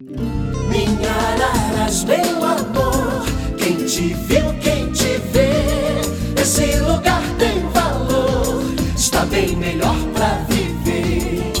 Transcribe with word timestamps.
Minha 0.00 1.10
Araras, 1.10 2.04
meu 2.04 2.44
amor, 2.44 3.26
quem 3.58 3.84
te 3.84 4.14
viu, 4.14 4.54
quem 4.62 4.92
te 4.92 5.18
vê, 5.32 6.40
esse 6.40 6.78
lugar 6.78 7.20
tem 7.36 7.58
valor, 7.70 8.62
está 8.94 9.26
bem 9.26 9.56
melhor 9.56 9.96
pra 10.14 10.34
viver. 10.44 11.52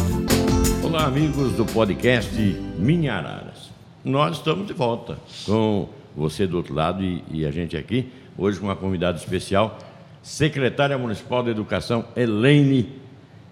Olá, 0.84 1.06
amigos 1.06 1.54
do 1.54 1.66
podcast 1.66 2.32
Minha 2.78 3.14
Araras. 3.14 3.72
Nós 4.04 4.36
estamos 4.36 4.68
de 4.68 4.72
volta 4.72 5.18
com 5.44 5.88
você 6.16 6.46
do 6.46 6.58
outro 6.58 6.72
lado 6.72 7.02
e, 7.02 7.24
e 7.32 7.44
a 7.44 7.50
gente 7.50 7.76
aqui, 7.76 8.08
hoje 8.36 8.60
com 8.60 8.66
uma 8.66 8.76
convidada 8.76 9.18
especial, 9.18 9.80
secretária 10.22 10.96
municipal 10.96 11.42
de 11.42 11.50
Educação, 11.50 12.04
Elaine 12.14 13.00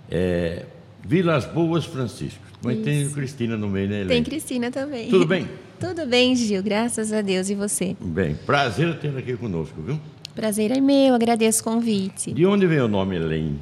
é, 0.09 0.65
Vilas 1.05 1.45
Boas 1.45 1.85
Francisco. 1.85 2.46
Mas 2.63 2.79
tem 2.83 3.03
Isso. 3.03 3.15
Cristina 3.15 3.57
no 3.57 3.69
meio, 3.69 3.89
né, 3.89 4.01
Elaine? 4.01 4.09
Tem 4.09 4.25
Cristina 4.25 4.71
também. 4.71 5.09
Tudo 5.09 5.27
bem? 5.27 5.49
Tudo 5.79 6.07
bem, 6.07 6.35
Gil, 6.35 6.63
graças 6.63 7.13
a 7.13 7.21
Deus. 7.21 7.51
E 7.51 7.55
você? 7.55 7.97
Bem, 8.01 8.35
prazer 8.47 8.99
tê-la 8.99 9.19
aqui 9.19 9.37
conosco, 9.37 9.81
viu? 9.83 10.01
Prazer 10.35 10.71
é 10.71 10.81
meu, 10.81 11.15
agradeço 11.15 11.61
o 11.61 11.65
convite. 11.65 12.33
De 12.33 12.47
onde 12.47 12.67
vem 12.67 12.81
o 12.81 12.89
nome 12.89 13.17
Elaine? 13.17 13.61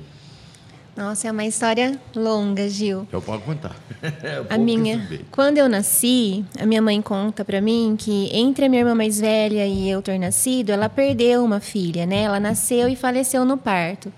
Nossa, 0.97 1.27
é 1.27 1.33
uma 1.33 1.45
história 1.45 2.01
longa, 2.15 2.69
Gil. 2.69 3.07
Já 3.11 3.21
pode 3.21 3.43
contar. 3.43 3.75
A 4.49 4.57
minha, 4.57 4.97
saber. 5.03 5.25
quando 5.31 5.59
eu 5.59 5.69
nasci, 5.69 6.45
a 6.57 6.65
minha 6.65 6.81
mãe 6.81 7.03
conta 7.03 7.45
pra 7.45 7.61
mim 7.61 7.97
que 7.99 8.29
entre 8.33 8.67
a 8.67 8.69
minha 8.69 8.83
irmã 8.83 8.95
mais 8.95 9.19
velha 9.19 9.67
e 9.67 9.89
eu 9.91 10.01
ter 10.01 10.19
nascido, 10.19 10.71
ela 10.71 10.89
perdeu 10.89 11.45
uma 11.45 11.59
filha, 11.59 12.07
né? 12.07 12.23
Ela 12.23 12.39
nasceu 12.39 12.89
e 12.89 12.95
faleceu 12.95 13.45
no 13.45 13.57
parto. 13.57 14.13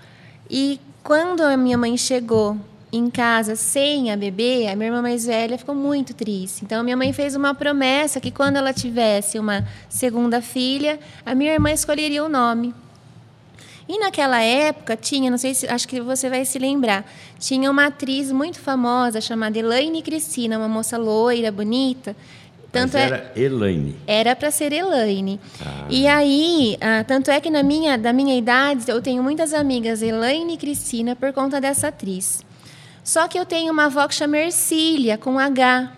E 0.49 0.79
quando 1.03 1.41
a 1.41 1.57
minha 1.57 1.77
mãe 1.79 1.97
chegou 1.97 2.55
em 2.91 3.09
casa 3.09 3.55
sem 3.55 4.11
a 4.11 4.17
bebê, 4.17 4.67
a 4.67 4.75
minha 4.75 4.87
irmã 4.87 5.01
mais 5.01 5.25
velha 5.25 5.57
ficou 5.57 5.75
muito 5.75 6.13
triste. 6.13 6.63
Então, 6.63 6.83
minha 6.83 6.95
mãe 6.95 7.11
fez 7.11 7.35
uma 7.35 7.53
promessa 7.53 8.19
que 8.21 8.31
quando 8.31 8.55
ela 8.55 8.73
tivesse 8.73 9.37
uma 9.37 9.67
segunda 9.89 10.41
filha, 10.41 10.99
a 11.25 11.35
minha 11.35 11.53
irmã 11.53 11.71
escolheria 11.71 12.23
o 12.23 12.29
nome. 12.29 12.73
E 13.89 13.99
naquela 13.99 14.41
época 14.41 14.97
tinha, 14.97 15.31
não 15.31 15.37
sei 15.37 15.53
se, 15.53 15.67
acho 15.67 15.87
que 15.87 16.01
você 16.01 16.29
vai 16.29 16.43
se 16.43 16.59
lembrar, 16.59 17.05
tinha 17.39 17.71
uma 17.71 17.85
atriz 17.85 18.31
muito 18.31 18.59
famosa 18.59 19.21
chamada 19.21 19.57
Elaine 19.57 20.01
Cristina, 20.01 20.57
uma 20.57 20.67
moça 20.67 20.97
loira, 20.97 21.51
bonita. 21.51 22.15
Tanto 22.69 22.93
Mas 22.93 23.01
é, 23.01 23.05
era 23.05 23.31
Elaine. 23.35 23.95
era 24.05 24.35
para 24.35 24.51
ser 24.51 24.73
Elaine. 24.73 25.39
Ah. 25.61 25.85
E 25.89 26.05
aí, 26.05 26.77
ah, 26.81 27.03
tanto 27.05 27.31
é 27.31 27.39
que 27.39 27.49
na 27.49 27.63
minha, 27.63 27.97
da 27.97 28.11
minha 28.11 28.37
idade, 28.37 28.89
eu 28.89 29.01
tenho 29.01 29.23
muitas 29.23 29.53
amigas 29.53 30.01
Elaine 30.01 30.55
e 30.55 30.57
Cristina 30.57 31.15
por 31.15 31.31
conta 31.31 31.61
dessa 31.61 31.87
atriz. 31.87 32.45
Só 33.07 33.25
que 33.25 33.39
eu 33.39 33.45
tenho 33.45 33.71
uma 33.71 33.85
avó 33.85 34.05
que 34.05 34.13
chama 34.13 34.37
Ercília, 34.37 35.17
com 35.17 35.39
H. 35.39 35.93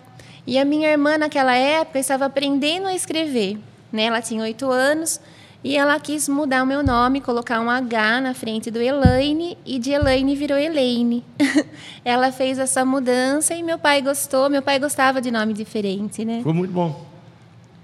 E 0.46 0.56
a 0.56 0.64
minha 0.64 0.88
irmã, 0.88 1.18
naquela 1.18 1.56
época, 1.56 1.98
estava 1.98 2.26
aprendendo 2.26 2.86
a 2.86 2.94
escrever. 2.94 3.58
Né? 3.92 4.04
Ela 4.04 4.22
tinha 4.22 4.40
oito 4.44 4.70
anos 4.70 5.20
e 5.64 5.76
ela 5.76 5.98
quis 5.98 6.28
mudar 6.28 6.62
o 6.62 6.66
meu 6.66 6.84
nome, 6.84 7.20
colocar 7.20 7.60
um 7.60 7.68
H 7.68 8.20
na 8.20 8.32
frente 8.32 8.70
do 8.70 8.80
Elaine, 8.80 9.58
e 9.66 9.80
de 9.80 9.90
Elaine 9.90 10.36
virou 10.36 10.56
Elaine. 10.56 11.24
ela 12.04 12.30
fez 12.30 12.60
essa 12.60 12.84
mudança 12.84 13.56
e 13.56 13.62
meu 13.64 13.76
pai 13.76 14.00
gostou. 14.00 14.48
Meu 14.48 14.62
pai 14.62 14.78
gostava 14.78 15.20
de 15.20 15.32
nome 15.32 15.52
diferente, 15.52 16.24
né? 16.24 16.38
Ficou 16.38 16.54
muito 16.54 16.72
bom. 16.72 17.06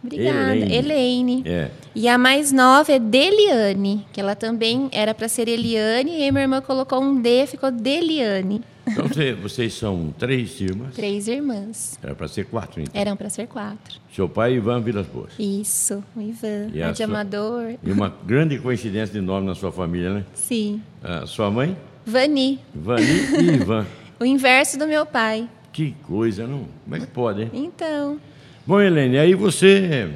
Obrigada. 0.05 0.55
Elaine. 0.55 0.73
Elaine. 0.73 1.43
É. 1.45 1.71
E 1.97 2.07
a 2.07 2.17
mais 2.17 2.53
nova 2.53 2.93
é 2.93 3.01
Deliane, 3.01 4.07
que 4.13 4.21
ela 4.21 4.37
também 4.37 4.89
era 4.93 5.13
para 5.13 5.27
ser 5.27 5.49
Eliane, 5.49 6.13
e 6.13 6.23
aí 6.23 6.31
minha 6.31 6.45
irmã 6.45 6.61
colocou 6.61 7.03
um 7.03 7.21
D, 7.21 7.45
ficou 7.49 7.73
Deliane. 7.73 8.63
Então 8.89 9.09
você- 9.09 9.33
vocês 9.35 9.75
são 9.75 10.15
três 10.19 10.61
irmãs. 10.61 10.95
Três 10.95 11.27
irmãs. 11.29 11.99
Era 12.03 12.15
para 12.15 12.29
ser 12.29 12.45
quatro, 12.47 12.81
então. 12.81 13.01
Eram 13.01 13.17
para 13.17 13.29
ser 13.29 13.47
quatro. 13.49 13.99
Seu 14.15 14.29
pai, 14.29 14.55
Ivan 14.55 14.81
Vilas 14.81 15.07
Boas. 15.07 15.33
Isso, 15.39 16.03
o 16.15 16.21
Ivan, 16.21 16.69
E 16.73 16.91
de 16.93 16.97
sua- 16.97 17.07
Amador. 17.07 17.75
E 17.83 17.91
uma 17.93 18.15
grande 18.25 18.59
coincidência 18.59 19.13
de 19.19 19.21
nome 19.21 19.47
na 19.47 19.55
sua 19.55 19.73
família, 19.73 20.13
né? 20.15 20.25
Sim. 20.35 20.81
A 21.03 21.27
sua 21.27 21.51
mãe, 21.51 21.77
Vani, 22.05 22.61
Vani 22.75 23.03
e 23.41 23.55
Ivan. 23.57 23.85
o 24.21 24.25
inverso 24.25 24.79
do 24.79 24.87
meu 24.87 25.05
pai. 25.05 25.49
Que 25.73 25.93
coisa, 26.07 26.47
não? 26.47 26.67
Como 26.85 26.97
é 26.97 27.01
que 27.01 27.07
pode, 27.09 27.43
hein? 27.43 27.51
Então, 27.53 28.19
Bom, 28.67 28.81
Helene, 28.81 29.19
aí 29.19 29.35
você 29.35 30.11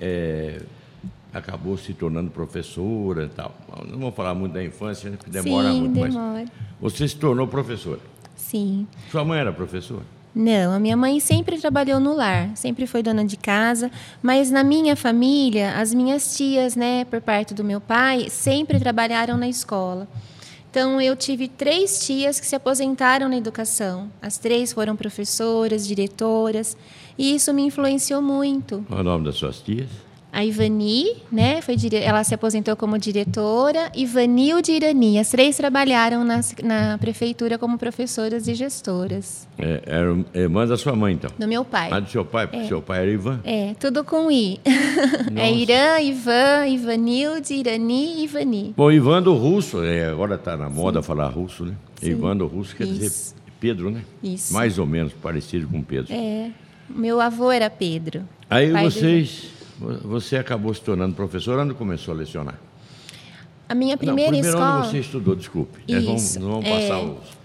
é, 0.00 0.60
acabou 1.32 1.76
se 1.76 1.92
tornando 1.94 2.30
professora 2.30 3.24
e 3.24 3.28
tal. 3.28 3.54
Não 3.90 3.98
vou 3.98 4.12
falar 4.12 4.34
muito 4.34 4.52
da 4.52 4.62
infância, 4.62 5.10
né? 5.10 5.16
Porque 5.16 5.30
demora 5.30 5.70
sim, 5.72 5.80
muito, 5.80 5.94
demora. 5.94 6.12
mas 6.34 6.48
você 6.80 7.08
se 7.08 7.16
tornou 7.16 7.46
professora. 7.48 7.98
Sim. 8.48 8.86
Sua 9.10 9.22
mãe 9.26 9.40
era 9.40 9.52
professora? 9.52 10.02
Não, 10.34 10.72
a 10.72 10.78
minha 10.78 10.96
mãe 10.96 11.20
sempre 11.20 11.58
trabalhou 11.58 12.00
no 12.00 12.14
lar, 12.14 12.56
sempre 12.56 12.86
foi 12.86 13.02
dona 13.02 13.22
de 13.22 13.36
casa, 13.36 13.90
mas 14.22 14.50
na 14.50 14.64
minha 14.64 14.96
família, 14.96 15.74
as 15.76 15.92
minhas 15.92 16.34
tias, 16.34 16.74
né, 16.74 17.04
por 17.04 17.20
parte 17.20 17.52
do 17.52 17.62
meu 17.62 17.78
pai, 17.78 18.30
sempre 18.30 18.78
trabalharam 18.80 19.36
na 19.36 19.46
escola. 19.46 20.08
Então, 20.70 20.98
eu 20.98 21.14
tive 21.14 21.46
três 21.46 22.06
tias 22.06 22.40
que 22.40 22.46
se 22.46 22.56
aposentaram 22.56 23.28
na 23.28 23.36
educação. 23.36 24.10
As 24.22 24.38
três 24.38 24.72
foram 24.72 24.96
professoras, 24.96 25.86
diretoras, 25.86 26.74
e 27.18 27.34
isso 27.34 27.52
me 27.52 27.62
influenciou 27.62 28.22
muito. 28.22 28.82
Qual 28.88 28.98
é 28.98 29.02
o 29.02 29.04
nome 29.04 29.26
das 29.26 29.36
suas 29.36 29.60
tias? 29.60 29.90
A 30.30 30.44
Ivani, 30.44 31.16
né, 31.32 31.62
foi 31.62 31.74
ela 31.92 32.22
se 32.22 32.34
aposentou 32.34 32.76
como 32.76 32.98
diretora, 32.98 33.90
e 33.94 34.04
Vanilde 34.04 34.72
e 34.72 34.76
Irani, 34.76 35.18
as 35.18 35.30
três 35.30 35.56
trabalharam 35.56 36.22
na, 36.22 36.40
na 36.62 36.98
prefeitura 36.98 37.56
como 37.56 37.78
professoras 37.78 38.46
e 38.46 38.54
gestoras. 38.54 39.48
É, 39.58 39.82
eram 39.86 40.24
irmãs 40.34 40.68
da 40.68 40.76
sua 40.76 40.94
mãe, 40.94 41.14
então. 41.14 41.30
Do 41.38 41.48
meu 41.48 41.64
pai. 41.64 41.88
Ah, 41.90 42.00
do 42.00 42.10
seu 42.10 42.24
pai, 42.24 42.46
porque 42.46 42.66
seu 42.66 42.82
pai 42.82 43.02
era 43.02 43.10
Ivan. 43.10 43.40
É, 43.42 43.74
tudo 43.80 44.04
com 44.04 44.30
I. 44.30 44.60
Nossa. 45.32 45.40
É 45.40 45.52
Irã, 45.52 46.00
Ivan, 46.00 46.66
Ivanilde, 46.66 47.54
Irani 47.54 48.18
e 48.18 48.24
Ivani. 48.24 48.74
Bom, 48.76 48.92
Ivan 48.92 49.22
do 49.22 49.34
Russo, 49.34 49.82
é, 49.82 50.08
agora 50.08 50.34
está 50.34 50.56
na 50.56 50.68
moda 50.68 51.02
falar 51.02 51.28
russo, 51.28 51.64
né? 51.64 51.74
Sim. 51.96 52.10
Ivan 52.10 52.36
do 52.36 52.46
Russo 52.46 52.76
quer 52.76 52.86
dizer 52.86 53.06
Isso. 53.06 53.34
Pedro, 53.58 53.90
né? 53.90 54.02
Isso. 54.22 54.52
Mais 54.52 54.78
ou 54.78 54.86
menos 54.86 55.12
parecido 55.14 55.66
com 55.66 55.82
Pedro. 55.82 56.12
É, 56.12 56.50
meu 56.88 57.20
avô 57.20 57.50
era 57.50 57.68
Pedro. 57.68 58.22
Aí 58.48 58.70
pai 58.70 58.84
do 58.84 58.90
vocês, 58.90 59.50
você 59.78 60.36
acabou 60.36 60.72
se 60.74 60.80
tornando 60.80 61.14
professora, 61.14 61.62
onde 61.62 61.74
começou 61.74 62.12
a 62.14 62.16
lecionar? 62.16 62.58
A 63.68 63.74
minha 63.74 63.96
primeira 63.96 64.30
não, 64.32 64.38
primeiro 64.38 64.56
escola. 64.58 64.78
onde 64.80 64.88
você 64.90 64.98
estudou, 64.98 65.36
desculpe. 65.36 65.78
Vamos, 65.88 66.22
Isso, 66.22 66.40
nós 66.40 66.50
vamos 66.50 66.66
é. 66.66 66.80
passar 66.80 67.00
os- 67.02 67.38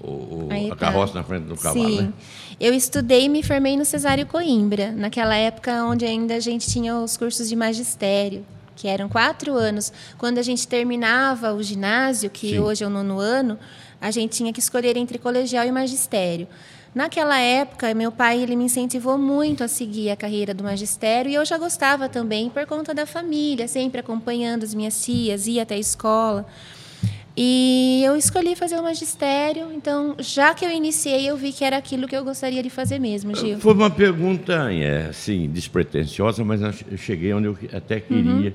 o, 0.00 0.08
o- 0.10 0.48
Aí 0.50 0.66
a 0.66 0.70
tá. 0.70 0.76
carroça 0.76 1.14
na 1.14 1.22
frente 1.22 1.44
do 1.44 1.56
cavalo, 1.56 1.88
Sim. 1.88 2.02
né? 2.02 2.12
Eu 2.58 2.72
estudei 2.72 3.24
e 3.24 3.28
me 3.28 3.42
formei 3.42 3.76
no 3.76 3.84
Cesário 3.84 4.26
Coimbra, 4.26 4.92
naquela 4.92 5.34
época 5.36 5.84
onde 5.84 6.04
ainda 6.06 6.34
a 6.36 6.40
gente 6.40 6.66
tinha 6.70 6.96
os 6.96 7.16
cursos 7.16 7.48
de 7.48 7.54
magistério, 7.56 8.44
que 8.74 8.88
eram 8.88 9.08
quatro 9.08 9.54
anos. 9.54 9.92
Quando 10.16 10.38
a 10.38 10.42
gente 10.42 10.66
terminava 10.66 11.52
o 11.52 11.62
ginásio, 11.62 12.30
que 12.30 12.50
Sim. 12.50 12.58
hoje 12.60 12.82
é 12.82 12.86
o 12.86 12.90
nono 12.90 13.18
ano, 13.18 13.58
a 14.00 14.10
gente 14.10 14.32
tinha 14.36 14.52
que 14.52 14.60
escolher 14.60 14.96
entre 14.96 15.18
colegial 15.18 15.66
e 15.66 15.72
magistério. 15.72 16.46
Naquela 16.96 17.38
época, 17.38 17.92
meu 17.92 18.10
pai 18.10 18.42
ele 18.42 18.56
me 18.56 18.64
incentivou 18.64 19.18
muito 19.18 19.62
a 19.62 19.68
seguir 19.68 20.08
a 20.08 20.16
carreira 20.16 20.54
do 20.54 20.64
magistério 20.64 21.30
e 21.30 21.34
eu 21.34 21.44
já 21.44 21.58
gostava 21.58 22.08
também 22.08 22.48
por 22.48 22.64
conta 22.64 22.94
da 22.94 23.04
família, 23.04 23.68
sempre 23.68 24.00
acompanhando 24.00 24.62
as 24.62 24.72
minhas 24.72 25.04
tias, 25.04 25.46
ia 25.46 25.64
até 25.64 25.74
a 25.74 25.78
escola. 25.78 26.46
E 27.36 28.00
eu 28.02 28.16
escolhi 28.16 28.56
fazer 28.56 28.76
o 28.76 28.82
magistério, 28.82 29.70
então, 29.74 30.16
já 30.18 30.54
que 30.54 30.64
eu 30.64 30.70
iniciei, 30.70 31.28
eu 31.28 31.36
vi 31.36 31.52
que 31.52 31.66
era 31.66 31.76
aquilo 31.76 32.08
que 32.08 32.16
eu 32.16 32.24
gostaria 32.24 32.62
de 32.62 32.70
fazer 32.70 32.98
mesmo, 32.98 33.36
Gil. 33.36 33.58
Foi 33.58 33.74
uma 33.74 33.90
pergunta, 33.90 34.72
é, 34.72 35.08
assim, 35.10 35.50
despretensiosa, 35.50 36.42
mas 36.42 36.62
eu 36.62 36.96
cheguei 36.96 37.34
onde 37.34 37.48
eu 37.48 37.58
até 37.74 38.00
queria 38.00 38.54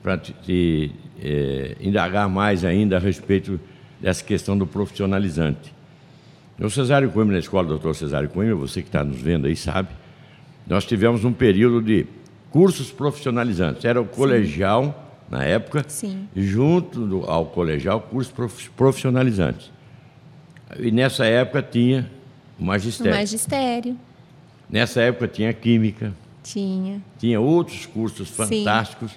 para 0.00 0.16
te, 0.16 0.32
te, 0.44 0.92
é, 1.20 1.74
indagar 1.80 2.28
mais 2.28 2.64
ainda 2.64 2.98
a 2.98 3.00
respeito 3.00 3.58
dessa 4.00 4.22
questão 4.22 4.56
do 4.56 4.64
profissionalizante. 4.64 5.79
No 6.60 6.68
Cesário 6.68 7.10
Coimbra, 7.10 7.32
na 7.32 7.38
escola 7.38 7.66
do 7.66 7.78
Dr. 7.78 7.94
Cesário 7.94 8.28
Coimbra, 8.28 8.54
você 8.54 8.82
que 8.82 8.88
está 8.88 9.02
nos 9.02 9.18
vendo 9.20 9.46
aí 9.46 9.56
sabe, 9.56 9.88
nós 10.66 10.84
tivemos 10.84 11.24
um 11.24 11.32
período 11.32 11.80
de 11.80 12.06
cursos 12.50 12.92
profissionalizantes. 12.92 13.82
Era 13.86 13.98
o 13.98 14.04
colegial, 14.04 15.16
na 15.30 15.42
época, 15.42 15.86
Sim. 15.88 16.28
junto 16.36 17.06
do- 17.06 17.24
ao 17.24 17.46
colegial, 17.46 17.98
cursos 18.02 18.30
prof- 18.30 18.68
profissionalizantes. 18.76 19.70
E 20.78 20.90
nessa 20.90 21.24
época 21.24 21.62
tinha 21.62 22.10
o 22.58 22.64
magistério. 22.64 23.14
magistério, 23.16 23.96
Nessa 24.68 25.00
época 25.00 25.26
tinha 25.26 25.52
química, 25.54 26.12
tinha. 26.44 27.00
tinha 27.18 27.40
outros 27.40 27.86
cursos 27.86 28.28
fantásticos. 28.28 29.12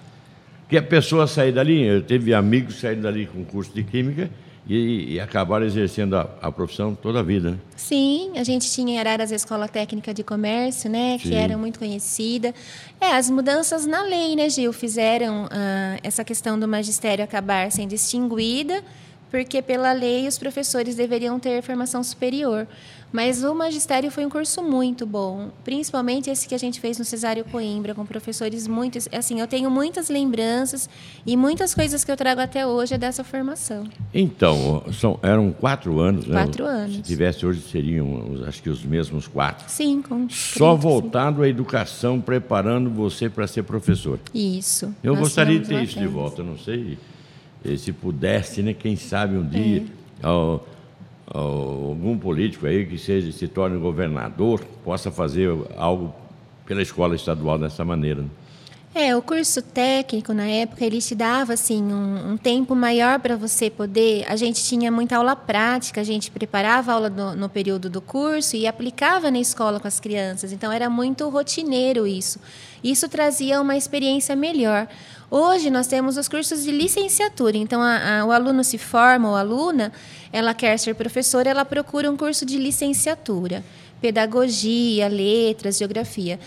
Que 0.69 0.77
a 0.77 0.81
pessoa 0.81 1.27
sair 1.27 1.51
dali, 1.51 1.83
eu 1.83 2.01
teve 2.01 2.33
amigos 2.33 2.79
saindo 2.79 3.01
dali 3.03 3.27
com 3.27 3.43
curso 3.43 3.71
de 3.73 3.83
química 3.83 4.31
e, 4.67 5.13
e 5.13 5.19
acabaram 5.19 5.65
exercendo 5.65 6.15
a, 6.15 6.29
a 6.41 6.51
profissão 6.51 6.95
toda 6.95 7.19
a 7.19 7.23
vida. 7.23 7.51
Né? 7.51 7.57
Sim, 7.75 8.31
a 8.35 8.43
gente 8.43 8.71
tinha 8.71 8.95
em 8.95 8.99
Araras 8.99 9.31
a 9.31 9.35
Escola 9.35 9.67
Técnica 9.67 10.13
de 10.13 10.23
Comércio, 10.23 10.89
né, 10.89 11.17
que 11.17 11.29
Sim. 11.29 11.35
era 11.35 11.57
muito 11.57 11.79
conhecida. 11.79 12.53
É, 12.99 13.13
as 13.15 13.29
mudanças 13.29 13.85
na 13.85 14.01
lei, 14.03 14.35
né, 14.35 14.49
Gil, 14.49 14.71
fizeram 14.71 15.47
ah, 15.51 15.97
essa 16.01 16.23
questão 16.23 16.57
do 16.57 16.67
magistério 16.67 17.23
acabar 17.23 17.71
sendo 17.71 17.93
extinguida 17.93 18.83
porque 19.33 19.63
pela 19.63 19.91
lei 19.93 20.27
os 20.27 20.37
professores 20.37 20.95
deveriam 20.95 21.39
ter 21.39 21.63
formação 21.63 22.03
superior. 22.03 22.67
Mas 23.13 23.43
o 23.43 23.53
magistério 23.53 24.09
foi 24.09 24.25
um 24.25 24.29
curso 24.29 24.63
muito 24.63 25.05
bom, 25.05 25.51
principalmente 25.63 26.31
esse 26.31 26.47
que 26.47 26.55
a 26.55 26.57
gente 26.57 26.79
fez 26.79 26.97
no 26.97 27.05
Cesário 27.05 27.45
Coimbra, 27.45 27.93
com 27.93 28.03
professores 28.03 28.67
muito. 28.67 28.97
Assim, 29.15 29.39
eu 29.39 29.45
tenho 29.45 29.69
muitas 29.69 30.09
lembranças 30.09 30.89
e 31.23 31.37
muitas 31.37 31.75
coisas 31.75 32.03
que 32.03 32.11
eu 32.11 32.17
trago 32.17 32.41
até 32.41 32.65
hoje 32.65 32.95
é 32.95 32.97
dessa 32.97 33.23
formação. 33.23 33.83
Então, 34.11 34.83
são, 34.91 35.19
eram 35.21 35.51
quatro 35.51 35.99
anos, 35.99 36.25
né? 36.25 36.43
Quatro 36.43 36.65
anos. 36.65 36.95
Se 36.95 37.01
tivesse 37.03 37.45
hoje, 37.45 37.61
seriam, 37.61 38.43
acho 38.47 38.63
que, 38.63 38.69
os 38.69 38.83
mesmos 38.83 39.27
quatro. 39.27 39.65
Sim, 39.69 40.01
com 40.01 40.27
Só 40.27 40.75
voltado 40.75 41.43
à 41.43 41.47
educação, 41.47 42.19
preparando 42.19 42.89
você 42.89 43.29
para 43.29 43.45
ser 43.45 43.61
professor. 43.61 44.19
Isso. 44.33 44.91
Eu 45.03 45.15
gostaria 45.15 45.59
de 45.59 45.67
ter 45.67 45.83
isso 45.83 45.99
de 45.99 46.07
volta, 46.07 46.41
não 46.41 46.57
sei 46.57 46.97
se 47.77 47.93
pudesse, 47.93 48.63
né? 48.63 48.73
Quem 48.73 48.95
sabe 48.95 49.37
um 49.37 49.47
dia. 49.47 49.85
É 50.21 50.72
algum 51.33 52.17
político 52.17 52.67
aí 52.67 52.85
que 52.85 52.97
seja 52.97 53.31
se 53.31 53.47
torne 53.47 53.77
governador 53.79 54.63
possa 54.83 55.11
fazer 55.11 55.49
algo 55.77 56.13
pela 56.65 56.81
escola 56.81 57.15
estadual 57.15 57.57
dessa 57.57 57.83
maneira. 57.83 58.21
Né? 58.21 58.29
É, 58.95 59.15
o 59.15 59.23
curso 59.23 59.59
técnico 59.59 60.33
na 60.33 60.45
época 60.45 60.85
ele 60.85 61.01
te 61.01 61.15
dava 61.15 61.53
assim 61.53 61.81
um, 61.81 62.33
um 62.33 62.37
tempo 62.37 62.75
maior 62.75 63.19
para 63.19 63.35
você 63.35 63.67
poder. 63.67 64.23
A 64.27 64.35
gente 64.35 64.63
tinha 64.63 64.91
muita 64.91 65.17
aula 65.17 65.35
prática, 65.35 66.01
a 66.01 66.03
gente 66.03 66.29
preparava 66.29 66.91
a 66.91 66.95
aula 66.95 67.09
no, 67.09 67.35
no 67.35 67.49
período 67.49 67.89
do 67.89 67.99
curso 67.99 68.55
e 68.55 68.67
aplicava 68.67 69.31
na 69.31 69.39
escola 69.39 69.79
com 69.79 69.87
as 69.87 69.99
crianças. 69.99 70.51
Então 70.51 70.71
era 70.71 70.91
muito 70.91 71.27
rotineiro 71.27 72.05
isso. 72.05 72.39
Isso 72.83 73.09
trazia 73.09 73.59
uma 73.59 73.75
experiência 73.75 74.35
melhor. 74.35 74.87
Hoje 75.35 75.71
nós 75.71 75.87
temos 75.87 76.15
os 76.15 76.27
cursos 76.27 76.63
de 76.63 76.69
licenciatura. 76.69 77.57
Então 77.57 77.81
a, 77.81 78.19
a, 78.19 78.25
o 78.25 78.31
aluno 78.31 78.63
se 78.63 78.77
forma 78.77 79.29
ou 79.29 79.35
aluna, 79.35 79.91
ela 80.31 80.53
quer 80.53 80.77
ser 80.77 80.93
professora, 80.93 81.49
ela 81.49 81.65
procura 81.65 82.11
um 82.11 82.15
curso 82.15 82.45
de 82.45 82.55
licenciatura, 82.55 83.63
pedagogia, 83.99 85.07
letras, 85.07 85.79
geografia. 85.79 86.39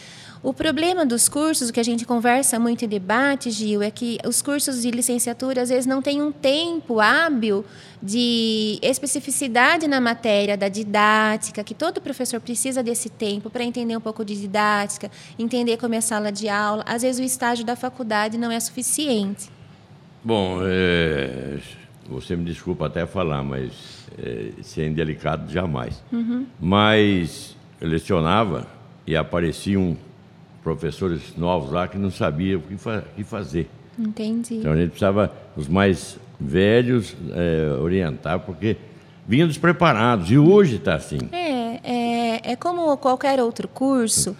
O 0.43 0.53
problema 0.53 1.05
dos 1.05 1.29
cursos, 1.29 1.71
o 1.71 1.73
que 1.73 1.81
a 1.81 1.83
gente 1.83 2.05
conversa 2.05 2.59
muito 2.59 2.85
em 2.85 2.88
debate, 2.88 3.50
Gil, 3.50 3.83
é 3.83 3.91
que 3.91 4.19
os 4.27 4.43
cursos 4.43 4.83
de 4.83 4.91
licenciatura 4.91 5.62
às 5.62 5.71
vezes 5.71 5.87
não 5.87 6.03
têm 6.03 6.23
um 6.23 6.31
tempo 6.31 7.00
hábil 7.00 7.65
de 8.03 8.79
especificidade 8.83 9.88
na 9.88 10.00
matéria 10.00 10.56
da 10.56 10.69
didática, 10.69 11.65
que 11.65 11.75
todo 11.75 12.00
professor 12.00 12.41
precisa 12.41 12.83
desse 12.83 13.09
tempo 13.09 13.50
para 13.50 13.65
entender 13.65 13.97
um 13.97 14.00
pouco 14.00 14.25
de 14.25 14.38
didática, 14.38 15.11
entender 15.38 15.79
como 15.79 15.94
é 15.94 15.99
a 15.99 16.03
sala 16.03 16.31
de 16.31 16.49
aula. 16.49 16.85
Às 16.87 17.03
vezes 17.03 17.21
o 17.21 17.25
estágio 17.25 17.65
da 17.65 17.75
faculdade 17.75 18.38
não 18.38 18.50
é 18.50 18.61
suficiente. 18.61 19.50
Bom, 20.23 20.59
é, 20.62 21.59
você 22.09 22.37
me 22.37 22.44
desculpa 22.44 22.87
até 22.87 23.06
falar, 23.06 23.43
mas 23.43 23.73
é, 24.19 24.50
ser 24.62 24.83
é 24.83 24.87
indelicado 24.87 25.50
jamais. 25.53 26.03
Uhum. 26.12 26.47
Mas 26.61 27.56
eu 27.81 27.88
lecionava 27.88 28.67
e 29.06 29.17
apareciam 29.17 29.97
professores 30.67 31.37
novos 31.37 31.71
lá 31.71 31.87
que 31.87 31.97
não 31.97 32.11
sabiam 32.11 32.59
o 32.59 32.63
que, 32.63 32.77
fa 32.77 33.05
que 33.15 33.23
fazer. 33.23 33.71
Entendi. 33.97 34.57
Então 34.57 34.73
a 34.73 34.77
gente 34.77 34.89
precisava, 34.89 35.33
os 35.57 35.69
mais 35.69 36.19
velhos, 36.41 37.17
é, 37.33 37.79
orientar, 37.81 38.41
porque 38.41 38.77
vinham 39.29 39.47
despreparados. 39.47 40.29
E 40.29 40.37
hoje 40.37 40.75
está 40.75 40.97
assim. 40.97 41.19
É, 41.31 41.56
é, 42.47 42.57
como 42.57 42.97
qualquer 42.97 43.41
outro 43.41 43.67
curso 43.69 44.37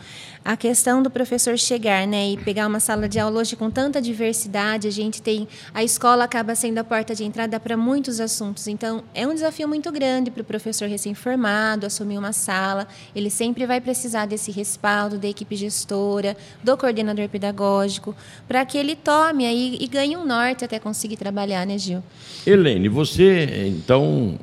a 0.47 0.56
questão 0.56 1.03
do 1.03 1.11
professor 1.11 1.58
chegar 1.58 2.06
né, 2.06 2.31
e 2.31 2.37
pegar 2.37 2.69
uma 2.69 2.79
sala 2.79 3.08
de 3.08 3.19
aula 3.19 3.41
hoje 3.41 3.56
com 3.56 3.69
tanta 3.69 4.00
diversidade, 4.00 4.87
a 4.87 4.93
gente 4.93 5.20
tem. 5.20 5.49
A 5.75 5.82
escola 5.82 6.23
acaba 6.23 6.55
sendo 6.55 6.79
a 6.79 6.85
porta 6.85 7.17
de 7.17 7.25
entrada 7.25 7.58
para 7.58 7.76
muitos 7.76 8.20
assuntos. 8.20 8.69
Então, 8.69 9.03
é 9.12 9.26
um 9.26 9.35
desafio 9.35 9.67
muito 9.67 9.91
grande 9.91 10.31
para 10.31 10.43
o 10.43 10.44
professor 10.44 10.88
recém-formado 10.88 11.85
assumir 11.85 12.17
uma 12.17 12.32
sala. 12.32 12.87
Ele 13.12 13.29
sempre 13.29 13.67
vai 13.67 13.81
precisar 13.81 14.26
desse 14.26 14.53
respaldo 14.53 15.19
da 15.19 15.26
equipe 15.26 15.56
gestora, 15.56 16.37
do 16.62 16.76
coordenador 16.76 17.29
pedagógico, 17.29 18.14
para 18.47 18.64
que 18.64 18.79
ele 18.79 18.94
tome 18.94 19.44
aí 19.44 19.76
e 19.81 19.88
ganhe 19.88 20.17
um 20.17 20.25
norte 20.25 20.64
até 20.64 20.79
conseguir 20.79 21.17
trabalhar, 21.17 21.67
né, 21.67 21.76
Gil? 21.76 22.05
Helene, 22.47 22.88
você, 22.88 23.67
então, 23.67 24.38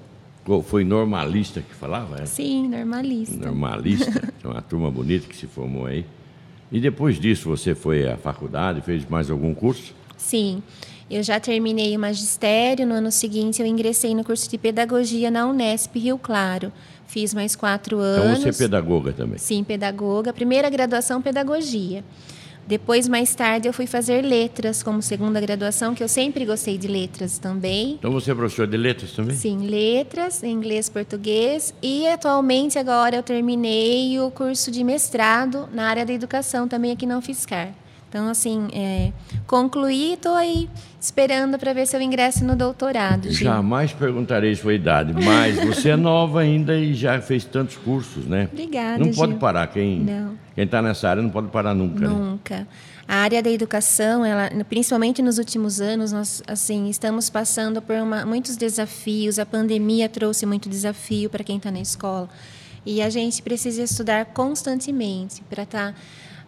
foi 0.64 0.84
normalista 0.84 1.62
que 1.62 1.74
falava? 1.74 2.22
É? 2.22 2.26
Sim, 2.26 2.68
normalista. 2.68 3.36
Normalista, 3.36 4.34
uma 4.44 4.62
turma 4.62 4.92
bonita 4.92 5.28
que 5.28 5.36
se 5.36 5.48
formou 5.48 5.86
aí. 5.86 6.06
E 6.72 6.80
depois 6.80 7.20
disso 7.20 7.50
você 7.50 7.76
foi 7.76 8.08
à 8.08 8.18
faculdade, 8.18 8.82
fez 8.82 9.08
mais 9.08 9.30
algum 9.30 9.54
curso? 9.54 9.94
Sim. 10.18 10.62
Eu 11.10 11.22
já 11.22 11.40
terminei 11.40 11.96
o 11.96 12.00
magistério, 12.00 12.88
no 12.88 12.96
ano 12.96 13.12
seguinte 13.12 13.62
eu 13.62 13.68
ingressei 13.68 14.16
no 14.16 14.24
curso 14.24 14.50
de 14.50 14.58
pedagogia 14.58 15.30
na 15.30 15.46
Unesp 15.46 15.96
Rio 16.00 16.18
Claro. 16.18 16.72
Fiz 17.06 17.34
mais 17.34 17.56
quatro 17.56 18.00
anos. 18.00 18.40
Então 18.40 18.52
você 18.52 18.64
é 18.64 18.66
pedagoga 18.66 19.14
também? 19.14 19.38
Sim, 19.38 19.64
pedagoga. 19.64 20.34
Primeira 20.34 20.68
graduação, 20.70 21.22
pedagogia. 21.22 22.04
Depois, 22.66 23.08
mais 23.08 23.36
tarde, 23.36 23.68
eu 23.68 23.74
fui 23.74 23.86
fazer 23.86 24.22
letras 24.22 24.82
como 24.82 25.02
segunda 25.02 25.40
graduação, 25.42 25.94
que 25.94 26.04
eu 26.04 26.08
sempre 26.08 26.46
gostei 26.46 26.78
de 26.78 26.88
letras 26.88 27.38
também. 27.38 27.94
Então 27.94 28.12
você 28.12 28.32
é 28.32 28.36
professor 28.36 28.66
de 28.66 28.78
letras 28.78 29.12
também? 29.12 29.36
Sim, 29.36 29.68
letras, 29.68 30.44
inglês, 30.44 30.90
português. 30.90 31.74
E 31.82 32.08
atualmente 32.08 32.80
agora 32.80 33.18
eu 33.18 33.24
terminei 33.24 34.20
o 34.20 34.32
curso 34.32 34.72
de 34.72 34.84
mestrado 34.84 35.68
na 35.74 35.88
área 35.88 36.06
da 36.06 36.14
educação 36.14 36.68
também 36.68 36.92
aqui 36.92 37.06
na 37.06 37.18
UFSCar. 37.18 37.74
Então, 38.14 38.30
assim, 38.30 38.68
é, 38.74 39.12
concluí, 39.48 40.14
estou 40.14 40.36
aí 40.36 40.70
esperando 41.02 41.58
para 41.58 41.74
ver 41.74 41.88
se 41.88 41.98
eu 41.98 42.02
ingresso 42.02 42.46
no 42.46 42.56
doutorado. 42.56 43.32
Jamais 43.32 43.92
perguntarei 43.92 44.54
sua 44.54 44.76
idade, 44.76 45.16
mas 45.26 45.56
você 45.66 45.90
é 45.90 45.96
nova 45.96 46.42
ainda 46.42 46.78
e 46.78 46.94
já 46.94 47.20
fez 47.20 47.44
tantos 47.44 47.76
cursos, 47.76 48.28
né? 48.28 48.48
Obrigada. 48.54 49.00
Não 49.00 49.06
Gil. 49.06 49.16
pode 49.16 49.34
parar. 49.40 49.66
Quem 49.66 50.06
está 50.56 50.80
nessa 50.80 51.10
área 51.10 51.24
não 51.24 51.32
pode 51.32 51.48
parar 51.48 51.74
nunca. 51.74 52.08
Né? 52.08 52.14
Nunca. 52.14 52.58
Né? 52.60 52.68
A 53.08 53.16
área 53.16 53.42
da 53.42 53.50
educação, 53.50 54.24
ela, 54.24 54.48
principalmente 54.70 55.20
nos 55.24 55.40
últimos 55.40 55.82
anos, 55.82 56.12
nós 56.12 56.44
assim 56.48 56.92
estamos 56.92 57.32
passando 57.32 57.82
por 57.82 57.96
uma, 57.96 58.28
muitos 58.28 58.56
desafios. 58.56 59.40
A 59.40 59.46
pandemia 59.46 60.08
trouxe 60.08 60.46
muito 60.46 60.70
desafio 60.70 61.32
para 61.32 61.44
quem 61.44 61.58
está 61.58 61.72
na 61.72 61.80
escola. 61.80 62.30
E 62.86 63.02
a 63.02 63.10
gente 63.10 63.42
precisa 63.42 63.82
estudar 63.82 64.26
constantemente 64.26 65.42
para 65.50 65.64
estar 65.64 65.94
tá 65.94 66.00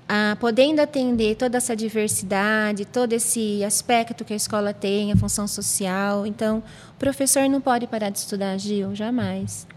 ah, 0.08 0.38
podendo 0.40 0.82
atender 0.82 1.36
toda 1.36 1.58
essa 1.58 1.76
diversidade, 1.76 2.86
todo 2.86 3.14
esse 3.14 3.64
aspecto 3.64 4.24
que 4.24 4.34
a 4.34 4.36
escola 4.36 4.74
tem, 4.74 5.12
a 5.12 5.16
função 5.16 5.48
social. 5.48 6.28
Então, 6.28 6.60
o 6.96 7.00
professor 7.00 7.50
não 7.50 7.60
pode 7.60 7.88
parar 7.88 8.10
de 8.10 8.20
estudar, 8.20 8.58
Gil, 8.58 8.94
jamais. 8.94 9.68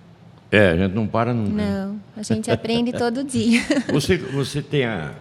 É, 0.51 0.71
a 0.71 0.77
gente 0.77 0.95
não 0.95 1.07
para 1.07 1.33
nunca. 1.33 1.63
Não, 1.63 2.01
a 2.17 2.23
gente 2.23 2.51
aprende 2.51 2.93
todo 2.97 3.25
dia. 3.25 3.63
Você, 3.93 4.17
você 4.17 4.63
tem 4.63 4.85
a 4.85 5.15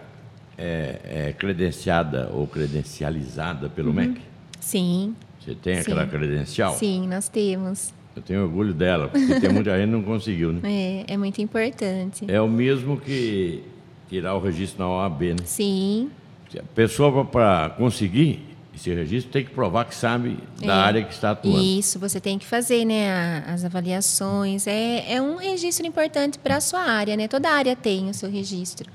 é, 0.56 1.00
é, 1.04 1.32
credenciada 1.32 2.30
ou 2.32 2.46
credencializada 2.46 3.68
pelo 3.68 3.88
uhum. 3.88 3.94
MEC? 3.94 4.20
Sim. 4.60 5.14
Você 5.40 5.54
tem 5.54 5.78
aquela 5.78 6.04
Sim. 6.04 6.10
credencial? 6.10 6.74
Sim, 6.74 7.08
nós 7.08 7.28
temos. 7.28 7.94
Eu 8.14 8.22
tenho 8.22 8.42
orgulho 8.42 8.74
dela, 8.74 9.08
porque 9.08 9.40
tem 9.40 9.50
muita 9.50 9.76
gente 9.78 9.86
que 9.86 9.92
não 9.92 10.02
conseguiu, 10.02 10.52
né? 10.52 10.60
É, 11.08 11.14
é 11.14 11.16
muito 11.16 11.40
importante. 11.40 12.24
É 12.26 12.40
o 12.40 12.48
mesmo 12.48 12.98
que 12.98 13.62
tirar 14.08 14.34
o 14.34 14.40
registro 14.40 14.80
na 14.80 14.90
OAB, 14.90 15.22
né? 15.22 15.44
Sim. 15.44 16.10
A 16.58 16.62
pessoa, 16.74 17.24
para 17.24 17.70
conseguir 17.70 18.42
esse 18.74 18.94
registro, 18.94 19.30
tem 19.32 19.44
que 19.44 19.50
provar 19.50 19.84
que 19.84 19.94
sabe 19.94 20.38
da 20.60 20.74
é, 20.74 20.80
área 20.80 21.04
que 21.04 21.12
está 21.12 21.32
atuando. 21.32 21.60
Isso, 21.60 21.98
você 21.98 22.20
tem 22.20 22.38
que 22.38 22.46
fazer 22.46 22.84
né, 22.84 23.44
as 23.46 23.64
avaliações. 23.64 24.66
É, 24.66 25.14
é 25.14 25.20
um 25.20 25.36
registro 25.36 25.86
importante 25.86 26.38
para 26.38 26.56
a 26.56 26.60
sua 26.60 26.80
área, 26.80 27.16
né? 27.16 27.28
Toda 27.28 27.50
área 27.50 27.76
tem 27.76 28.08
o 28.08 28.14
seu 28.14 28.30
registro. 28.30 28.90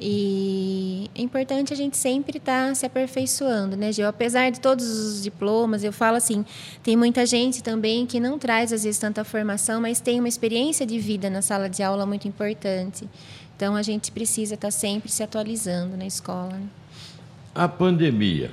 E 0.00 1.10
é 1.12 1.20
importante 1.20 1.72
a 1.72 1.76
gente 1.76 1.96
sempre 1.96 2.38
estar 2.38 2.68
tá 2.68 2.74
se 2.74 2.86
aperfeiçoando, 2.86 3.76
né, 3.76 3.90
Gil? 3.90 4.06
Apesar 4.06 4.48
de 4.50 4.60
todos 4.60 4.88
os 4.88 5.22
diplomas, 5.22 5.82
eu 5.82 5.92
falo 5.92 6.16
assim, 6.16 6.44
tem 6.84 6.96
muita 6.96 7.26
gente 7.26 7.64
também 7.64 8.06
que 8.06 8.20
não 8.20 8.38
traz, 8.38 8.72
às 8.72 8.84
vezes, 8.84 9.00
tanta 9.00 9.24
formação, 9.24 9.80
mas 9.80 10.00
tem 10.00 10.20
uma 10.20 10.28
experiência 10.28 10.86
de 10.86 11.00
vida 11.00 11.28
na 11.28 11.42
sala 11.42 11.68
de 11.68 11.82
aula 11.82 12.06
muito 12.06 12.28
importante. 12.28 13.08
Então 13.58 13.74
a 13.74 13.82
gente 13.82 14.12
precisa 14.12 14.54
estar 14.54 14.70
sempre 14.70 15.10
se 15.10 15.20
atualizando 15.20 15.96
na 15.96 16.06
escola. 16.06 16.52
Né? 16.52 16.68
A 17.52 17.66
pandemia, 17.66 18.52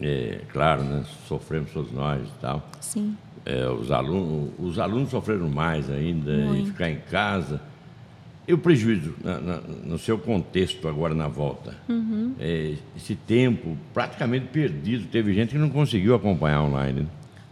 é, 0.00 0.40
claro, 0.52 0.82
né, 0.82 1.04
sofremos 1.28 1.70
todos 1.70 1.92
nós 1.92 2.26
e 2.26 2.40
tal. 2.40 2.68
Sim. 2.80 3.16
É, 3.46 3.68
os, 3.68 3.92
alunos, 3.92 4.50
os 4.58 4.76
alunos 4.80 5.10
sofreram 5.10 5.48
mais 5.48 5.88
ainda 5.88 6.36
Muito. 6.36 6.62
em 6.62 6.66
ficar 6.66 6.90
em 6.90 6.98
casa. 7.08 7.62
E 8.48 8.52
o 8.52 8.58
prejuízo 8.58 9.14
na, 9.22 9.38
na, 9.40 9.56
no 9.58 9.98
seu 10.00 10.18
contexto 10.18 10.88
agora 10.88 11.14
na 11.14 11.28
volta? 11.28 11.76
Uhum. 11.88 12.34
É, 12.40 12.74
esse 12.96 13.14
tempo 13.14 13.78
praticamente 13.94 14.46
perdido. 14.46 15.06
Teve 15.06 15.32
gente 15.32 15.50
que 15.50 15.58
não 15.58 15.70
conseguiu 15.70 16.16
acompanhar 16.16 16.64
online. 16.64 17.02
Né? 17.02 17.06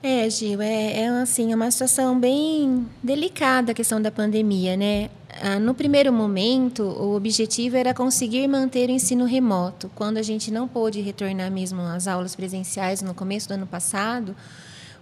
É, 0.08 0.30
Gil, 0.30 0.62
é, 0.62 1.00
é 1.00 1.08
assim, 1.08 1.50
é 1.50 1.56
uma 1.56 1.68
situação 1.68 2.16
bem 2.16 2.86
delicada 3.02 3.72
a 3.72 3.75
questão 3.75 4.00
da 4.00 4.08
pandemia, 4.08 4.76
né? 4.76 5.10
Ah, 5.42 5.58
no 5.58 5.75
primeiro 5.75 6.12
momento, 6.12 6.84
o 6.84 7.16
objetivo 7.16 7.76
era 7.76 7.92
conseguir 7.92 8.46
manter 8.46 8.88
o 8.88 8.92
ensino 8.92 9.25
remoto. 9.25 9.90
Quando 9.96 10.18
a 10.18 10.22
gente 10.22 10.48
não 10.52 10.68
pôde 10.68 11.00
retornar 11.00 11.50
mesmo 11.50 11.80
às 11.82 12.06
aulas 12.06 12.36
presenciais 12.36 13.02
no 13.02 13.14
começo 13.14 13.48
do 13.48 13.54
ano 13.54 13.66
passado, 13.66 14.36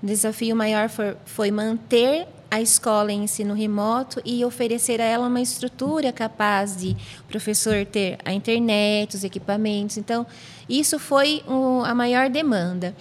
O 0.04 0.06
desafio 0.06 0.54
maior 0.54 0.90
foi, 1.25 1.50
manter 1.50 2.28
a 2.50 2.61
escola 2.61 3.11
em 3.11 3.25
ensino 3.25 3.54
remoto 3.54 4.20
e 4.23 4.44
oferecer 4.44 5.00
a 5.00 5.04
ela 5.04 5.26
uma 5.26 5.40
estrutura 5.40 6.12
capaz 6.12 6.76
de 6.76 6.94
o 7.20 7.25
professor 7.25 7.87
ter 7.87 8.18
a 8.23 8.30
internet, 8.30 9.16
os 9.16 9.25
equipamentos. 9.25 9.96
Então, 9.96 10.26
isso 10.68 10.99
foi 10.99 11.42
a 11.87 11.94
maior 11.94 12.28
demanda. 12.28 12.94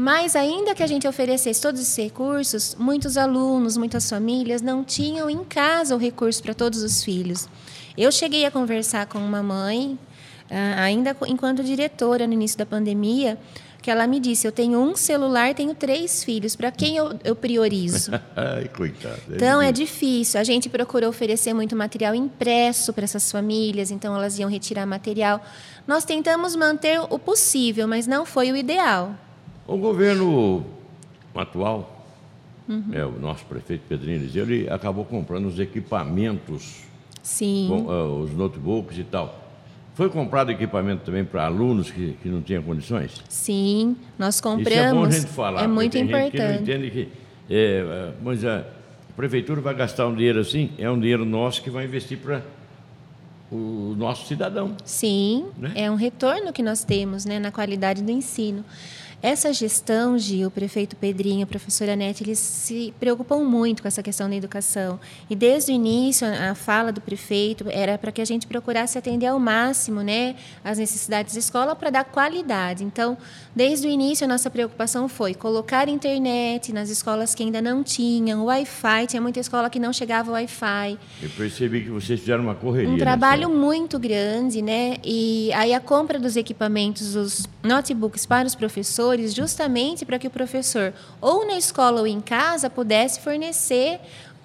Mas, 0.00 0.36
ainda 0.36 0.76
que 0.76 0.82
a 0.84 0.86
gente 0.86 1.08
oferecesse 1.08 1.60
todos 1.60 1.80
esses 1.80 1.96
recursos, 1.96 2.76
muitos 2.78 3.16
alunos, 3.16 3.76
muitas 3.76 4.08
famílias 4.08 4.62
não 4.62 4.84
tinham 4.84 5.28
em 5.28 5.42
casa 5.42 5.92
o 5.92 5.98
recurso 5.98 6.40
para 6.40 6.54
todos 6.54 6.84
os 6.84 7.02
filhos. 7.02 7.48
Eu 7.96 8.12
cheguei 8.12 8.46
a 8.46 8.50
conversar 8.50 9.06
com 9.06 9.18
uma 9.18 9.42
mãe, 9.42 9.98
ah, 10.48 10.84
ainda 10.84 11.16
enquanto 11.26 11.64
diretora 11.64 12.28
no 12.28 12.32
início 12.32 12.56
da 12.56 12.64
pandemia, 12.64 13.36
que 13.82 13.90
ela 13.90 14.06
me 14.06 14.20
disse: 14.20 14.46
eu 14.46 14.52
tenho 14.52 14.78
um 14.78 14.94
celular, 14.94 15.52
tenho 15.52 15.74
três 15.74 16.22
filhos, 16.22 16.54
para 16.54 16.70
quem 16.70 16.96
eu, 16.96 17.18
eu 17.24 17.34
priorizo? 17.34 18.12
Ai, 18.36 18.68
coitado. 18.68 19.20
É 19.32 19.34
então 19.34 19.60
é 19.60 19.72
difícil. 19.72 20.38
A 20.40 20.44
gente 20.44 20.68
procurou 20.68 21.10
oferecer 21.10 21.52
muito 21.52 21.74
material 21.74 22.14
impresso 22.14 22.92
para 22.92 23.02
essas 23.02 23.32
famílias, 23.32 23.90
então 23.90 24.14
elas 24.14 24.38
iam 24.38 24.48
retirar 24.48 24.86
material. 24.86 25.44
Nós 25.88 26.04
tentamos 26.04 26.54
manter 26.54 27.00
o 27.00 27.18
possível, 27.18 27.88
mas 27.88 28.06
não 28.06 28.24
foi 28.24 28.52
o 28.52 28.56
ideal. 28.56 29.16
O 29.68 29.76
governo 29.76 30.64
atual, 31.34 32.06
uhum. 32.66 32.84
é, 32.90 33.04
o 33.04 33.12
nosso 33.20 33.44
prefeito 33.44 33.82
Pedrinho, 33.86 34.28
ele 34.34 34.68
acabou 34.70 35.04
comprando 35.04 35.44
os 35.44 35.60
equipamentos, 35.60 36.84
Sim. 37.22 37.66
Com, 37.68 37.82
uh, 37.82 38.22
os 38.22 38.32
notebooks 38.32 38.96
e 38.96 39.04
tal. 39.04 39.46
Foi 39.94 40.08
comprado 40.08 40.50
equipamento 40.50 41.04
também 41.04 41.22
para 41.22 41.44
alunos 41.44 41.90
que, 41.90 42.16
que 42.22 42.28
não 42.30 42.40
tinham 42.40 42.62
condições? 42.62 43.22
Sim, 43.28 43.94
nós 44.18 44.40
compramos. 44.40 44.72
Isso 44.72 44.80
é 44.80 44.92
bom 44.92 45.04
a 45.04 45.10
gente 45.10 45.26
falar. 45.26 45.64
É 45.64 45.66
muito 45.66 45.98
importante. 45.98 46.30
Gente 46.30 46.40
que 46.40 46.48
não 46.48 46.54
entende 46.54 46.90
que. 46.90 47.08
É, 47.50 48.12
mas 48.22 48.44
a 48.46 48.64
prefeitura 49.14 49.60
vai 49.60 49.74
gastar 49.74 50.06
um 50.06 50.14
dinheiro 50.14 50.40
assim, 50.40 50.70
é 50.78 50.90
um 50.90 50.98
dinheiro 50.98 51.26
nosso 51.26 51.60
que 51.60 51.68
vai 51.68 51.84
investir 51.84 52.16
para 52.16 52.40
o 53.50 53.94
nosso 53.98 54.26
cidadão. 54.26 54.76
Sim, 54.84 55.46
né? 55.58 55.72
é 55.74 55.90
um 55.90 55.94
retorno 55.96 56.52
que 56.52 56.62
nós 56.62 56.84
temos 56.84 57.24
né, 57.24 57.38
na 57.38 57.50
qualidade 57.50 58.02
do 58.02 58.10
ensino. 58.10 58.64
Essa 59.20 59.52
gestão, 59.52 60.16
Gil, 60.16 60.46
o 60.46 60.50
prefeito 60.50 60.94
Pedrinho, 60.94 61.42
a 61.42 61.46
professora 61.46 61.96
Nete, 61.96 62.22
eles 62.22 62.38
se 62.38 62.94
preocupam 63.00 63.38
muito 63.38 63.82
com 63.82 63.88
essa 63.88 64.00
questão 64.00 64.30
da 64.30 64.36
educação. 64.36 65.00
E 65.28 65.34
desde 65.34 65.72
o 65.72 65.74
início, 65.74 66.24
a 66.26 66.54
fala 66.54 66.92
do 66.92 67.00
prefeito 67.00 67.64
era 67.68 67.98
para 67.98 68.12
que 68.12 68.20
a 68.20 68.24
gente 68.24 68.46
procurasse 68.46 68.96
atender 68.96 69.26
ao 69.26 69.40
máximo 69.40 70.02
né, 70.02 70.36
as 70.62 70.78
necessidades 70.78 71.34
da 71.34 71.40
escola 71.40 71.74
para 71.74 71.90
dar 71.90 72.04
qualidade. 72.04 72.84
Então, 72.84 73.18
desde 73.56 73.88
o 73.88 73.90
início, 73.90 74.24
a 74.24 74.28
nossa 74.28 74.48
preocupação 74.48 75.08
foi 75.08 75.34
colocar 75.34 75.88
internet 75.88 76.72
nas 76.72 76.88
escolas 76.88 77.34
que 77.34 77.42
ainda 77.42 77.60
não 77.60 77.82
tinham, 77.82 78.44
Wi-Fi, 78.44 79.08
tinha 79.08 79.20
muita 79.20 79.40
escola 79.40 79.68
que 79.68 79.80
não 79.80 79.92
chegava 79.92 80.30
Wi-Fi. 80.30 80.96
Eu 81.20 81.30
percebi 81.30 81.82
que 81.82 81.90
vocês 81.90 82.20
fizeram 82.20 82.44
uma 82.44 82.54
correria. 82.54 82.88
Um 82.88 82.96
trabalho 82.96 83.50
muito 83.50 83.98
grande, 83.98 84.62
né? 84.62 84.96
E 85.04 85.52
aí 85.54 85.74
a 85.74 85.80
compra 85.80 86.20
dos 86.20 86.36
equipamentos, 86.36 87.16
os 87.16 87.48
notebooks 87.64 88.24
para 88.24 88.46
os 88.46 88.54
professores, 88.54 89.07
professores 89.08 89.34
justamente 89.34 90.04
para 90.04 90.18
que 90.18 90.26
o 90.26 90.30
professor, 90.30 90.92
ou 91.20 91.46
na 91.46 91.56
escola 91.56 92.00
ou 92.00 92.06
em 92.06 92.20
casa, 92.20 92.68
pudesse 92.68 93.20
fornecer 93.20 94.00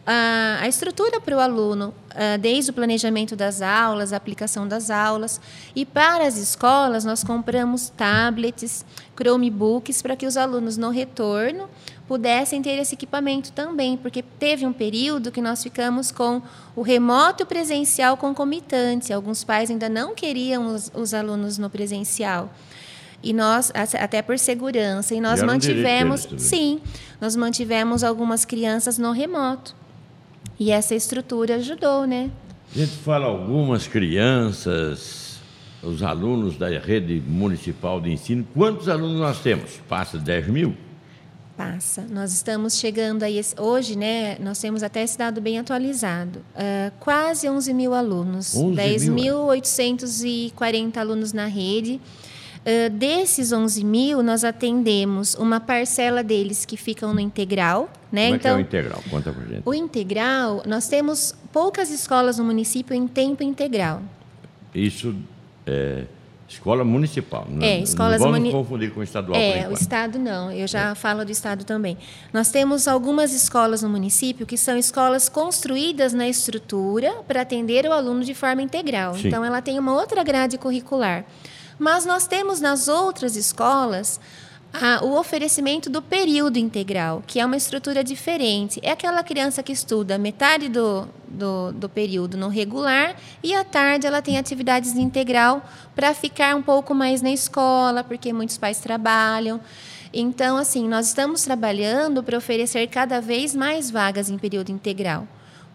a, 0.05 0.59
a 0.61 0.67
estrutura 0.67 1.19
para 1.19 1.35
o 1.35 1.39
aluno, 1.39 1.93
desde 2.39 2.71
o 2.71 2.73
planejamento 2.73 3.35
das 3.35 3.61
aulas, 3.61 4.13
a 4.13 4.17
aplicação 4.17 4.67
das 4.67 4.89
aulas. 4.89 5.41
E 5.75 5.85
para 5.85 6.27
as 6.27 6.37
escolas, 6.37 7.03
nós 7.03 7.23
compramos 7.23 7.89
tablets, 7.89 8.85
Chromebooks, 9.15 10.01
para 10.01 10.15
que 10.15 10.25
os 10.25 10.37
alunos, 10.37 10.77
no 10.77 10.89
retorno, 10.89 11.69
pudessem 12.07 12.61
ter 12.61 12.77
esse 12.79 12.95
equipamento 12.95 13.51
também, 13.53 13.95
porque 13.97 14.21
teve 14.21 14.65
um 14.65 14.73
período 14.73 15.31
que 15.31 15.41
nós 15.41 15.63
ficamos 15.63 16.11
com 16.11 16.41
o 16.75 16.81
remoto 16.81 17.41
e 17.41 17.45
o 17.45 17.47
presencial 17.47 18.17
concomitante. 18.17 19.13
Alguns 19.13 19.43
pais 19.43 19.71
ainda 19.71 19.87
não 19.87 20.13
queriam 20.13 20.75
os, 20.75 20.91
os 20.93 21.13
alunos 21.13 21.57
no 21.57 21.69
presencial. 21.69 22.49
E 23.23 23.31
nós, 23.31 23.71
até 23.73 24.21
por 24.21 24.37
segurança, 24.37 25.15
e 25.15 25.21
nós 25.21 25.41
e 25.41 25.45
mantivemos, 25.45 26.27
sim, 26.37 26.81
nós 27.21 27.37
mantivemos 27.37 28.03
algumas 28.03 28.43
crianças 28.43 28.97
no 28.97 29.13
remoto. 29.13 29.73
E 30.59 30.71
essa 30.71 30.93
estrutura 30.93 31.55
ajudou, 31.55 32.05
né? 32.05 32.29
A 32.75 32.77
gente 32.77 32.97
fala 32.97 33.25
algumas 33.25 33.87
crianças, 33.87 35.39
os 35.81 36.03
alunos 36.03 36.57
da 36.57 36.67
rede 36.79 37.23
municipal 37.25 38.01
de 38.01 38.11
ensino. 38.11 38.45
Quantos 38.53 38.89
alunos 38.89 39.19
nós 39.19 39.39
temos? 39.39 39.79
Passa 39.87 40.17
10 40.17 40.47
mil? 40.47 40.75
Passa. 41.55 42.05
Nós 42.09 42.33
estamos 42.33 42.79
chegando 42.79 43.21
aí, 43.23 43.39
hoje, 43.59 43.95
né? 43.95 44.39
Nós 44.39 44.59
temos 44.59 44.81
até 44.81 45.03
esse 45.03 45.15
dado 45.17 45.39
bem 45.39 45.59
atualizado. 45.59 46.39
Uh, 46.39 46.91
quase 46.99 47.47
11 47.47 47.71
mil 47.73 47.93
alunos. 47.93 48.55
10.840 48.55 50.97
alunos 50.97 51.31
na 51.31 51.45
rede. 51.45 52.01
Uh, 52.63 52.89
desses 52.89 53.51
11 53.51 53.83
mil, 53.83 54.23
nós 54.23 54.43
atendemos 54.43 55.35
uma 55.35 55.59
parcela 55.59 56.23
deles 56.23 56.63
que 56.65 56.77
ficam 56.77 57.13
no 57.13 57.19
integral. 57.19 57.89
Né? 58.11 58.27
Como 58.27 58.35
então, 58.35 58.51
é, 58.51 58.53
é 58.53 58.57
o 58.57 58.61
então, 58.61 58.79
integral? 58.79 59.03
Conta 59.09 59.33
pra 59.33 59.45
gente. 59.45 59.61
O 59.65 59.73
integral, 59.73 60.63
nós 60.65 60.87
temos 60.87 61.35
poucas 61.51 61.89
escolas 61.89 62.37
no 62.37 62.45
município 62.45 62.95
em 62.95 63.07
tempo 63.07 63.43
integral. 63.43 64.01
Isso 64.73 65.13
é 65.65 66.05
escola 66.53 66.83
municipal. 66.83 67.47
Não, 67.49 67.65
é, 67.65 67.79
escolas 67.79 68.19
não 68.19 68.27
vamos 68.27 68.39
muni... 68.39 68.51
confundir 68.51 68.93
com 68.93 68.99
o 68.99 69.03
estadual. 69.03 69.39
É, 69.39 69.67
o 69.67 69.73
estado 69.73 70.19
não. 70.19 70.51
Eu 70.51 70.67
já 70.67 70.91
é. 70.91 70.95
falo 70.95 71.25
do 71.25 71.31
estado 71.31 71.63
também. 71.63 71.97
Nós 72.31 72.51
temos 72.51 72.87
algumas 72.87 73.33
escolas 73.33 73.81
no 73.81 73.89
município 73.89 74.45
que 74.45 74.57
são 74.57 74.77
escolas 74.77 75.27
construídas 75.27 76.13
na 76.13 76.27
estrutura 76.27 77.11
para 77.27 77.41
atender 77.41 77.85
o 77.85 77.91
aluno 77.91 78.23
de 78.23 78.33
forma 78.33 78.61
integral. 78.61 79.15
Sim. 79.15 79.27
Então, 79.27 79.43
ela 79.43 79.61
tem 79.61 79.79
uma 79.79 79.93
outra 79.93 80.23
grade 80.23 80.57
curricular. 80.57 81.25
Mas 81.77 82.05
nós 82.05 82.27
temos 82.27 82.59
nas 82.59 82.87
outras 82.87 83.35
escolas 83.35 84.19
o 85.03 85.19
oferecimento 85.19 85.87
do 85.89 86.01
período 86.01 86.57
integral, 86.57 87.23
que 87.27 87.39
é 87.39 87.45
uma 87.45 87.55
estrutura 87.55 88.03
diferente. 88.03 88.79
É 88.81 88.91
aquela 88.91 89.23
criança 89.23 89.61
que 89.61 89.71
estuda 89.71 90.17
metade 90.17 90.67
do, 90.67 91.07
do, 91.27 91.71
do 91.73 91.87
período 91.87 92.37
no 92.37 92.47
regular 92.47 93.15
e 93.43 93.53
à 93.53 93.63
tarde 93.63 94.07
ela 94.07 94.21
tem 94.21 94.37
atividades 94.37 94.95
integral 94.95 95.63
para 95.95 96.13
ficar 96.13 96.55
um 96.55 96.61
pouco 96.63 96.95
mais 96.95 97.21
na 97.21 97.31
escola, 97.31 98.03
porque 98.03 98.33
muitos 98.33 98.57
pais 98.57 98.79
trabalham. 98.79 99.61
Então, 100.11 100.57
assim, 100.57 100.87
nós 100.87 101.07
estamos 101.07 101.43
trabalhando 101.43 102.23
para 102.23 102.37
oferecer 102.37 102.87
cada 102.87 103.21
vez 103.21 103.55
mais 103.55 103.91
vagas 103.91 104.29
em 104.29 104.37
período 104.37 104.71
integral. 104.71 105.27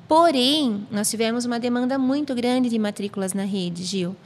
Porém, 0.08 0.86
nós 0.90 1.10
tivemos 1.10 1.44
uma 1.44 1.60
demanda 1.60 1.98
muito 1.98 2.34
grande 2.34 2.68
de 2.68 2.78
matrículas 2.78 3.32
na 3.32 3.44
rede, 3.44 3.84
Gil. 3.84 4.16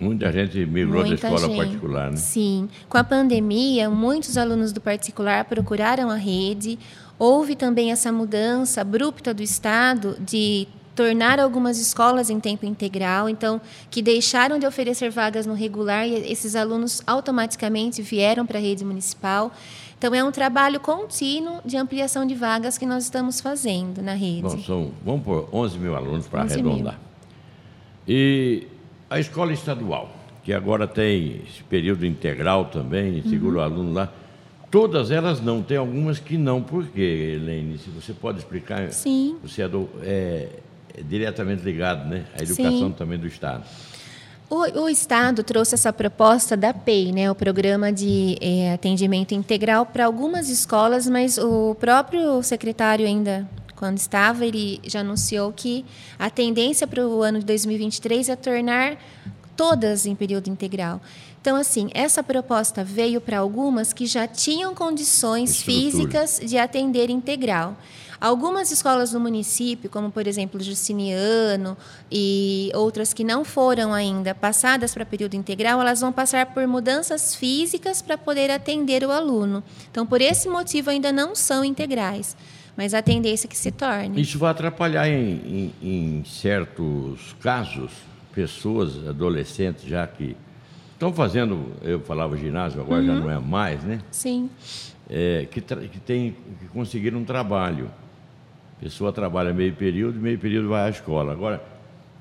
Muita 0.00 0.30
gente 0.30 0.64
migrou 0.64 1.04
Muita 1.04 1.20
da 1.20 1.28
escola 1.28 1.52
gente. 1.52 1.56
particular, 1.56 2.10
né? 2.10 2.16
Sim. 2.16 2.68
Com 2.88 2.98
a 2.98 3.04
pandemia, 3.04 3.90
muitos 3.90 4.36
alunos 4.36 4.72
do 4.72 4.80
particular 4.80 5.44
procuraram 5.44 6.08
a 6.08 6.14
rede. 6.14 6.78
Houve 7.18 7.56
também 7.56 7.90
essa 7.90 8.12
mudança 8.12 8.80
abrupta 8.80 9.34
do 9.34 9.42
Estado 9.42 10.16
de 10.20 10.68
tornar 10.94 11.38
algumas 11.38 11.78
escolas 11.78 12.28
em 12.28 12.40
tempo 12.40 12.66
integral, 12.66 13.28
então, 13.28 13.60
que 13.88 14.02
deixaram 14.02 14.58
de 14.58 14.66
oferecer 14.66 15.10
vagas 15.10 15.46
no 15.46 15.54
regular 15.54 16.06
e 16.06 16.14
esses 16.30 16.56
alunos 16.56 17.02
automaticamente 17.06 18.02
vieram 18.02 18.44
para 18.44 18.58
a 18.58 18.60
rede 18.60 18.84
municipal. 18.84 19.52
Então, 19.96 20.12
é 20.14 20.22
um 20.22 20.32
trabalho 20.32 20.80
contínuo 20.80 21.60
de 21.64 21.76
ampliação 21.76 22.26
de 22.26 22.34
vagas 22.34 22.76
que 22.78 22.86
nós 22.86 23.04
estamos 23.04 23.40
fazendo 23.40 24.02
na 24.02 24.14
rede. 24.14 24.42
Bom, 24.42 24.58
são, 24.58 24.90
vamos 25.04 25.24
por 25.24 25.48
11 25.52 25.78
mil 25.78 25.94
alunos 25.94 26.26
para 26.26 26.42
arredondar. 26.42 26.94
Mil. 26.94 27.02
E 28.08 28.66
a 29.10 29.18
escola 29.18 29.52
estadual, 29.52 30.10
que 30.44 30.52
agora 30.52 30.86
tem 30.86 31.42
esse 31.48 31.62
período 31.64 32.04
integral 32.04 32.66
também, 32.66 33.22
segura 33.22 33.56
uhum. 33.56 33.62
o 33.62 33.64
aluno 33.64 33.92
lá, 33.92 34.12
todas 34.70 35.10
elas 35.10 35.40
não, 35.40 35.62
tem 35.62 35.76
algumas 35.76 36.18
que 36.18 36.36
não. 36.36 36.62
Por 36.62 36.86
quê, 36.86 37.36
Helene? 37.36 37.78
Se 37.78 37.90
você 37.90 38.12
pode 38.12 38.38
explicar. 38.38 38.90
Sim. 38.92 39.36
Você 39.42 39.62
é, 39.62 39.68
do, 39.68 39.88
é, 40.02 40.48
é 40.96 41.02
diretamente 41.02 41.62
ligado 41.62 42.08
né, 42.08 42.24
à 42.38 42.42
educação 42.42 42.88
Sim. 42.88 42.94
também 42.96 43.18
do 43.18 43.26
Estado. 43.26 43.64
O, 44.50 44.84
o, 44.84 44.88
Estado 44.88 45.42
trouxe 45.42 45.74
essa 45.74 45.92
proposta 45.92 46.56
da 46.56 46.72
PEI, 46.72 47.12
né, 47.12 47.30
o 47.30 47.34
Programa 47.34 47.92
de 47.92 48.38
é, 48.40 48.72
Atendimento 48.72 49.34
Integral, 49.34 49.84
para 49.84 50.06
algumas 50.06 50.48
escolas, 50.48 51.06
mas 51.06 51.36
o 51.36 51.74
próprio 51.74 52.42
secretário 52.42 53.06
ainda 53.06 53.46
quando 53.78 53.98
estava, 53.98 54.44
ele 54.44 54.80
já 54.84 55.00
anunciou 55.00 55.52
que 55.52 55.84
a 56.18 56.28
tendência 56.28 56.86
para 56.86 57.06
o 57.06 57.22
ano 57.22 57.38
de 57.38 57.44
2023 57.46 58.28
é 58.28 58.36
tornar 58.36 58.98
todas 59.56 60.04
em 60.04 60.14
período 60.14 60.48
integral. 60.48 61.00
Então, 61.40 61.56
assim, 61.56 61.88
essa 61.94 62.22
proposta 62.22 62.82
veio 62.82 63.20
para 63.20 63.38
algumas 63.38 63.92
que 63.92 64.04
já 64.04 64.26
tinham 64.26 64.74
condições 64.74 65.50
Estrutura. 65.50 65.78
físicas 65.78 66.40
de 66.44 66.58
atender 66.58 67.08
integral. 67.08 67.76
Algumas 68.20 68.72
escolas 68.72 69.12
do 69.12 69.20
município, 69.20 69.88
como 69.88 70.10
por 70.10 70.26
exemplo 70.26 70.60
Justiniano 70.60 71.76
e 72.10 72.68
outras 72.74 73.14
que 73.14 73.22
não 73.22 73.44
foram 73.44 73.94
ainda 73.94 74.34
passadas 74.34 74.92
para 74.92 75.06
período 75.06 75.34
integral, 75.34 75.80
elas 75.80 76.00
vão 76.00 76.12
passar 76.12 76.46
por 76.46 76.66
mudanças 76.66 77.36
físicas 77.36 78.02
para 78.02 78.18
poder 78.18 78.50
atender 78.50 79.04
o 79.04 79.12
aluno. 79.12 79.62
Então, 79.88 80.04
por 80.04 80.20
esse 80.20 80.48
motivo, 80.48 80.90
ainda 80.90 81.12
não 81.12 81.36
são 81.36 81.64
integrais, 81.64 82.36
mas 82.78 82.94
a 82.94 83.02
tendência 83.02 83.46
é 83.46 83.50
que 83.50 83.56
se 83.58 83.72
torne. 83.72 84.20
Isso 84.20 84.38
vai 84.38 84.52
atrapalhar 84.52 85.08
em, 85.08 85.72
em- 85.82 86.18
em 86.20 86.24
certos 86.24 87.34
casos 87.40 87.90
pessoas, 88.32 89.04
adolescentes 89.08 89.82
já 89.84 90.06
que 90.06 90.36
estão 90.92 91.12
fazendo, 91.12 91.72
eu 91.82 91.98
falava 91.98 92.36
ginásio, 92.36 92.80
agora 92.80 93.00
Uhum. 93.00 93.06
já 93.08 93.14
não 93.16 93.30
é 93.30 93.38
mais, 93.40 93.82
né? 93.82 93.98
Sim, 94.12 94.48
É, 95.10 95.46
que, 95.50 95.60
que, 95.62 95.98
tem, 96.00 96.36
que 96.60 96.66
conseguiram 96.68 97.18
um 97.20 97.24
trabalho. 97.24 97.90
A 98.78 98.84
pessoa 98.84 99.10
trabalha 99.10 99.52
meio 99.54 99.72
período, 99.72 100.20
meio 100.20 100.38
período 100.38 100.68
vai 100.68 100.86
à 100.86 100.90
escola. 100.90 101.32
Agora, 101.32 101.60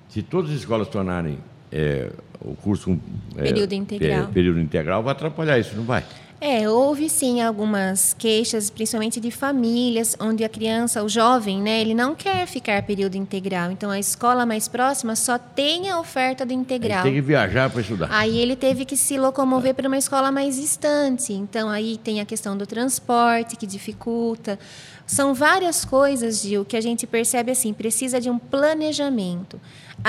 se 0.09 0.23
todas 0.23 0.49
as 0.51 0.57
escolas 0.59 0.87
tornarem 0.87 1.37
é, 1.71 2.09
o 2.41 2.55
curso 2.55 2.97
é, 3.35 3.43
Período 3.43 3.73
integral. 3.73 4.23
é, 4.29 4.31
período 4.31 4.59
integral, 4.61 5.03
vai 5.03 5.11
atrapalhar 5.11 5.59
isso, 5.59 5.75
não 5.75 5.83
vai? 5.83 6.03
É, 6.39 6.69
houve 6.69 7.09
sim 7.09 7.41
algumas 7.41 8.13
queixas, 8.13 8.69
principalmente 8.69 9.19
de 9.19 9.31
famílias, 9.31 10.15
onde 10.19 10.43
a 10.43 10.49
criança, 10.49 11.03
o 11.03 11.09
jovem, 11.09 11.59
né, 11.59 11.81
ele 11.81 11.95
não 11.95 12.13
quer 12.13 12.45
ficar 12.45 12.83
período 12.83 13.15
integral. 13.15 13.71
Então, 13.71 13.89
a 13.89 13.97
escola 13.99 14.45
mais 14.45 14.67
próxima 14.67 15.15
só 15.15 15.39
tem 15.39 15.89
a 15.89 15.99
oferta 15.99 16.45
do 16.45 16.53
integral. 16.53 17.03
tem 17.03 17.13
que 17.13 17.21
viajar 17.21 17.71
para 17.71 17.81
estudar. 17.81 18.09
Aí 18.11 18.37
ele 18.37 18.55
teve 18.55 18.85
que 18.85 18.95
se 18.95 19.17
locomover 19.17 19.73
para 19.73 19.87
uma 19.87 19.97
escola 19.97 20.31
mais 20.31 20.57
distante. 20.57 21.33
Então, 21.33 21.69
aí 21.69 21.97
tem 21.97 22.21
a 22.21 22.25
questão 22.25 22.55
do 22.55 22.67
transporte, 22.67 23.55
que 23.55 23.65
dificulta. 23.65 24.59
São 25.07 25.33
várias 25.33 25.85
coisas, 25.85 26.41
Gil, 26.41 26.65
que 26.65 26.77
a 26.77 26.81
gente 26.81 27.07
percebe 27.07 27.51
assim, 27.51 27.73
precisa 27.73 28.21
de 28.21 28.29
um 28.29 28.37
planejamento. 28.37 29.59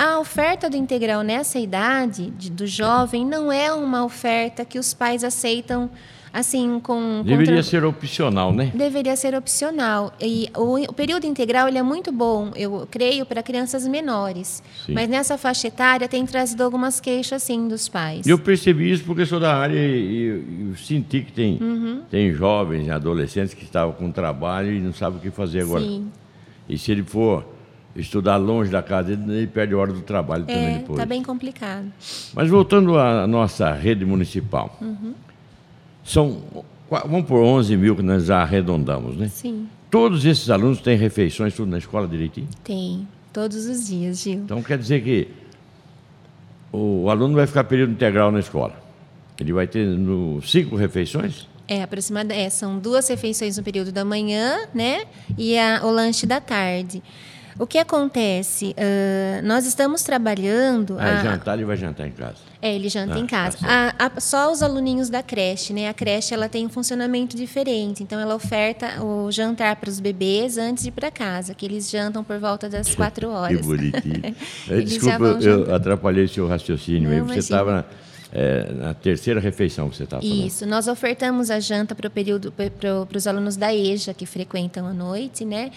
A 0.00 0.20
oferta 0.20 0.70
do 0.70 0.76
integral 0.76 1.22
nessa 1.22 1.58
idade 1.58 2.30
de- 2.30 2.50
do 2.50 2.68
jovem 2.68 3.26
não 3.26 3.50
é 3.50 3.72
uma 3.72 4.04
oferta 4.04 4.64
que 4.64 4.78
os 4.78 4.94
pais 4.94 5.24
aceitam 5.24 5.90
assim 6.32 6.78
com 6.78 7.22
Deveria 7.24 7.54
tran- 7.54 7.62
ser 7.64 7.84
opcional, 7.84 8.52
né? 8.52 8.70
deveria 8.72 9.16
ser 9.16 9.34
opcional. 9.34 10.12
E 10.20 10.48
o, 10.56 10.76
o 10.88 10.92
período 10.92 11.24
integral 11.26 11.66
ele 11.66 11.78
é 11.78 11.82
muito 11.82 12.12
bom, 12.12 12.52
eu 12.54 12.86
creio, 12.88 13.26
para 13.26 13.42
crianças 13.42 13.88
menores. 13.88 14.62
Sim. 14.86 14.92
Mas 14.94 15.08
nessa 15.08 15.36
faixa 15.36 15.66
etária 15.66 16.06
tem 16.06 16.24
trazido 16.24 16.62
algumas 16.62 17.00
queixas, 17.00 17.42
sim, 17.42 17.66
dos 17.66 17.88
pais. 17.88 18.24
Eu 18.24 18.38
percebi 18.38 18.92
isso 18.92 19.02
porque 19.04 19.26
sou 19.26 19.40
da 19.40 19.56
área 19.56 19.74
e, 19.74 19.80
e- 19.80 20.72
e 20.74 20.76
senti 20.76 21.22
que 21.22 21.32
tem, 21.32 21.58
Uhum. 21.60 22.02
tem 22.08 22.32
jovens, 22.32 22.88
adolescentes 22.88 23.52
que 23.52 23.64
estavam 23.64 23.94
com 23.94 24.12
trabalho 24.12 24.70
e 24.70 24.78
não 24.78 24.92
sabem 24.92 25.18
o 25.18 25.20
que 25.22 25.30
fazer 25.32 25.62
agora. 25.62 25.82
Sim. 25.82 26.08
E 26.68 26.78
se 26.78 26.92
ele 26.92 27.02
for 27.02 27.44
estudar 28.00 28.36
longe 28.36 28.70
da 28.70 28.82
casa 28.82 29.14
dele, 29.16 29.38
ele 29.38 29.46
perde 29.46 29.74
a 29.74 29.78
hora 29.78 29.92
do 29.92 30.00
trabalho 30.02 30.44
também 30.44 30.74
É, 30.76 30.78
depois. 30.78 30.98
tá 30.98 31.06
bem 31.06 31.22
complicado. 31.22 31.86
Mas 32.34 32.48
voltando 32.48 32.98
à 32.98 33.26
nossa 33.26 33.72
rede 33.72 34.04
municipal, 34.04 34.76
Uhum. 34.80 35.14
são, 36.04 36.38
vamos 36.90 37.26
por 37.26 37.40
11 37.42 37.76
mil 37.76 37.94
que 37.96 38.02
nós 38.02 38.24
já 38.26 38.42
arredondamos, 38.42 39.16
né? 39.16 39.28
Sim, 39.28 39.68
Todos 39.90 40.24
esses 40.26 40.50
alunos 40.50 40.80
têm 40.82 40.96
refeições 40.98 41.54
tudo 41.54 41.70
na 41.70 41.78
escola 41.78 42.06
direitinho? 42.06 42.48
tem. 42.62 43.06
Todos 43.32 43.66
os 43.66 43.86
dias, 43.86 44.20
Gil. 44.20 44.40
Então 44.40 44.62
quer 44.62 44.78
dizer 44.78 45.02
que 45.02 45.28
o, 46.72 47.04
o 47.04 47.10
aluno 47.10 47.34
vai 47.34 47.46
ficar 47.46 47.64
período 47.64 47.92
integral 47.92 48.30
na 48.32 48.40
escola. 48.40 48.74
Ele 49.38 49.52
vai 49.52 49.66
ter 49.66 49.86
no, 49.86 50.42
cinco 50.42 50.74
refeições? 50.76 51.46
É, 51.68 51.82
aproximadamente. 51.82 52.40
É, 52.46 52.50
são 52.50 52.78
duas 52.78 53.06
refeições 53.08 53.56
no 53.56 53.62
período 53.62 53.92
da 53.92 54.04
manhã, 54.04 54.66
né? 54.74 55.04
E 55.36 55.56
a- 55.58 55.82
o 55.84 55.90
lanche 55.90 56.26
da 56.26 56.40
tarde. 56.40 57.02
O 57.58 57.66
que 57.66 57.76
acontece? 57.78 58.74
Ah, 58.78 59.40
nós 59.42 59.66
estamos 59.66 60.02
trabalhando. 60.02 60.96
Ah, 60.98 61.18
a- 61.20 61.22
jantar 61.24 61.54
ele 61.56 61.64
vai 61.64 61.76
jantar 61.76 62.06
em 62.06 62.12
casa. 62.12 62.36
É, 62.62 62.74
ele 62.74 62.88
janta 62.88 63.14
Ah, 63.14 63.18
em 63.18 63.26
tá 63.26 63.36
casa. 63.36 63.58
certo. 63.58 63.70
A- 63.98 64.10
a- 64.16 64.20
só 64.20 64.50
os 64.52 64.62
aluninhos 64.62 65.08
da 65.10 65.22
creche, 65.22 65.72
né? 65.72 65.88
A 65.88 65.94
creche 65.94 66.32
ela 66.34 66.48
tem 66.48 66.66
um 66.66 66.68
funcionamento 66.68 67.36
diferente. 67.36 68.02
Então, 68.02 68.18
ela 68.20 68.34
oferta 68.34 69.02
o 69.02 69.30
jantar 69.32 69.76
para 69.76 69.88
os 69.90 69.98
bebês 70.00 70.56
antes 70.58 70.82
de 70.84 70.88
ir 70.90 70.92
para 70.92 71.10
casa, 71.10 71.54
que 71.54 71.64
eles 71.66 71.88
jantam 71.90 72.22
por 72.24 72.38
volta 72.38 72.68
das 72.68 72.94
quatro 72.94 73.28
horas. 73.30 73.56
Que 73.56 73.62
bonitinho. 73.62 74.34
Eh, 74.70 74.80
Desculpa, 74.82 75.24
eu 75.42 75.74
atrapalhei 75.74 76.24
o 76.24 76.28
seu 76.28 76.46
raciocínio. 76.46 77.08
Não, 77.10 77.16
aí. 77.16 77.22
Você 77.22 77.38
estava 77.40 77.86
eh, 78.32 78.72
na 78.74 78.92
terceira 78.92 79.40
refeição 79.40 79.88
que 79.88 79.96
você 79.96 80.04
estava 80.04 80.22
falando. 80.22 80.46
Isso, 80.46 80.66
nós 80.66 80.86
ofertamos 80.86 81.50
a 81.50 81.58
janta 81.60 81.94
para 81.94 82.08
o 82.08 82.10
período 82.10 82.52
para 82.52 83.16
os 83.16 83.26
alunos 83.26 83.56
da 83.56 83.74
EJA 83.74 84.12
que 84.12 84.26
frequentam 84.26 84.86
à 84.86 84.92
noite, 84.92 85.44
né? 85.44 85.70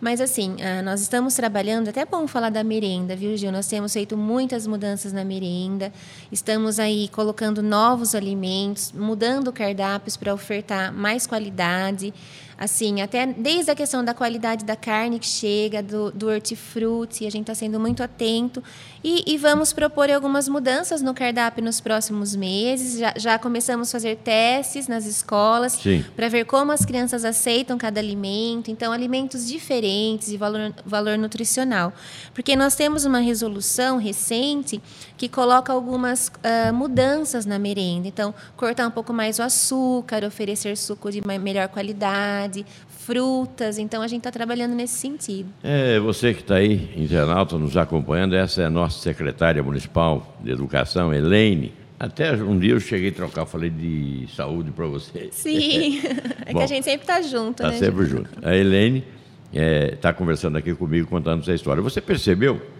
Mas 0.00 0.20
assim, 0.20 0.56
ah, 0.62 0.80
nós 0.80 1.00
estamos 1.02 1.34
trabalhando, 1.34 1.88
até 1.88 2.00
é 2.00 2.06
bom 2.06 2.26
falar 2.26 2.50
da 2.50 2.64
merenda, 2.64 3.16
viu, 3.16 3.36
Gil? 3.36 3.52
Nós 3.52 3.66
temos 3.66 3.92
feito 3.92 4.16
muitas 4.16 4.66
mudanças 4.66 5.12
na 5.12 5.24
merenda, 5.24 5.92
estamos 6.32 6.78
aí 6.78 7.08
colocando 7.08 7.62
novos 7.62 8.14
alimentos, 8.14 8.92
mudando 8.92 9.52
cardápios 9.52 10.16
para 10.16 10.32
ofertar 10.32 10.92
mais 10.92 11.26
qualidade. 11.26 12.14
Assim, 12.58 13.00
até 13.00 13.24
desde 13.24 13.70
a 13.70 13.74
questão 13.74 14.04
da 14.04 14.12
qualidade 14.12 14.64
da 14.64 14.74
carne 14.74 15.20
que 15.20 15.26
chega, 15.26 15.80
do, 15.80 16.10
do 16.10 16.26
hortifruti, 16.26 17.24
a 17.24 17.30
gente 17.30 17.42
está 17.42 17.54
sendo 17.54 17.78
muito 17.78 18.02
atento. 18.02 18.60
E, 19.02 19.22
e 19.32 19.38
vamos 19.38 19.72
propor 19.72 20.10
algumas 20.10 20.48
mudanças 20.48 21.00
no 21.00 21.14
cardápio 21.14 21.62
nos 21.62 21.80
próximos 21.80 22.34
meses. 22.34 22.98
Já, 22.98 23.14
já 23.16 23.38
começamos 23.38 23.90
a 23.90 23.92
fazer 23.92 24.16
testes 24.16 24.88
nas 24.88 25.06
escolas 25.06 25.78
para 26.16 26.28
ver 26.28 26.46
como 26.46 26.72
as 26.72 26.84
crianças 26.84 27.24
aceitam 27.24 27.78
cada 27.78 28.00
alimento. 28.00 28.72
Então, 28.72 28.92
alimentos 28.92 29.46
diferentes 29.46 30.28
de 30.28 30.36
valor, 30.36 30.74
valor 30.84 31.16
nutricional. 31.16 31.92
Porque 32.34 32.56
nós 32.56 32.74
temos 32.74 33.04
uma 33.04 33.20
resolução 33.20 33.98
recente 33.98 34.82
que 35.18 35.28
coloca 35.28 35.72
algumas 35.72 36.30
ah, 36.44 36.72
mudanças 36.72 37.44
na 37.44 37.58
merenda. 37.58 38.06
Então, 38.06 38.32
cortar 38.56 38.86
um 38.86 38.90
pouco 38.90 39.12
mais 39.12 39.38
o 39.40 39.42
açúcar, 39.42 40.24
oferecer 40.24 40.76
suco 40.76 41.10
de 41.10 41.20
melhor 41.26 41.68
qualidade, 41.68 42.64
frutas. 42.86 43.78
Então, 43.78 44.00
a 44.00 44.06
gente 44.06 44.20
está 44.20 44.30
trabalhando 44.30 44.74
nesse 44.74 44.94
sentido. 44.94 45.48
É, 45.62 45.98
você 45.98 46.32
que 46.32 46.40
está 46.42 46.54
aí, 46.54 46.94
internauta, 46.96 47.58
nos 47.58 47.76
acompanhando, 47.76 48.36
essa 48.36 48.62
é 48.62 48.66
a 48.66 48.70
nossa 48.70 49.00
secretária 49.00 49.62
municipal 49.62 50.36
de 50.40 50.52
educação, 50.52 51.12
Elaine. 51.12 51.74
Até 51.98 52.32
um 52.34 52.56
dia 52.56 52.74
eu 52.74 52.80
cheguei 52.80 53.08
a 53.08 53.12
trocar, 53.12 53.44
falei 53.44 53.70
de 53.70 54.28
saúde 54.36 54.70
para 54.70 54.86
você. 54.86 55.30
Sim, 55.32 56.00
é 56.46 56.46
que 56.46 56.52
Bom, 56.52 56.60
a 56.60 56.66
gente 56.66 56.84
sempre 56.84 57.00
está 57.00 57.20
junto, 57.20 57.60
Está 57.64 57.72
né? 57.72 57.78
sempre 57.78 58.06
junto. 58.06 58.30
A 58.40 58.54
Elaine 58.54 59.04
está 59.52 60.12
conversando 60.12 60.56
aqui 60.56 60.72
comigo, 60.76 61.08
contando 61.08 61.40
essa 61.42 61.52
história. 61.52 61.82
Você 61.82 62.00
percebeu? 62.00 62.77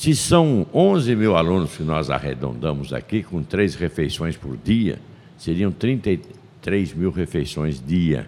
Se 0.00 0.16
são 0.16 0.66
11 0.72 1.14
mil 1.14 1.36
alunos 1.36 1.76
que 1.76 1.82
nós 1.82 2.08
arredondamos 2.08 2.90
aqui, 2.90 3.22
com 3.22 3.42
três 3.42 3.74
refeições 3.74 4.34
por 4.34 4.56
dia, 4.56 4.98
seriam 5.36 5.70
33 5.70 6.94
mil 6.94 7.10
refeições 7.10 7.78
dia. 7.86 8.26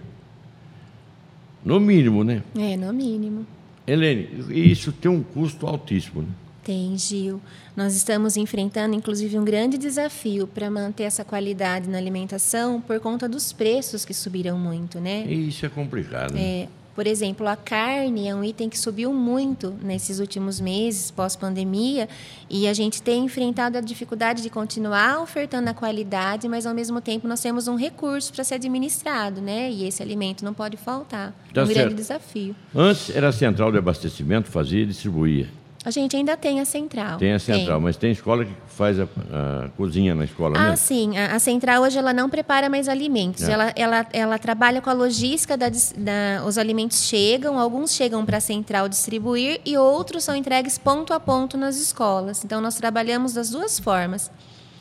No 1.64 1.80
mínimo, 1.80 2.24
né? 2.24 2.42
É, 2.54 2.76
no 2.76 2.92
mínimo. 2.92 3.46
Helene, 3.86 4.28
isso 4.50 4.92
tem 4.92 5.10
um 5.10 5.22
custo 5.22 5.66
altíssimo. 5.66 6.20
Né? 6.20 6.28
Tem, 6.62 6.94
Gil. 6.98 7.40
Nós 7.74 7.96
estamos 7.96 8.36
enfrentando, 8.36 8.94
inclusive, 8.94 9.38
um 9.38 9.44
grande 9.44 9.78
desafio 9.78 10.46
para 10.46 10.70
manter 10.70 11.04
essa 11.04 11.24
qualidade 11.24 11.88
na 11.88 11.96
alimentação 11.96 12.82
por 12.82 13.00
conta 13.00 13.26
dos 13.26 13.50
preços 13.50 14.04
que 14.04 14.12
subiram 14.12 14.58
muito, 14.58 15.00
né? 15.00 15.24
E 15.26 15.48
isso 15.48 15.64
é 15.64 15.70
complicado. 15.70 16.34
Né? 16.34 16.68
Por 16.94 17.06
exemplo, 17.06 17.48
a 17.48 17.56
carne 17.56 18.28
é 18.28 18.34
um 18.34 18.44
item 18.44 18.68
que 18.68 18.78
subiu 18.78 19.12
muito 19.12 19.74
nesses 19.82 20.18
últimos 20.18 20.60
meses, 20.60 21.10
pós-pandemia, 21.10 22.08
e 22.50 22.68
a 22.68 22.74
gente 22.74 23.02
tem 23.02 23.24
enfrentado 23.24 23.78
a 23.78 23.80
dificuldade 23.80 24.42
de 24.42 24.50
continuar 24.50 25.20
ofertando 25.22 25.70
a 25.70 25.74
qualidade, 25.74 26.48
mas 26.48 26.66
ao 26.66 26.74
mesmo 26.74 27.00
tempo 27.00 27.26
nós 27.26 27.40
temos 27.40 27.66
um 27.66 27.76
recurso 27.76 28.32
para 28.32 28.44
ser 28.44 28.56
administrado, 28.56 29.40
né? 29.40 29.70
E 29.70 29.86
esse 29.86 30.02
alimento 30.02 30.44
não 30.44 30.52
pode 30.52 30.76
faltar. 30.76 31.34
Tá 31.52 31.64
um 31.64 31.66
grande 31.66 31.94
desafio. 31.94 32.54
Antes 32.74 33.14
era 33.14 33.28
a 33.28 33.32
central 33.32 33.72
de 33.72 33.78
abastecimento, 33.78 34.48
fazia 34.48 34.82
e 34.82 34.86
distribuía. 34.86 35.61
A 35.84 35.90
gente 35.90 36.14
ainda 36.14 36.36
tem 36.36 36.60
a 36.60 36.64
central. 36.64 37.18
Tem 37.18 37.32
a 37.32 37.38
central, 37.40 37.80
mas 37.80 37.96
tem 37.96 38.12
escola 38.12 38.44
que 38.44 38.52
faz 38.68 39.00
a, 39.00 39.02
a 39.04 39.68
cozinha 39.76 40.14
na 40.14 40.24
escola, 40.24 40.56
Ah, 40.56 40.70
né? 40.70 40.76
sim. 40.76 41.18
A, 41.18 41.34
a 41.34 41.38
central 41.40 41.82
hoje 41.82 41.98
ela 41.98 42.12
não 42.12 42.30
prepara 42.30 42.68
mais 42.68 42.88
alimentos. 42.88 43.42
É. 43.42 43.52
Ela, 43.52 43.72
ela, 43.74 44.06
ela 44.12 44.38
trabalha 44.38 44.80
com 44.80 44.88
a 44.88 44.92
logística 44.92 45.56
da, 45.56 45.68
da 45.68 46.44
os 46.46 46.56
alimentos 46.56 47.02
chegam, 47.02 47.58
alguns 47.58 47.92
chegam 47.94 48.24
para 48.24 48.36
a 48.36 48.40
central 48.40 48.88
distribuir 48.88 49.60
e 49.66 49.76
outros 49.76 50.22
são 50.22 50.36
entregues 50.36 50.78
ponto 50.78 51.12
a 51.12 51.18
ponto 51.18 51.56
nas 51.56 51.76
escolas. 51.76 52.44
Então 52.44 52.60
nós 52.60 52.76
trabalhamos 52.76 53.32
das 53.34 53.50
duas 53.50 53.80
formas. 53.80 54.30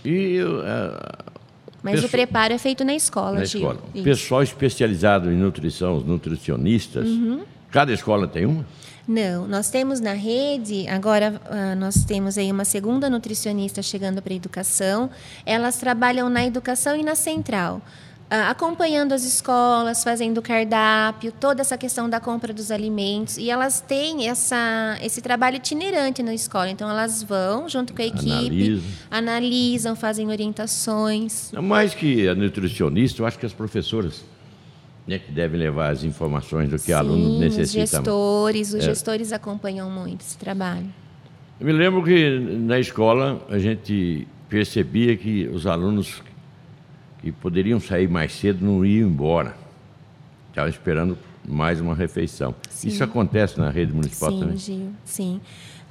E 0.06 0.40
ah, 0.64 1.18
Mas 1.82 2.04
o 2.04 2.10
preparo 2.10 2.54
é 2.54 2.60
feito 2.60 2.84
na 2.86 2.94
escola, 2.94 3.38
na 3.38 3.44
escola. 3.44 3.80
Pessoal 4.04 4.44
especializado 4.44 5.32
em 5.32 5.36
nutrição, 5.36 5.98
os 5.98 6.06
nutricionistas, 6.06 7.08
Uhum. 7.08 7.42
cada 7.72 7.92
escola 7.92 8.28
tem 8.28 8.46
uma? 8.46 8.64
Não, 9.08 9.48
nós 9.48 9.70
temos 9.70 10.00
na 10.00 10.14
rede, 10.14 10.88
agora 10.88 11.42
uh, 11.46 11.76
nós 11.80 12.06
temos 12.06 12.38
aí 12.38 12.52
uma 12.52 12.66
segunda 12.66 13.10
nutricionista 13.10 13.82
chegando 13.82 14.22
para 14.22 14.34
a 14.34 14.36
educação. 14.36 15.10
Elas 15.46 15.78
trabalham 15.78 16.30
na 16.30 16.46
educação 16.46 16.96
e 16.96 17.04
na 17.04 17.16
central. 17.16 17.82
Uh, 18.32 18.48
acompanhando 18.50 19.12
as 19.12 19.26
escolas, 19.26 20.06
fazendo 20.06 20.42
cardápio, 20.42 21.34
toda 21.34 21.60
essa 21.60 21.78
questão 21.78 22.10
da 22.10 22.18
compra 22.18 22.54
dos 22.54 22.72
alimentos. 22.72 23.38
E 23.38 23.50
elas 23.50 23.82
têm 23.82 24.30
essa, 24.30 24.98
esse 25.02 25.22
trabalho 25.22 25.58
itinerante 25.58 26.24
na 26.24 26.34
escola. 26.34 26.70
Então, 26.70 26.90
elas 26.90 27.22
vão 27.22 27.68
junto 27.68 27.94
com 27.94 28.02
a 28.02 28.06
equipe, 28.06 28.30
analisam, 28.30 28.84
analisam 29.10 29.96
fazem 29.98 30.30
orientações. 30.30 31.52
Mais 31.52 31.94
que 31.94 32.26
a 32.30 32.34
nutricionista, 32.34 33.22
eu 33.22 33.26
acho 33.26 33.38
que 33.38 33.46
as 33.46 33.52
professoras 33.52 34.24
né, 35.08 35.20
que 35.20 35.32
devem 35.32 35.60
levar 35.60 35.90
as 35.90 36.04
informações 36.04 36.70
do 36.70 36.76
que 36.76 36.84
Sim, 36.84 36.94
aluno 36.94 37.40
necessita. 37.40 37.84
Os 37.84 37.92
gestores, 37.92 38.74
os 38.74 38.76
é. 38.76 38.82
gestores 38.82 39.32
acompanham 39.34 39.90
muito 39.90 40.22
esse 40.22 40.38
trabalho. 40.38 40.88
Eu 41.60 41.66
me 41.66 41.72
lembro 41.74 42.04
que 42.04 42.40
na 42.40 42.80
escola 42.80 43.46
a 43.50 43.60
gente 43.60 44.28
percebia 44.50 45.16
que 45.16 45.48
os 45.48 45.68
alunos 45.68 46.22
que 47.22 47.32
poderiam 47.32 47.80
sair 47.80 48.10
mais 48.10 48.34
cedo 48.34 48.66
não 48.66 48.84
iam 48.84 49.08
embora. 49.08 49.56
Estavam 50.50 50.70
esperando 50.70 51.18
mais 51.48 51.80
uma 51.80 51.96
refeição. 51.96 52.54
Sim. 52.70 52.88
Isso 52.90 53.04
acontece 53.04 53.60
na 53.60 53.70
rede 53.70 53.94
municipal 53.94 54.32
sim, 54.32 54.40
também? 54.40 54.58
Gil, 54.58 54.90
sim. 55.06 55.42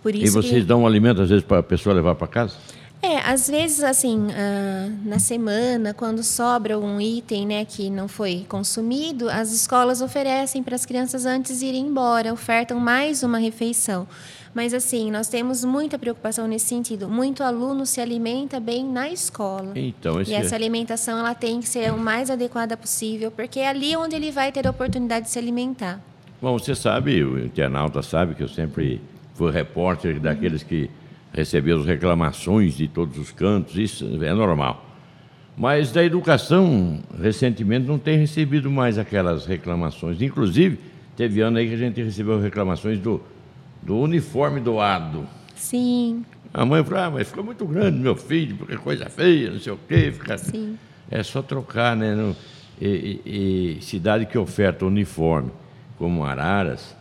Por 0.02 0.14
isso 0.14 0.24
e 0.26 0.30
vocês 0.30 0.62
que... 0.62 0.68
dão 0.68 0.82
um 0.82 0.86
alimento, 0.86 1.22
às 1.22 1.28
vezes, 1.28 1.44
para 1.44 1.58
a 1.58 1.62
pessoa 1.62 1.94
levar 1.94 2.14
para 2.14 2.26
casa? 2.26 2.56
É, 3.02 3.18
às 3.20 3.48
vezes, 3.48 3.82
assim, 3.82 4.26
uh, 4.26 5.08
na 5.08 5.18
semana, 5.18 5.94
quando 5.94 6.22
sobra 6.22 6.78
um 6.78 7.00
item 7.00 7.46
né, 7.46 7.64
que 7.64 7.88
não 7.88 8.06
foi 8.06 8.44
consumido, 8.46 9.30
as 9.30 9.52
escolas 9.52 10.02
oferecem 10.02 10.62
para 10.62 10.74
as 10.74 10.84
crianças 10.84 11.24
antes 11.24 11.60
de 11.60 11.66
irem 11.66 11.86
embora, 11.86 12.30
ofertam 12.30 12.78
mais 12.78 13.22
uma 13.22 13.38
refeição. 13.38 14.06
Mas, 14.52 14.74
assim, 14.74 15.10
nós 15.10 15.28
temos 15.28 15.64
muita 15.64 15.98
preocupação 15.98 16.46
nesse 16.46 16.66
sentido. 16.66 17.08
Muito 17.08 17.42
aluno 17.42 17.86
se 17.86 18.00
alimenta 18.00 18.60
bem 18.60 18.84
na 18.84 19.08
escola. 19.08 19.72
Então, 19.76 20.20
e 20.20 20.34
essa 20.34 20.54
é... 20.54 20.56
alimentação 20.56 21.18
ela 21.18 21.34
tem 21.34 21.60
que 21.60 21.68
ser 21.68 21.92
o 21.92 21.96
mais 21.96 22.28
adequada 22.30 22.76
possível, 22.76 23.30
porque 23.30 23.60
é 23.60 23.68
ali 23.68 23.96
onde 23.96 24.14
ele 24.14 24.30
vai 24.30 24.52
ter 24.52 24.66
a 24.66 24.70
oportunidade 24.70 25.26
de 25.26 25.30
se 25.30 25.38
alimentar. 25.38 26.00
Bom, 26.42 26.58
você 26.58 26.74
sabe, 26.74 27.22
o 27.22 27.38
internauta 27.38 28.02
sabe 28.02 28.34
que 28.34 28.42
eu 28.42 28.48
sempre 28.48 29.00
fui 29.34 29.50
repórter 29.50 30.18
daqueles 30.20 30.62
que 30.62 30.90
recebemos 31.32 31.86
reclamações 31.86 32.76
de 32.76 32.88
todos 32.88 33.18
os 33.18 33.30
cantos, 33.30 33.76
isso 33.76 34.04
é 34.22 34.34
normal. 34.34 34.86
Mas 35.56 35.92
da 35.92 36.02
educação, 36.02 37.00
recentemente, 37.20 37.86
não 37.86 37.98
tem 37.98 38.18
recebido 38.18 38.70
mais 38.70 38.98
aquelas 38.98 39.44
reclamações. 39.46 40.20
Inclusive, 40.22 40.78
teve 41.16 41.40
ano 41.40 41.58
aí 41.58 41.68
que 41.68 41.74
a 41.74 41.78
gente 41.78 42.02
recebeu 42.02 42.40
reclamações 42.40 42.98
do, 42.98 43.22
do 43.82 43.98
uniforme 43.98 44.60
doado. 44.60 45.26
Sim. 45.54 46.24
A 46.52 46.64
mãe 46.64 46.82
falou, 46.82 46.98
ah, 46.98 47.10
mas 47.10 47.28
ficou 47.28 47.44
muito 47.44 47.66
grande 47.66 47.98
meu 47.98 48.16
filho, 48.16 48.56
porque 48.56 48.76
coisa 48.76 49.08
feia, 49.08 49.50
não 49.50 49.60
sei 49.60 49.72
o 49.72 49.78
quê. 49.88 50.10
Fica... 50.10 50.38
Sim. 50.38 50.78
É 51.10 51.22
só 51.22 51.42
trocar, 51.42 51.94
né? 51.96 52.14
No... 52.14 52.34
E, 52.80 53.20
e, 53.26 53.76
e 53.78 53.82
cidade 53.82 54.24
que 54.24 54.38
oferta 54.38 54.86
uniforme, 54.86 55.50
como 55.98 56.24
Araras, 56.24 56.96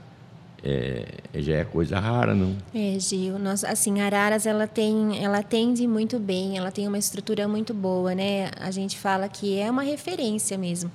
é, 0.64 1.06
já 1.36 1.58
é 1.58 1.66
coisa 1.66 2.00
rara, 2.00 2.34
não? 2.34 2.56
É, 2.74 2.98
Gil. 3.00 3.40
Nós, 3.40 3.64
assim, 3.64 4.02
Araras, 4.02 4.46
ela 4.46 4.68
tem, 4.68 5.24
ela 5.24 5.40
atende 5.40 5.88
muito 5.88 6.20
bem, 6.20 6.58
ela 6.58 6.72
tem 6.72 6.88
uma 6.88 6.98
estrutura 6.98 7.48
muito 7.48 7.74
boa, 7.74 8.14
né? 8.14 8.52
A 8.60 8.72
gente 8.72 8.98
fala 8.98 9.30
que 9.30 9.60
é 9.60 9.70
uma 9.70 9.84
referência 9.84 10.58
mesmo. 10.58 10.92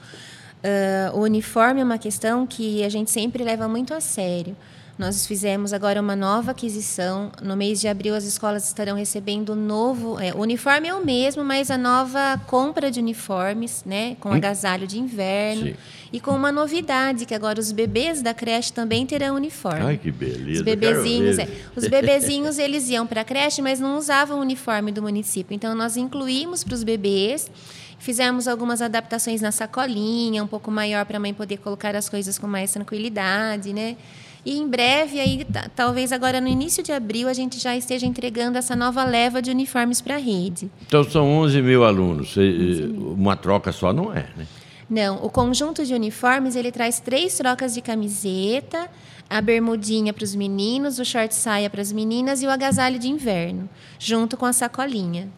Uh, 0.65 1.19
o 1.19 1.21
uniforme 1.23 1.81
é 1.81 1.85
uma 1.85 1.99
questão 1.99 2.47
que 2.47 2.83
a 2.83 2.89
gente 2.89 3.11
sempre 3.11 3.45
leva 3.45 3.69
muito 3.69 3.93
a 3.93 4.01
sério. 4.01 4.57
Nós 4.97 5.27
fizemos 5.27 5.73
agora 5.73 6.01
uma 6.01 6.15
nova 6.15 6.53
aquisição. 6.53 7.33
No 7.43 7.57
mês 7.57 7.81
de 7.81 7.89
abril, 7.89 8.15
as 8.15 8.23
escolas 8.23 8.65
estarão 8.69 8.97
recebendo 8.97 9.57
novo. 9.57 10.21
É, 10.21 10.33
o 10.33 10.39
uniforme 10.39 10.87
é 10.87 10.95
o 10.95 11.05
mesmo, 11.05 11.45
mas 11.45 11.69
a 11.69 11.77
nova 11.77 12.41
compra 12.47 12.93
de 12.93 13.01
uniformes, 13.01 13.83
né? 13.85 14.17
Com 14.21 14.29
hum? 14.29 14.35
agasalho 14.35 14.87
de 14.87 15.01
inverno. 15.01 15.67
Sim. 15.67 15.77
E 16.13 16.21
com 16.21 16.31
uma 16.31 16.53
novidade, 16.53 17.27
que 17.27 17.35
agora 17.35 17.59
os 17.59 17.73
bebês 17.73 18.23
da 18.23 18.33
creche 18.33 18.73
também 18.73 19.05
terão 19.05 19.35
uniforme. 19.35 19.81
Ai, 19.81 19.97
que 19.97 20.13
beleza. 20.13 20.61
Os 20.61 20.63
bebezinhos, 20.63 21.39
é, 21.41 21.49
os 21.75 21.89
bebezinhos 21.89 22.59
eles 22.59 22.89
iam 22.89 23.05
para 23.05 23.23
a 23.23 23.25
creche, 23.25 23.61
mas 23.61 23.81
não 23.81 23.99
usavam 23.99 24.39
o 24.39 24.41
uniforme 24.41 24.93
do 24.93 25.03
município. 25.03 25.53
Então, 25.57 25.75
nós 25.75 25.97
incluímos 25.97 26.63
para 26.63 26.75
os 26.75 26.85
bebês. 26.85 27.51
Fizemos 27.99 28.47
algumas 28.47 28.81
adaptações 28.81 29.41
na 29.41 29.51
sacolinha, 29.51 30.45
um 30.45 30.47
pouco 30.47 30.71
maior 30.71 31.05
para 31.05 31.17
a 31.17 31.21
mãe 31.21 31.35
poder 31.35 31.57
colocar 31.57 31.97
as 31.97 32.09
coisas 32.09 32.39
com 32.39 32.47
mais 32.47 32.71
tranquilidade, 32.71 33.73
né? 33.73 33.97
E 34.45 34.59
em 34.59 34.69
breve, 34.69 35.19
aí, 35.21 35.47
talvez 35.75 36.13
agora 36.13 36.41
no 36.41 36.49
início 36.49 36.83
de 36.83 36.93
abril, 36.93 37.29
a 37.29 37.33
gente 37.33 37.59
já 37.59 37.75
esteja 37.75 38.05
entregando 38.05 38.59
essa 38.59 38.77
nova 38.77 39.03
leva 39.03 39.41
de 39.41 39.51
uniformes 39.51 40.03
para 40.03 40.17
a 40.17 40.19
rede. 40.19 40.71
Então 40.87 41.03
são 41.03 41.27
11 41.39 41.63
mil 41.63 41.85
alunos. 41.85 42.37
11 42.37 42.41
mil. 42.41 43.13
Uma 43.13 43.37
troca 43.37 43.73
só 43.73 43.93
não 43.93 44.13
é, 44.13 44.29
né? 44.37 44.47
Não, 44.89 45.25
o 45.25 45.31
conjunto 45.31 45.85
de 45.85 45.95
uniformes 45.95 46.57
ele 46.57 46.71
traz 46.71 47.01
três 47.01 47.37
trocas 47.39 47.73
de 47.73 47.81
camiseta, 47.81 48.91
a 49.31 49.41
bermudinha 49.41 50.13
para 50.13 50.25
os 50.25 50.35
meninos, 50.35 50.99
o 50.99 51.05
short 51.05 51.35
saia 51.35 51.71
para 51.71 51.81
as 51.81 51.91
meninas 51.91 52.43
e 52.43 52.47
o 52.47 52.51
agasalho 52.51 52.99
de 52.99 53.09
inverno, 53.09 53.69
junto 53.99 54.37
com 54.37 54.45
a 54.45 54.53
sacolinha. 54.53 55.29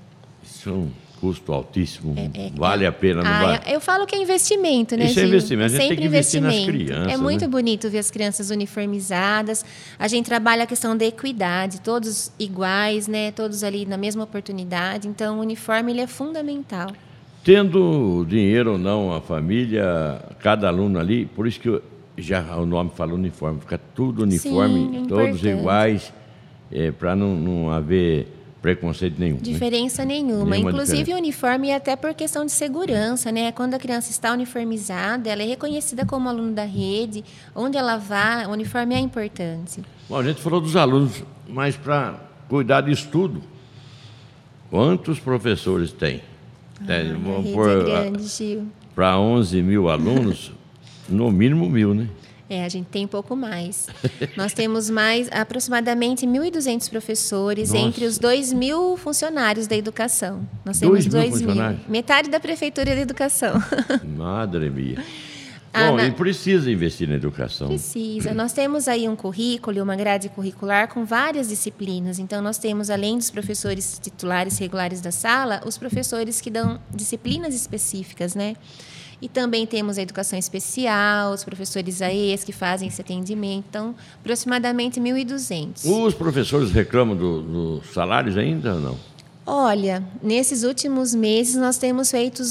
Isso 0.42 0.70
é 0.70 1.05
custo 1.26 1.52
altíssimo. 1.52 2.14
É, 2.16 2.46
é, 2.46 2.50
vale 2.54 2.86
a 2.86 2.92
pena, 2.92 3.20
não 3.20 3.30
ah, 3.30 3.42
vale? 3.42 3.60
Eu 3.66 3.80
falo 3.80 4.06
que 4.06 4.14
é 4.14 4.22
investimento, 4.22 4.96
né, 4.96 5.06
Isso 5.06 5.18
é 5.18 5.24
é 5.24 5.26
investimento. 5.26 5.64
A 5.64 5.68
gente 5.68 5.80
Sempre 5.80 5.96
tem 5.96 6.02
que 6.02 6.06
investir 6.06 6.40
nas 6.40 6.64
crianças. 6.64 7.12
É 7.12 7.16
muito 7.16 7.42
né? 7.42 7.48
bonito 7.48 7.90
ver 7.90 7.98
as 7.98 8.10
crianças 8.12 8.50
uniformizadas. 8.50 9.64
A 9.98 10.06
gente 10.06 10.26
trabalha 10.26 10.62
a 10.62 10.66
questão 10.66 10.96
da 10.96 11.04
equidade, 11.04 11.80
todos 11.80 12.30
iguais, 12.38 13.08
né? 13.08 13.32
Todos 13.32 13.64
ali 13.64 13.84
na 13.84 13.96
mesma 13.96 14.22
oportunidade. 14.22 15.08
Então, 15.08 15.38
o 15.38 15.40
uniforme 15.40 15.90
ele 15.90 16.00
é 16.00 16.06
fundamental. 16.06 16.92
Tendo 17.42 18.24
dinheiro 18.28 18.72
ou 18.72 18.78
não, 18.78 19.12
a 19.12 19.20
família, 19.20 20.20
cada 20.38 20.68
aluno 20.68 21.00
ali, 21.00 21.26
por 21.26 21.46
isso 21.46 21.58
que 21.58 21.68
eu, 21.68 21.82
já 22.16 22.56
o 22.56 22.64
nome 22.64 22.92
fala 22.94 23.14
uniforme, 23.14 23.60
fica 23.60 23.78
tudo 23.78 24.22
uniforme, 24.22 24.98
Sim, 25.00 25.06
todos 25.06 25.44
iguais, 25.44 26.12
é, 26.70 26.92
para 26.92 27.16
não, 27.16 27.34
não 27.34 27.70
haver 27.70 28.35
preconceito 28.66 29.16
nenhum. 29.20 29.36
Né? 29.36 29.42
Diferença 29.42 30.04
né? 30.04 30.14
nenhuma. 30.14 30.50
nenhuma. 30.50 30.70
Inclusive 30.70 30.98
diferença. 30.98 31.20
o 31.20 31.22
uniforme 31.22 31.72
até 31.72 31.94
por 31.94 32.12
questão 32.14 32.44
de 32.44 32.50
segurança, 32.50 33.30
né? 33.30 33.52
Quando 33.52 33.74
a 33.74 33.78
criança 33.78 34.10
está 34.10 34.32
uniformizada, 34.32 35.30
ela 35.30 35.40
é 35.40 35.46
reconhecida 35.46 36.04
como 36.04 36.28
aluno 36.28 36.52
da 36.52 36.64
rede, 36.64 37.24
onde 37.54 37.78
ela 37.78 37.96
vá, 37.96 38.44
o 38.48 38.50
uniforme 38.50 38.96
é 38.96 38.98
importante. 38.98 39.82
Bom, 40.08 40.18
a 40.18 40.24
gente 40.24 40.40
falou 40.40 40.60
dos 40.60 40.74
alunos, 40.74 41.22
mas 41.48 41.76
para 41.76 42.18
cuidar 42.48 42.80
disso 42.80 43.08
tudo, 43.12 43.40
quantos 44.68 45.20
professores 45.20 45.92
tem? 45.92 46.22
Ah, 46.80 46.92
é, 46.92 47.04
vamos 47.12 47.52
pôr 47.52 47.70
é 47.70 47.84
grande, 47.84 48.24
Gil. 48.24 48.66
Para 48.96 49.16
11 49.16 49.62
mil 49.62 49.88
alunos, 49.88 50.50
no 51.08 51.30
mínimo 51.30 51.70
mil, 51.70 51.94
né? 51.94 52.08
É, 52.48 52.64
a 52.64 52.68
gente 52.68 52.86
tem 52.86 53.04
um 53.04 53.08
pouco 53.08 53.34
mais. 53.34 53.88
Nós 54.36 54.52
temos 54.52 54.88
mais 54.88 55.28
aproximadamente 55.32 56.26
1.200 56.26 56.88
professores 56.88 57.70
Nossa. 57.72 57.84
entre 57.84 58.04
os 58.04 58.18
2 58.18 58.52
mil 58.52 58.96
funcionários 58.96 59.66
da 59.66 59.76
educação. 59.76 60.46
Nós 60.64 60.78
temos 60.78 61.06
2 61.06 61.42
mil. 61.42 61.54
Metade 61.88 62.30
da 62.30 62.38
prefeitura 62.38 62.94
da 62.94 63.00
educação. 63.00 63.54
Madre 64.16 64.70
mia. 64.70 65.02
Ah, 65.76 65.90
Bom, 65.90 65.96
na... 65.96 66.06
e 66.06 66.12
precisa 66.12 66.70
investir 66.70 67.06
na 67.06 67.16
educação. 67.16 67.68
Precisa. 67.68 68.32
Nós 68.34 68.52
temos 68.54 68.88
aí 68.88 69.06
um 69.06 69.14
currículo, 69.14 69.82
uma 69.82 69.94
grade 69.94 70.30
curricular 70.30 70.88
com 70.88 71.04
várias 71.04 71.48
disciplinas. 71.48 72.18
Então, 72.18 72.40
nós 72.40 72.56
temos, 72.56 72.88
além 72.88 73.18
dos 73.18 73.30
professores 73.30 74.00
titulares 74.02 74.58
regulares 74.58 75.02
da 75.02 75.10
sala, 75.10 75.60
os 75.66 75.76
professores 75.76 76.40
que 76.40 76.48
dão 76.48 76.80
disciplinas 76.94 77.54
específicas, 77.54 78.34
né? 78.34 78.56
E 79.20 79.28
também 79.28 79.66
temos 79.66 79.96
a 79.98 80.02
educação 80.02 80.38
especial, 80.38 81.32
os 81.32 81.42
professores 81.42 82.02
AES 82.02 82.44
que 82.44 82.52
fazem 82.52 82.88
esse 82.88 83.00
atendimento. 83.00 83.64
Então, 83.68 83.94
aproximadamente 84.20 85.00
1.200. 85.00 85.84
Os 85.84 86.14
professores 86.14 86.70
reclamam 86.70 87.16
dos 87.16 87.44
do 87.44 87.82
salários 87.92 88.36
ainda 88.36 88.74
ou 88.74 88.80
não? 88.80 89.16
Olha, 89.48 90.02
nesses 90.20 90.64
últimos 90.64 91.14
meses 91.14 91.54
nós 91.54 91.78
temos 91.78 92.10
feito, 92.10 92.42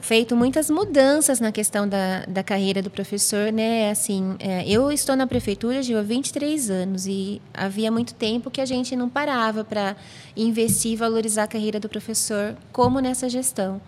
feito 0.00 0.36
muitas 0.36 0.70
mudanças 0.70 1.40
na 1.40 1.50
questão 1.50 1.88
da, 1.88 2.24
da 2.24 2.40
carreira 2.44 2.80
do 2.80 2.88
professor, 2.88 3.50
né? 3.52 3.90
Assim, 3.90 4.36
é, 4.38 4.64
eu 4.64 4.92
estou 4.92 5.16
na 5.16 5.26
prefeitura 5.26 5.82
de 5.82 5.92
há 5.92 6.02
23 6.02 6.70
anos 6.70 7.04
e 7.08 7.42
havia 7.52 7.90
muito 7.90 8.14
tempo 8.14 8.48
que 8.48 8.60
a 8.60 8.64
gente 8.64 8.94
não 8.94 9.08
parava 9.08 9.64
para 9.64 9.96
investir 10.36 10.92
e 10.92 10.96
valorizar 10.96 11.42
a 11.42 11.48
carreira 11.48 11.80
do 11.80 11.88
professor 11.88 12.54
como 12.70 13.00
nessa 13.00 13.28
gestão. 13.28 13.80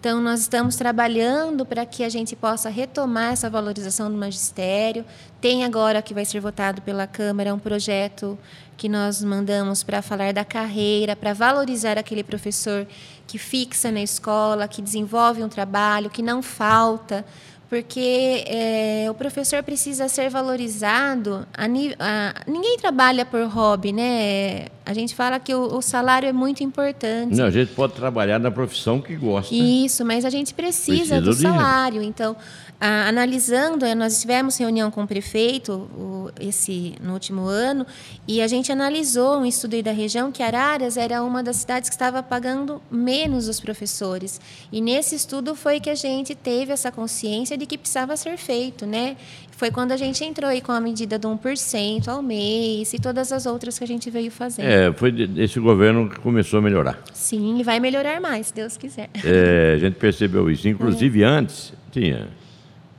Então, 0.00 0.18
nós 0.18 0.40
estamos 0.40 0.76
trabalhando 0.76 1.66
para 1.66 1.84
que 1.84 2.02
a 2.02 2.08
gente 2.08 2.34
possa 2.34 2.70
retomar 2.70 3.34
essa 3.34 3.50
valorização 3.50 4.10
do 4.10 4.16
magistério. 4.16 5.04
Tem 5.42 5.62
agora 5.62 6.00
que 6.00 6.14
vai 6.14 6.24
ser 6.24 6.40
votado 6.40 6.80
pela 6.80 7.06
Câmara 7.06 7.52
um 7.52 7.58
projeto 7.58 8.38
que 8.78 8.88
nós 8.88 9.22
mandamos 9.22 9.82
para 9.82 10.00
falar 10.00 10.32
da 10.32 10.42
carreira, 10.42 11.14
para 11.14 11.34
valorizar 11.34 11.98
aquele 11.98 12.24
professor 12.24 12.86
que 13.26 13.36
fixa 13.36 13.92
na 13.92 14.00
escola, 14.00 14.66
que 14.66 14.80
desenvolve 14.80 15.44
um 15.44 15.50
trabalho, 15.50 16.08
que 16.08 16.22
não 16.22 16.40
falta, 16.40 17.22
porque 17.70 18.42
é, 18.48 19.06
o 19.08 19.14
professor 19.14 19.62
precisa 19.62 20.08
ser 20.08 20.28
valorizado. 20.28 21.46
A, 21.56 21.66
a, 21.66 22.34
ninguém 22.50 22.76
trabalha 22.76 23.24
por 23.24 23.44
hobby, 23.44 23.92
né? 23.92 24.66
A 24.84 24.92
gente 24.92 25.14
fala 25.14 25.38
que 25.38 25.54
o, 25.54 25.76
o, 25.76 25.80
salário 25.80 26.28
é 26.28 26.32
muito 26.32 26.64
importante. 26.64 27.36
Não, 27.36 27.44
a 27.44 27.50
gente 27.50 27.70
pode 27.72 27.92
trabalhar 27.92 28.40
na 28.40 28.50
profissão 28.50 29.00
que 29.00 29.14
gosta. 29.14 29.54
Isso, 29.54 30.04
mas 30.04 30.24
a 30.24 30.30
gente 30.30 30.52
precisa, 30.52 31.20
precisa 31.20 31.20
do, 31.20 31.30
do 31.30 31.34
salário. 31.36 32.02
Então, 32.02 32.36
a, 32.80 33.08
analisando, 33.08 33.84
eh, 33.84 33.94
nós 33.94 34.20
tivemos 34.22 34.56
reunião 34.56 34.90
com 34.90 35.02
o 35.02 35.06
prefeito 35.06 35.72
o, 35.72 36.30
esse 36.40 36.94
no 37.00 37.12
último 37.12 37.42
ano 37.42 37.86
e 38.26 38.40
a 38.40 38.46
gente 38.46 38.72
analisou 38.72 39.36
um 39.36 39.44
estudo 39.44 39.74
aí 39.74 39.82
da 39.82 39.92
região 39.92 40.32
que 40.32 40.42
Araras 40.42 40.96
era 40.96 41.22
uma 41.22 41.42
das 41.42 41.56
cidades 41.56 41.90
que 41.90 41.94
estava 41.94 42.22
pagando 42.22 42.80
menos 42.90 43.48
os 43.48 43.60
professores. 43.60 44.40
E 44.72 44.80
nesse 44.80 45.14
estudo 45.14 45.54
foi 45.54 45.78
que 45.78 45.90
a 45.90 45.94
gente 45.94 46.34
teve 46.34 46.72
essa 46.72 46.90
consciência 46.90 47.56
de 47.60 47.66
que 47.66 47.78
precisava 47.78 48.16
ser 48.16 48.36
feito, 48.36 48.84
né? 48.86 49.16
Foi 49.52 49.70
quando 49.70 49.92
a 49.92 49.96
gente 49.96 50.24
entrou 50.24 50.48
aí 50.48 50.62
com 50.62 50.72
a 50.72 50.80
medida 50.80 51.18
do 51.18 51.28
1% 51.28 52.08
ao 52.08 52.22
mês 52.22 52.94
e 52.94 52.98
todas 52.98 53.30
as 53.30 53.44
outras 53.44 53.78
que 53.78 53.84
a 53.84 53.86
gente 53.86 54.08
veio 54.08 54.30
fazendo. 54.30 54.66
É, 54.66 54.90
foi 54.92 55.14
esse 55.36 55.60
governo 55.60 56.08
que 56.08 56.18
começou 56.18 56.60
a 56.60 56.62
melhorar. 56.62 56.98
Sim, 57.12 57.60
e 57.60 57.62
vai 57.62 57.78
melhorar 57.78 58.20
mais, 58.22 58.46
se 58.46 58.54
Deus 58.54 58.78
quiser. 58.78 59.10
É, 59.22 59.74
a 59.74 59.78
gente 59.78 59.96
percebeu 59.96 60.50
isso. 60.50 60.66
Inclusive, 60.66 61.22
é. 61.22 61.26
antes, 61.26 61.74
tinha 61.92 62.28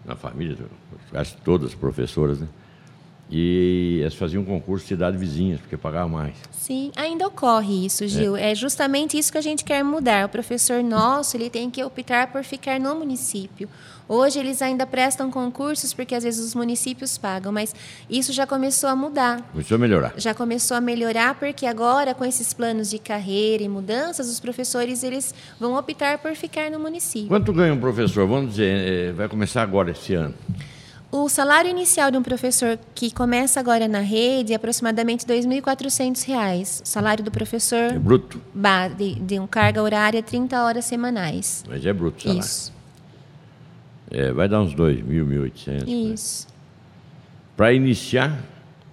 na 0.05 0.15
família, 0.15 0.55
quase 1.09 1.35
todas 1.43 1.69
as 1.69 1.75
professoras, 1.75 2.39
né? 2.39 2.47
E 3.31 3.99
elas 4.01 4.13
faziam 4.13 4.43
um 4.43 4.45
concurso 4.45 4.83
de 4.83 4.89
cidade 4.89 5.17
vizinhas, 5.17 5.61
porque 5.61 5.77
pagavam 5.77 6.09
mais. 6.09 6.35
Sim, 6.51 6.91
ainda 6.97 7.25
ocorre 7.25 7.85
isso, 7.85 8.05
Gil. 8.05 8.35
É. 8.35 8.51
é. 8.51 8.55
justamente 8.55 9.17
isso 9.17 9.31
que 9.31 9.37
a 9.37 9.41
gente 9.41 9.63
quer 9.63 9.81
mudar. 9.83 10.25
O 10.25 10.29
professor 10.29 10.83
nosso 10.83 11.37
ele 11.37 11.49
tem 11.49 11.69
que 11.69 11.81
optar 11.81 12.27
por 12.31 12.43
ficar 12.43 12.77
no 12.77 12.93
município. 12.93 13.69
Hoje 14.13 14.39
eles 14.39 14.61
ainda 14.61 14.85
prestam 14.85 15.31
concursos 15.31 15.93
porque 15.93 16.13
às 16.13 16.25
vezes 16.25 16.45
os 16.45 16.53
municípios 16.53 17.17
pagam, 17.17 17.49
mas 17.49 17.73
isso 18.09 18.33
já 18.33 18.45
começou 18.45 18.89
a 18.89 18.95
mudar. 18.95 19.41
Começou 19.53 19.75
a 19.75 19.77
melhorar. 19.77 20.13
Já 20.17 20.33
começou 20.33 20.75
a 20.75 20.81
melhorar 20.81 21.35
porque 21.35 21.65
agora 21.65 22.13
com 22.13 22.25
esses 22.25 22.51
planos 22.51 22.89
de 22.89 22.99
carreira 22.99 23.63
e 23.63 23.69
mudanças, 23.69 24.29
os 24.29 24.37
professores 24.37 25.01
eles 25.05 25.33
vão 25.57 25.77
optar 25.77 26.17
por 26.17 26.35
ficar 26.35 26.69
no 26.69 26.77
município. 26.77 27.29
Quanto 27.29 27.53
ganha 27.53 27.73
um 27.73 27.79
professor? 27.79 28.27
Vamos 28.27 28.49
dizer, 28.49 29.11
eh, 29.11 29.11
vai 29.13 29.29
começar 29.29 29.61
agora 29.61 29.91
esse 29.91 30.13
ano. 30.13 30.33
O 31.09 31.29
salário 31.29 31.71
inicial 31.71 32.11
de 32.11 32.17
um 32.17 32.23
professor 32.23 32.77
que 32.93 33.13
começa 33.13 33.61
agora 33.61 33.87
na 33.87 34.01
rede 34.01 34.51
é 34.51 34.57
aproximadamente 34.57 35.25
R$ 35.25 35.39
2.400. 35.39 36.81
O 36.81 36.85
salário 36.85 37.23
do 37.23 37.31
professor. 37.31 37.93
É 37.93 37.97
bruto? 37.97 38.41
De, 38.97 39.15
de 39.15 39.39
um 39.39 39.47
carga 39.47 39.81
horária 39.81 40.21
30 40.21 40.61
horas 40.61 40.83
semanais. 40.83 41.63
Mas 41.65 41.85
é 41.85 41.93
bruto 41.93 42.17
o 42.17 42.21
salário. 42.23 42.41
Isso. 42.41 42.80
É, 44.11 44.31
vai 44.31 44.47
dar 44.47 44.61
uns 44.61 44.75
2.000, 44.75 45.03
1.800. 45.05 45.87
Isso. 45.87 46.47
Para 47.55 47.71
iniciar, 47.73 48.39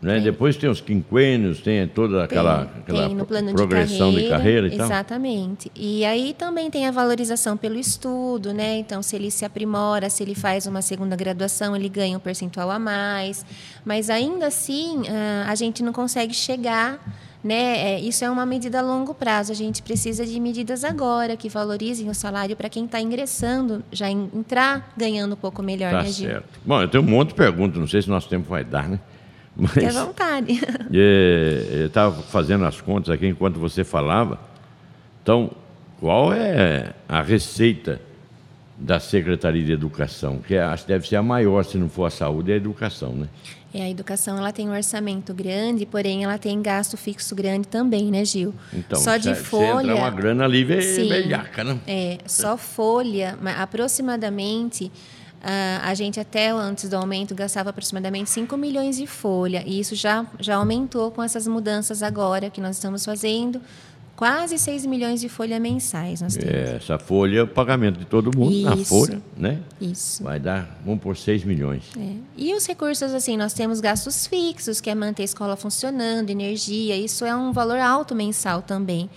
né? 0.00 0.20
Depois 0.20 0.56
tem 0.56 0.70
os 0.70 0.80
quinquênios, 0.80 1.60
tem 1.60 1.86
toda 1.88 2.22
aquela, 2.22 2.66
tem, 2.66 2.80
aquela 2.82 3.08
tem 3.08 3.52
progressão 3.52 4.12
de 4.12 4.28
carreira, 4.28 4.28
de 4.28 4.28
carreira 4.28 4.66
e 4.68 4.76
tal. 4.76 4.86
Exatamente. 4.86 5.72
E 5.74 6.04
aí 6.04 6.34
também 6.38 6.70
tem 6.70 6.86
a 6.86 6.92
valorização 6.92 7.56
pelo 7.56 7.76
estudo, 7.76 8.54
né? 8.54 8.78
Então, 8.78 9.02
se 9.02 9.16
ele 9.16 9.30
se 9.30 9.44
aprimora, 9.44 10.08
se 10.08 10.22
ele 10.22 10.36
faz 10.36 10.66
uma 10.66 10.82
segunda 10.82 11.16
graduação, 11.16 11.74
ele 11.74 11.88
ganha 11.88 12.16
um 12.16 12.20
percentual 12.20 12.70
a 12.70 12.78
mais. 12.78 13.44
Mas 13.84 14.08
ainda 14.08 14.46
assim, 14.46 15.02
ah, 15.08 15.46
a 15.48 15.54
gente 15.56 15.82
não 15.82 15.92
consegue 15.92 16.32
chegar 16.32 17.00
né? 17.42 17.94
É, 17.94 18.00
isso 18.00 18.24
é 18.24 18.30
uma 18.30 18.44
medida 18.44 18.80
a 18.80 18.82
longo 18.82 19.14
prazo. 19.14 19.52
A 19.52 19.54
gente 19.54 19.82
precisa 19.82 20.26
de 20.26 20.38
medidas 20.40 20.84
agora 20.84 21.36
que 21.36 21.48
valorizem 21.48 22.08
o 22.08 22.14
salário 22.14 22.56
para 22.56 22.68
quem 22.68 22.84
está 22.84 23.00
ingressando, 23.00 23.82
já 23.92 24.10
entrar 24.10 24.92
ganhando 24.96 25.32
um 25.32 25.36
pouco 25.36 25.62
melhor, 25.62 25.92
tá 25.92 26.02
né, 26.02 26.10
Gil? 26.10 26.30
certo. 26.30 26.60
Bom, 26.64 26.82
eu 26.82 26.88
tenho 26.88 27.04
um 27.04 27.06
monte 27.06 27.28
de 27.28 27.34
perguntas, 27.34 27.78
não 27.78 27.86
sei 27.86 28.02
se 28.02 28.08
nosso 28.08 28.28
tempo 28.28 28.48
vai 28.48 28.64
dar, 28.64 28.88
né? 28.88 28.98
Mas, 29.56 29.72
Fique 29.72 29.86
à 29.86 30.04
vontade. 30.04 30.60
É, 30.94 31.66
eu 31.82 31.86
estava 31.86 32.22
fazendo 32.22 32.64
as 32.64 32.80
contas 32.80 33.10
aqui 33.10 33.26
enquanto 33.26 33.58
você 33.58 33.84
falava. 33.84 34.38
Então, 35.22 35.50
qual 36.00 36.32
é 36.32 36.92
a 37.08 37.20
receita 37.20 38.00
da 38.78 39.00
Secretaria 39.00 39.64
de 39.64 39.72
Educação? 39.72 40.38
Que 40.38 40.56
acho 40.56 40.84
que 40.84 40.88
deve 40.88 41.06
ser 41.08 41.16
a 41.16 41.22
maior, 41.22 41.64
se 41.64 41.76
não 41.76 41.88
for 41.88 42.04
a 42.04 42.10
saúde, 42.10 42.50
é 42.50 42.54
a 42.54 42.56
educação, 42.56 43.12
né? 43.12 43.28
É, 43.74 43.82
a 43.82 43.90
educação 43.90 44.38
ela 44.38 44.50
tem 44.50 44.66
um 44.66 44.72
orçamento 44.72 45.34
grande, 45.34 45.84
porém 45.84 46.24
ela 46.24 46.38
tem 46.38 46.62
gasto 46.62 46.96
fixo 46.96 47.34
grande 47.34 47.68
também, 47.68 48.10
né, 48.10 48.24
Gil? 48.24 48.54
Então, 48.72 48.98
só 48.98 49.18
de 49.18 49.34
folha. 49.34 49.94
uma 49.94 50.10
grana 50.10 50.44
ali 50.44 50.64
velhaca, 50.64 51.62
né? 51.62 51.78
É, 51.86 52.18
só 52.26 52.56
folha, 52.56 53.38
aproximadamente 53.58 54.90
Uh, 55.38 55.78
a 55.84 55.94
gente 55.94 56.18
até 56.18 56.50
antes 56.50 56.88
do 56.88 56.96
aumento 56.96 57.32
gastava 57.32 57.70
aproximadamente 57.70 58.28
5 58.28 58.56
milhões 58.56 58.96
de 58.96 59.06
folha 59.06 59.62
e 59.64 59.78
isso 59.78 59.94
já, 59.94 60.26
já 60.40 60.56
aumentou 60.56 61.12
com 61.12 61.22
essas 61.22 61.46
mudanças 61.46 62.02
agora 62.02 62.50
que 62.50 62.60
nós 62.60 62.74
estamos 62.74 63.04
fazendo. 63.04 63.60
Quase 64.18 64.58
6 64.58 64.84
milhões 64.86 65.20
de 65.20 65.28
folha 65.28 65.60
mensais 65.60 66.20
nós 66.20 66.34
temos. 66.34 66.52
É, 66.52 66.74
essa 66.74 66.98
folha 66.98 67.38
é 67.38 67.42
o 67.44 67.46
pagamento 67.46 68.00
de 68.00 68.04
todo 68.04 68.36
mundo 68.36 68.52
isso, 68.52 68.64
na 68.64 68.76
folha, 68.76 69.22
né? 69.36 69.60
Isso. 69.80 70.24
Vai 70.24 70.40
dar, 70.40 70.76
vamos 70.84 71.00
por 71.00 71.16
6 71.16 71.44
milhões. 71.44 71.84
É. 71.96 72.14
E 72.36 72.52
os 72.52 72.66
recursos, 72.66 73.14
assim, 73.14 73.36
nós 73.36 73.52
temos 73.52 73.78
gastos 73.78 74.26
fixos, 74.26 74.80
que 74.80 74.90
é 74.90 74.94
manter 74.96 75.22
a 75.22 75.24
escola 75.24 75.54
funcionando, 75.54 76.30
energia, 76.30 76.96
isso 76.96 77.24
é 77.24 77.32
um 77.32 77.52
valor 77.52 77.78
alto 77.78 78.12
mensal 78.12 78.60
também. 78.60 79.08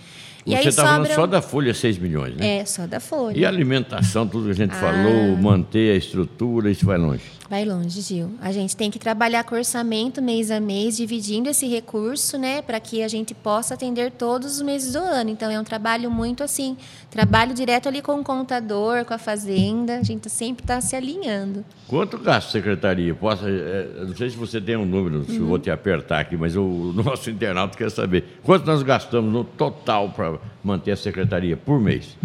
E 0.46 0.54
Você 0.54 0.68
está 0.68 0.84
falando 0.84 1.12
só 1.12 1.26
da 1.26 1.42
folha 1.42 1.74
6 1.74 1.98
milhões, 1.98 2.36
né? 2.36 2.58
É, 2.58 2.64
só 2.64 2.86
da 2.86 3.00
folha. 3.00 3.36
E 3.36 3.44
alimentação, 3.44 4.24
tudo 4.28 4.44
que 4.44 4.50
a 4.52 4.54
gente 4.54 4.72
ah. 4.72 4.80
falou, 4.80 5.36
manter 5.36 5.94
a 5.94 5.96
estrutura, 5.96 6.70
isso 6.70 6.86
vai 6.86 6.96
longe. 6.96 7.24
Vai 7.52 7.66
longe, 7.66 8.00
Gil. 8.00 8.30
A 8.40 8.50
gente 8.50 8.74
tem 8.74 8.90
que 8.90 8.98
trabalhar 8.98 9.44
com 9.44 9.54
orçamento 9.54 10.22
mês 10.22 10.50
a 10.50 10.58
mês, 10.58 10.96
dividindo 10.96 11.50
esse 11.50 11.66
recurso, 11.66 12.38
né, 12.38 12.62
para 12.62 12.80
que 12.80 13.02
a 13.02 13.08
gente 13.08 13.34
possa 13.34 13.74
atender 13.74 14.10
todos 14.10 14.56
os 14.56 14.62
meses 14.62 14.94
do 14.94 15.00
ano. 15.00 15.28
Então 15.28 15.50
é 15.50 15.60
um 15.60 15.62
trabalho 15.62 16.10
muito 16.10 16.42
assim, 16.42 16.78
trabalho 17.10 17.52
direto 17.52 17.90
ali 17.90 18.00
com 18.00 18.18
o 18.18 18.24
contador, 18.24 19.04
com 19.04 19.12
a 19.12 19.18
fazenda. 19.18 19.98
A 19.98 20.02
gente 20.02 20.30
sempre 20.30 20.64
está 20.64 20.80
se 20.80 20.96
alinhando. 20.96 21.62
Quanto 21.86 22.16
gasta 22.16 22.50
secretaria? 22.50 23.14
Posso, 23.14 23.44
é, 23.46 23.86
não 23.98 24.16
sei 24.16 24.30
se 24.30 24.36
você 24.38 24.58
tem 24.58 24.78
um 24.78 24.86
número, 24.86 25.22
se 25.24 25.32
uhum. 25.32 25.40
eu 25.40 25.46
vou 25.46 25.58
te 25.58 25.70
apertar 25.70 26.20
aqui, 26.20 26.38
mas 26.38 26.56
o, 26.56 26.62
o 26.62 26.92
nosso 27.04 27.28
internauta 27.28 27.76
quer 27.76 27.90
saber 27.90 28.40
quanto 28.42 28.64
nós 28.64 28.82
gastamos 28.82 29.30
no 29.30 29.44
total 29.44 30.08
para 30.08 30.38
manter 30.64 30.92
a 30.92 30.96
secretaria 30.96 31.54
por 31.54 31.78
mês. 31.78 32.16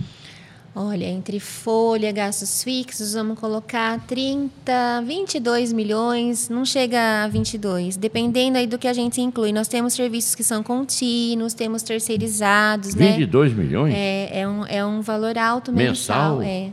Olha, 0.80 1.06
entre 1.06 1.40
folha, 1.40 2.12
gastos 2.12 2.64
fixos, 2.64 3.16
vamos 3.16 3.40
colocar 3.40 4.00
30, 4.06 5.02
22 5.08 5.74
milhões, 5.74 6.50
não 6.50 6.64
chega 6.64 7.24
a 7.24 7.28
22, 7.28 7.98
dependendo 7.98 8.60
aí 8.60 8.68
do 8.68 8.78
que 8.78 8.88
a 8.88 8.94
gente 8.94 9.20
inclui. 9.20 9.52
Nós 9.52 9.68
temos 9.68 9.94
serviços 9.94 10.36
que 10.36 10.44
são 10.44 10.62
contínuos, 10.62 11.56
temos 11.56 11.82
terceirizados, 11.82 12.94
22 12.94 13.54
né? 13.54 13.64
milhões? 13.64 13.94
É, 13.96 14.42
é, 14.42 14.48
um, 14.48 14.66
é 14.68 14.86
um 14.86 15.02
valor 15.02 15.36
alto 15.36 15.72
mensal. 15.72 16.38
mensal. 16.38 16.42
É. 16.44 16.70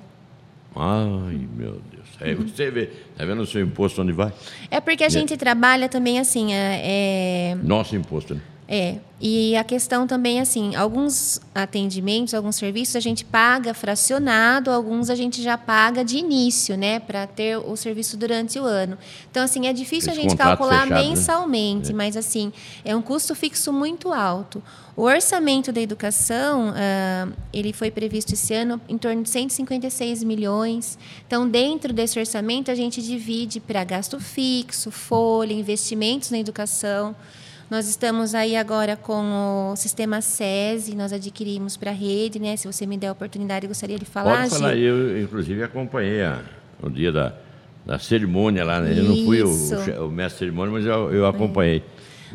Ai, 0.76 1.48
meu 1.56 1.80
Deus. 1.90 2.04
Aí 2.20 2.34
você 2.34 2.70
vê, 2.70 2.90
tá 3.16 3.24
vendo 3.24 3.40
o 3.40 3.46
seu 3.46 3.62
imposto 3.62 4.02
onde 4.02 4.12
vai? 4.12 4.34
É 4.70 4.82
porque 4.82 5.02
a 5.02 5.08
gente 5.08 5.34
trabalha 5.38 5.88
também 5.88 6.20
assim, 6.20 6.52
é... 6.52 7.52
é 7.52 7.54
Nosso 7.62 7.96
imposto, 7.96 8.34
né? 8.34 8.42
É, 8.66 8.96
e 9.20 9.56
a 9.56 9.64
questão 9.64 10.06
também, 10.06 10.40
assim, 10.40 10.74
alguns 10.74 11.40
atendimentos, 11.54 12.32
alguns 12.32 12.56
serviços 12.56 12.96
a 12.96 13.00
gente 13.00 13.24
paga 13.24 13.74
fracionado, 13.74 14.70
alguns 14.70 15.10
a 15.10 15.14
gente 15.14 15.42
já 15.42 15.56
paga 15.56 16.02
de 16.02 16.16
início, 16.16 16.76
né, 16.76 16.98
para 16.98 17.26
ter 17.26 17.58
o 17.58 17.76
serviço 17.76 18.16
durante 18.16 18.58
o 18.58 18.64
ano. 18.64 18.96
Então, 19.30 19.44
assim, 19.44 19.66
é 19.66 19.72
difícil 19.72 20.10
Esse 20.10 20.18
a 20.18 20.22
gente 20.22 20.36
calcular 20.36 20.84
fechado, 20.84 21.02
né? 21.02 21.08
mensalmente, 21.08 21.88
né? 21.88 21.94
mas, 21.94 22.16
assim, 22.16 22.52
é 22.84 22.96
um 22.96 23.02
custo 23.02 23.34
fixo 23.34 23.72
muito 23.72 24.12
alto. 24.12 24.62
O 24.96 25.02
orçamento 25.02 25.72
da 25.72 25.80
educação, 25.80 26.70
uh, 26.70 27.32
ele 27.52 27.72
foi 27.72 27.90
previsto 27.90 28.32
esse 28.32 28.54
ano 28.54 28.80
em 28.88 28.96
torno 28.96 29.22
de 29.22 29.28
156 29.28 30.22
milhões. 30.24 30.98
Então, 31.26 31.48
dentro 31.48 31.92
desse 31.92 32.18
orçamento, 32.18 32.70
a 32.70 32.74
gente 32.74 33.02
divide 33.02 33.60
para 33.60 33.84
gasto 33.84 34.18
fixo, 34.20 34.90
folha, 34.90 35.52
investimentos 35.52 36.30
na 36.30 36.38
educação. 36.38 37.14
Nós 37.70 37.88
estamos 37.88 38.34
aí 38.34 38.56
agora 38.56 38.96
com 38.96 39.72
o 39.72 39.76
sistema 39.76 40.20
SESI, 40.20 40.94
nós 40.94 41.12
adquirimos 41.12 41.76
para 41.76 41.90
a 41.90 41.94
rede, 41.94 42.38
né? 42.38 42.56
Se 42.56 42.66
você 42.66 42.86
me 42.86 42.96
der 42.96 43.08
a 43.08 43.12
oportunidade, 43.12 43.64
eu 43.64 43.68
gostaria 43.68 43.98
de 43.98 44.04
falar. 44.04 44.42
Pode 44.42 44.50
falar, 44.50 44.76
Gil. 44.76 44.84
eu 44.84 45.22
inclusive 45.22 45.62
acompanhei 45.62 46.22
a, 46.22 46.42
o 46.82 46.90
dia 46.90 47.10
da, 47.10 47.34
da 47.84 47.98
cerimônia 47.98 48.64
lá, 48.64 48.80
né? 48.80 48.98
Eu 48.98 49.04
não 49.04 49.24
fui 49.24 49.42
o, 49.42 50.06
o, 50.06 50.10
mestre 50.10 50.40
cerimônia, 50.40 50.72
mas 50.72 50.84
eu, 50.84 51.12
eu 51.12 51.26
acompanhei. 51.26 51.82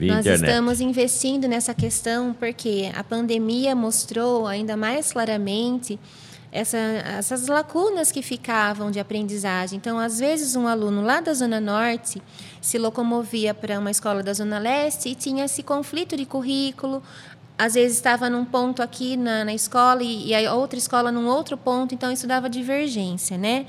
É. 0.01 0.05
Nós 0.05 0.19
internet. 0.19 0.49
estamos 0.49 0.81
investindo 0.81 1.47
nessa 1.47 1.73
questão 1.73 2.33
porque 2.33 2.89
a 2.95 3.03
pandemia 3.03 3.75
mostrou 3.75 4.47
ainda 4.47 4.77
mais 4.77 5.11
claramente 5.11 5.99
essa, 6.51 6.77
essas 6.77 7.47
lacunas 7.47 8.11
que 8.11 8.21
ficavam 8.21 8.89
de 8.89 8.99
aprendizagem. 8.99 9.77
Então, 9.77 9.99
às 9.99 10.19
vezes, 10.19 10.55
um 10.55 10.67
aluno 10.67 11.01
lá 11.01 11.21
da 11.21 11.33
Zona 11.33 11.59
Norte 11.59 12.21
se 12.61 12.77
locomovia 12.77 13.53
para 13.53 13.79
uma 13.79 13.91
escola 13.91 14.23
da 14.23 14.33
Zona 14.33 14.57
Leste 14.57 15.09
e 15.09 15.15
tinha 15.15 15.45
esse 15.45 15.61
conflito 15.61 16.17
de 16.17 16.25
currículo. 16.25 17.03
Às 17.57 17.73
vezes 17.73 17.97
estava 17.97 18.29
num 18.29 18.45
ponto 18.45 18.81
aqui 18.81 19.17
na, 19.17 19.45
na 19.45 19.53
escola 19.53 20.01
e, 20.01 20.27
e 20.27 20.45
a 20.45 20.53
outra 20.55 20.79
escola 20.79 21.11
num 21.11 21.27
outro 21.27 21.57
ponto, 21.57 21.93
então 21.93 22.11
isso 22.11 22.25
dava 22.25 22.49
divergência, 22.49 23.37
né? 23.37 23.65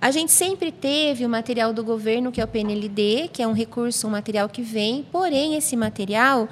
A 0.00 0.10
gente 0.10 0.30
sempre 0.30 0.70
teve 0.70 1.24
o 1.24 1.28
material 1.28 1.72
do 1.72 1.82
governo, 1.82 2.30
que 2.30 2.40
é 2.40 2.44
o 2.44 2.48
PNLD, 2.48 3.30
que 3.32 3.42
é 3.42 3.46
um 3.46 3.52
recurso, 3.52 4.06
um 4.06 4.10
material 4.10 4.48
que 4.48 4.62
vem, 4.62 5.04
porém 5.10 5.56
esse 5.56 5.74
material 5.74 6.48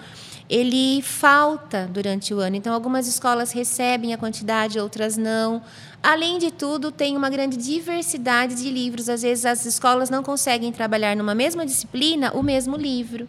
ele 0.48 1.00
falta 1.02 1.88
durante 1.90 2.34
o 2.34 2.38
ano. 2.38 2.56
Então, 2.56 2.74
algumas 2.74 3.06
escolas 3.06 3.52
recebem 3.52 4.12
a 4.12 4.18
quantidade, 4.18 4.78
outras 4.78 5.16
não. 5.16 5.62
Além 6.02 6.38
de 6.38 6.50
tudo, 6.50 6.90
tem 6.90 7.16
uma 7.16 7.30
grande 7.30 7.56
diversidade 7.56 8.54
de 8.54 8.70
livros. 8.70 9.08
Às 9.08 9.22
vezes, 9.22 9.46
as 9.46 9.64
escolas 9.64 10.10
não 10.10 10.22
conseguem 10.22 10.70
trabalhar 10.70 11.16
numa 11.16 11.34
mesma 11.34 11.64
disciplina 11.64 12.32
o 12.32 12.42
mesmo 12.42 12.76
livro. 12.76 13.28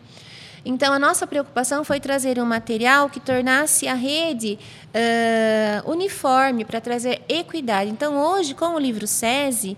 Então, 0.65 0.91
a 0.91 0.99
nossa 0.99 1.27
preocupação 1.27 1.83
foi 1.83 1.99
trazer 1.99 2.39
um 2.39 2.45
material 2.45 3.07
que 3.07 3.19
tornasse 3.19 3.87
a 3.87 3.93
rede 3.93 4.57
uh, 4.89 5.89
uniforme, 5.89 6.65
para 6.65 6.81
trazer 6.81 7.21
equidade. 7.29 7.91
Então, 7.91 8.17
hoje, 8.17 8.55
com 8.55 8.73
o 8.73 8.79
livro 8.79 9.05
SESI, 9.05 9.77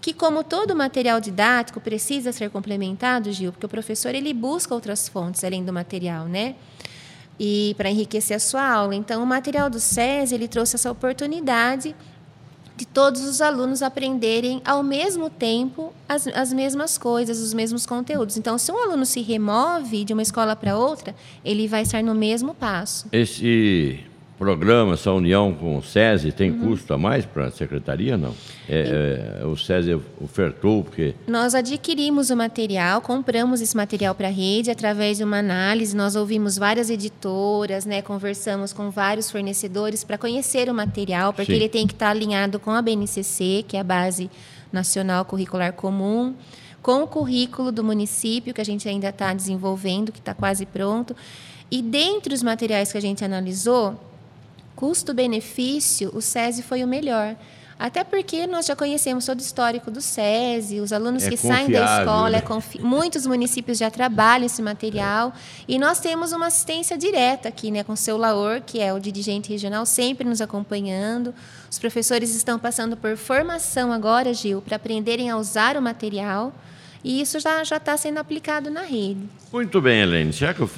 que 0.00 0.14
como 0.14 0.44
todo 0.44 0.76
material 0.76 1.20
didático 1.20 1.80
precisa 1.80 2.32
ser 2.32 2.50
complementado, 2.50 3.32
Gil, 3.32 3.50
porque 3.50 3.66
o 3.66 3.68
professor 3.68 4.14
ele 4.14 4.32
busca 4.32 4.72
outras 4.72 5.08
fontes 5.08 5.42
além 5.42 5.64
do 5.64 5.72
material, 5.72 6.26
né? 6.26 6.54
E 7.38 7.74
para 7.76 7.90
enriquecer 7.90 8.36
a 8.36 8.40
sua 8.40 8.66
aula. 8.66 8.94
Então, 8.94 9.22
o 9.22 9.26
material 9.26 9.70
do 9.70 9.78
SESI 9.78 10.34
ele 10.34 10.48
trouxe 10.48 10.76
essa 10.76 10.90
oportunidade 10.90 11.94
de 12.78 12.86
todos 12.86 13.22
os 13.22 13.40
alunos 13.40 13.82
aprenderem 13.82 14.62
ao 14.64 14.84
mesmo 14.84 15.28
tempo 15.28 15.92
as, 16.08 16.28
as 16.28 16.52
mesmas 16.52 16.96
coisas, 16.96 17.40
os 17.40 17.52
mesmos 17.52 17.84
conteúdos. 17.84 18.36
Então, 18.36 18.56
se 18.56 18.70
um 18.70 18.78
aluno 18.78 19.04
se 19.04 19.20
remove 19.20 20.04
de 20.04 20.12
uma 20.12 20.22
escola 20.22 20.54
para 20.54 20.78
outra, 20.78 21.14
ele 21.44 21.66
vai 21.66 21.82
estar 21.82 22.02
no 22.04 22.14
mesmo 22.14 22.54
passo. 22.54 23.08
Esse 23.10 24.04
programa, 24.38 24.94
essa 24.94 25.12
união 25.12 25.52
com 25.52 25.76
o 25.76 25.82
SESI, 25.82 26.30
tem 26.30 26.52
uhum. 26.52 26.68
custo 26.68 26.94
a 26.94 26.98
mais 26.98 27.26
para 27.26 27.46
a 27.46 27.50
secretaria, 27.50 28.16
não? 28.16 28.32
É, 28.68 29.40
é, 29.42 29.44
o 29.44 29.56
SESI 29.56 30.00
ofertou, 30.20 30.84
porque... 30.84 31.14
Nós 31.26 31.54
adquirimos 31.54 32.30
o 32.30 32.36
material, 32.36 33.00
compramos 33.00 33.60
esse 33.60 33.76
material 33.76 34.14
para 34.14 34.28
a 34.28 34.30
rede 34.30 34.70
através 34.70 35.18
de 35.18 35.24
uma 35.24 35.38
análise, 35.38 35.96
nós 35.96 36.14
ouvimos 36.14 36.56
várias 36.56 36.88
editoras, 36.88 37.84
né, 37.84 38.00
conversamos 38.00 38.72
com 38.72 38.90
vários 38.90 39.28
fornecedores 39.28 40.04
para 40.04 40.16
conhecer 40.16 40.70
o 40.70 40.74
material, 40.74 41.32
porque 41.32 41.52
Sim. 41.52 41.58
ele 41.58 41.68
tem 41.68 41.86
que 41.86 41.94
estar 41.94 42.10
alinhado 42.10 42.60
com 42.60 42.70
a 42.70 42.80
BNCC, 42.80 43.64
que 43.66 43.76
é 43.76 43.80
a 43.80 43.84
Base 43.84 44.30
Nacional 44.72 45.24
Curricular 45.24 45.72
Comum, 45.72 46.34
com 46.80 47.02
o 47.02 47.08
currículo 47.08 47.72
do 47.72 47.82
município, 47.82 48.54
que 48.54 48.60
a 48.60 48.64
gente 48.64 48.88
ainda 48.88 49.08
está 49.08 49.34
desenvolvendo, 49.34 50.12
que 50.12 50.20
está 50.20 50.32
quase 50.32 50.64
pronto. 50.64 51.14
E 51.70 51.82
dentre 51.82 52.32
os 52.32 52.42
materiais 52.42 52.90
que 52.90 52.96
a 52.96 53.00
gente 53.00 53.24
analisou, 53.24 54.07
custo-benefício, 54.78 56.08
o 56.14 56.20
SESI 56.20 56.62
foi 56.62 56.84
o 56.84 56.86
melhor. 56.86 57.34
Até 57.76 58.04
porque 58.04 58.46
nós 58.46 58.64
já 58.64 58.76
conhecemos 58.76 59.26
todo 59.26 59.40
o 59.40 59.42
histórico 59.42 59.90
do 59.90 60.00
SESI, 60.00 60.78
os 60.80 60.92
alunos 60.92 61.24
é 61.24 61.30
que 61.30 61.36
saem 61.36 61.68
da 61.68 61.98
escola, 61.98 62.36
é 62.36 62.40
confi... 62.40 62.80
muitos 62.80 63.26
municípios 63.26 63.76
já 63.76 63.90
trabalham 63.90 64.46
esse 64.46 64.62
material. 64.62 65.32
É. 65.34 65.64
E 65.66 65.78
nós 65.80 65.98
temos 65.98 66.30
uma 66.30 66.46
assistência 66.46 66.96
direta 66.96 67.48
aqui, 67.48 67.72
né, 67.72 67.82
com 67.82 67.94
o 67.94 67.96
seu 67.96 68.16
Laor, 68.16 68.62
que 68.64 68.80
é 68.80 68.94
o 68.94 69.00
dirigente 69.00 69.50
regional, 69.50 69.84
sempre 69.84 70.28
nos 70.28 70.40
acompanhando. 70.40 71.34
Os 71.68 71.78
professores 71.80 72.32
estão 72.36 72.56
passando 72.56 72.96
por 72.96 73.16
formação 73.16 73.92
agora, 73.92 74.32
Gil, 74.32 74.62
para 74.62 74.76
aprenderem 74.76 75.28
a 75.28 75.36
usar 75.36 75.76
o 75.76 75.82
material. 75.82 76.52
E 77.02 77.20
isso 77.20 77.38
já 77.40 77.62
está 77.62 77.96
sendo 77.96 78.18
aplicado 78.18 78.70
na 78.70 78.82
rede. 78.82 79.20
Muito 79.52 79.80
bem, 79.80 80.00
Helene. 80.00 80.32
Será 80.32 80.52
que 80.52 80.60
eu, 80.60 80.70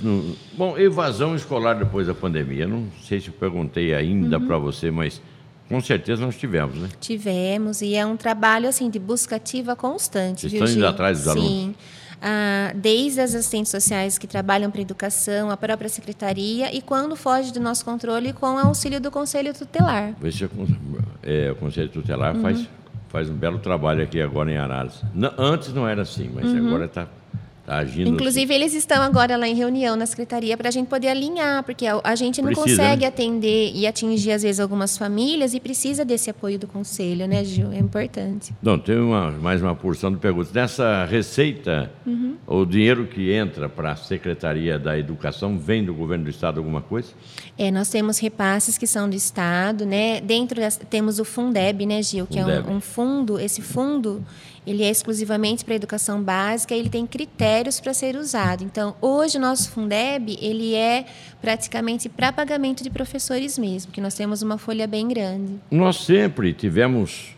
bom, 0.56 0.78
evasão 0.78 1.34
escolar 1.34 1.74
depois 1.74 2.06
da 2.06 2.14
pandemia. 2.14 2.66
Não 2.66 2.86
sei 3.02 3.20
se 3.20 3.28
eu 3.28 3.34
perguntei 3.34 3.94
ainda 3.94 4.38
uhum. 4.38 4.46
para 4.46 4.58
você, 4.58 4.90
mas 4.90 5.20
com 5.68 5.80
certeza 5.80 6.24
nós 6.24 6.36
tivemos, 6.36 6.76
né? 6.76 6.88
Tivemos, 7.00 7.80
e 7.80 7.94
é 7.94 8.04
um 8.04 8.16
trabalho 8.16 8.68
assim 8.68 8.90
de 8.90 8.98
busca 8.98 9.36
ativa 9.36 9.74
constante. 9.74 10.42
Vocês 10.42 10.52
estão 10.52 10.68
indo 10.68 10.86
atrás 10.86 11.22
dos 11.22 11.32
Sim. 11.32 11.38
alunos? 11.38 11.52
Sim. 11.52 11.74
Ah, 12.22 12.72
desde 12.74 13.20
as 13.20 13.34
assistentes 13.34 13.70
sociais 13.70 14.18
que 14.18 14.26
trabalham 14.26 14.70
para 14.70 14.80
a 14.80 14.82
educação, 14.82 15.50
a 15.50 15.56
própria 15.56 15.88
secretaria, 15.88 16.74
e 16.74 16.82
quando 16.82 17.16
foge 17.16 17.50
do 17.50 17.60
nosso 17.60 17.82
controle, 17.82 18.34
com 18.34 18.56
o 18.56 18.58
auxílio 18.58 19.00
do 19.00 19.10
Conselho 19.10 19.54
Tutelar. 19.54 20.14
Esse 20.22 20.44
é, 20.44 20.48
é, 21.22 21.50
o 21.50 21.54
Conselho 21.54 21.88
Tutelar 21.88 22.36
uhum. 22.36 22.42
faz 22.42 22.68
faz 23.10 23.28
um 23.28 23.34
belo 23.34 23.58
trabalho 23.58 24.02
aqui 24.02 24.20
agora 24.20 24.50
em 24.50 24.56
Araras. 24.56 25.02
Não, 25.12 25.32
antes 25.36 25.74
não 25.74 25.86
era 25.86 26.02
assim, 26.02 26.30
mas 26.32 26.46
uhum. 26.46 26.68
agora 26.68 26.84
está 26.86 27.06
tá 27.70 27.78
agindo. 27.78 28.08
Inclusive, 28.08 28.52
assim. 28.52 28.62
eles 28.62 28.74
estão 28.74 29.00
agora 29.00 29.36
lá 29.36 29.46
em 29.46 29.54
reunião 29.54 29.94
na 29.94 30.04
secretaria 30.04 30.56
para 30.56 30.68
a 30.68 30.72
gente 30.72 30.88
poder 30.88 31.08
alinhar, 31.08 31.62
porque 31.62 31.86
a, 31.86 32.00
a 32.02 32.14
gente 32.16 32.42
não 32.42 32.48
precisa, 32.48 32.82
consegue 32.82 33.02
né? 33.02 33.06
atender 33.06 33.70
e 33.72 33.86
atingir, 33.86 34.32
às 34.32 34.42
vezes, 34.42 34.58
algumas 34.58 34.98
famílias 34.98 35.54
e 35.54 35.60
precisa 35.60 36.04
desse 36.04 36.28
apoio 36.28 36.58
do 36.58 36.66
conselho, 36.66 37.28
né, 37.28 37.44
Gil? 37.44 37.70
É 37.70 37.78
importante. 37.78 38.52
Não, 38.60 38.78
tem 38.78 38.98
uma, 38.98 39.30
mais 39.30 39.62
uma 39.62 39.74
porção 39.74 40.10
de 40.10 40.18
perguntas. 40.18 40.52
Nessa 40.52 41.04
receita, 41.04 41.90
uhum. 42.04 42.36
o 42.46 42.64
dinheiro 42.64 43.06
que 43.06 43.32
entra 43.32 43.68
para 43.68 43.92
a 43.92 43.96
Secretaria 43.96 44.78
da 44.78 44.98
Educação 44.98 45.56
vem 45.56 45.84
do 45.84 45.94
governo 45.94 46.24
do 46.24 46.30
Estado 46.30 46.58
alguma 46.58 46.80
coisa? 46.80 47.12
É, 47.56 47.70
nós 47.70 47.88
temos 47.88 48.18
repasses 48.18 48.76
que 48.76 48.86
são 48.86 49.08
do 49.08 49.14
Estado, 49.14 49.86
né? 49.86 50.20
Dentro 50.20 50.60
das, 50.60 50.76
temos 50.76 51.20
o 51.20 51.24
Fundeb, 51.24 51.86
né, 51.86 52.02
Gil? 52.02 52.26
Que 52.26 52.40
Fundeb. 52.40 52.68
é 52.68 52.70
um, 52.70 52.76
um 52.76 52.80
fundo, 52.80 53.38
esse 53.38 53.62
fundo 53.62 54.24
ele 54.66 54.82
é 54.82 54.90
exclusivamente 54.90 55.64
para 55.64 55.74
a 55.74 55.76
educação 55.76 56.22
básica, 56.22 56.74
ele 56.74 56.88
tem 56.88 57.06
critérios 57.06 57.80
para 57.80 57.94
ser 57.94 58.16
usado. 58.16 58.62
Então, 58.62 58.94
hoje 59.00 59.38
o 59.38 59.40
nosso 59.40 59.70
Fundeb, 59.70 60.38
ele 60.40 60.74
é 60.74 61.06
praticamente 61.40 62.08
para 62.08 62.32
pagamento 62.32 62.82
de 62.82 62.90
professores 62.90 63.58
mesmo, 63.58 63.90
que 63.90 64.00
nós 64.00 64.14
temos 64.14 64.42
uma 64.42 64.58
folha 64.58 64.86
bem 64.86 65.08
grande. 65.08 65.54
Nós 65.70 65.96
sempre 65.96 66.52
tivemos 66.52 67.34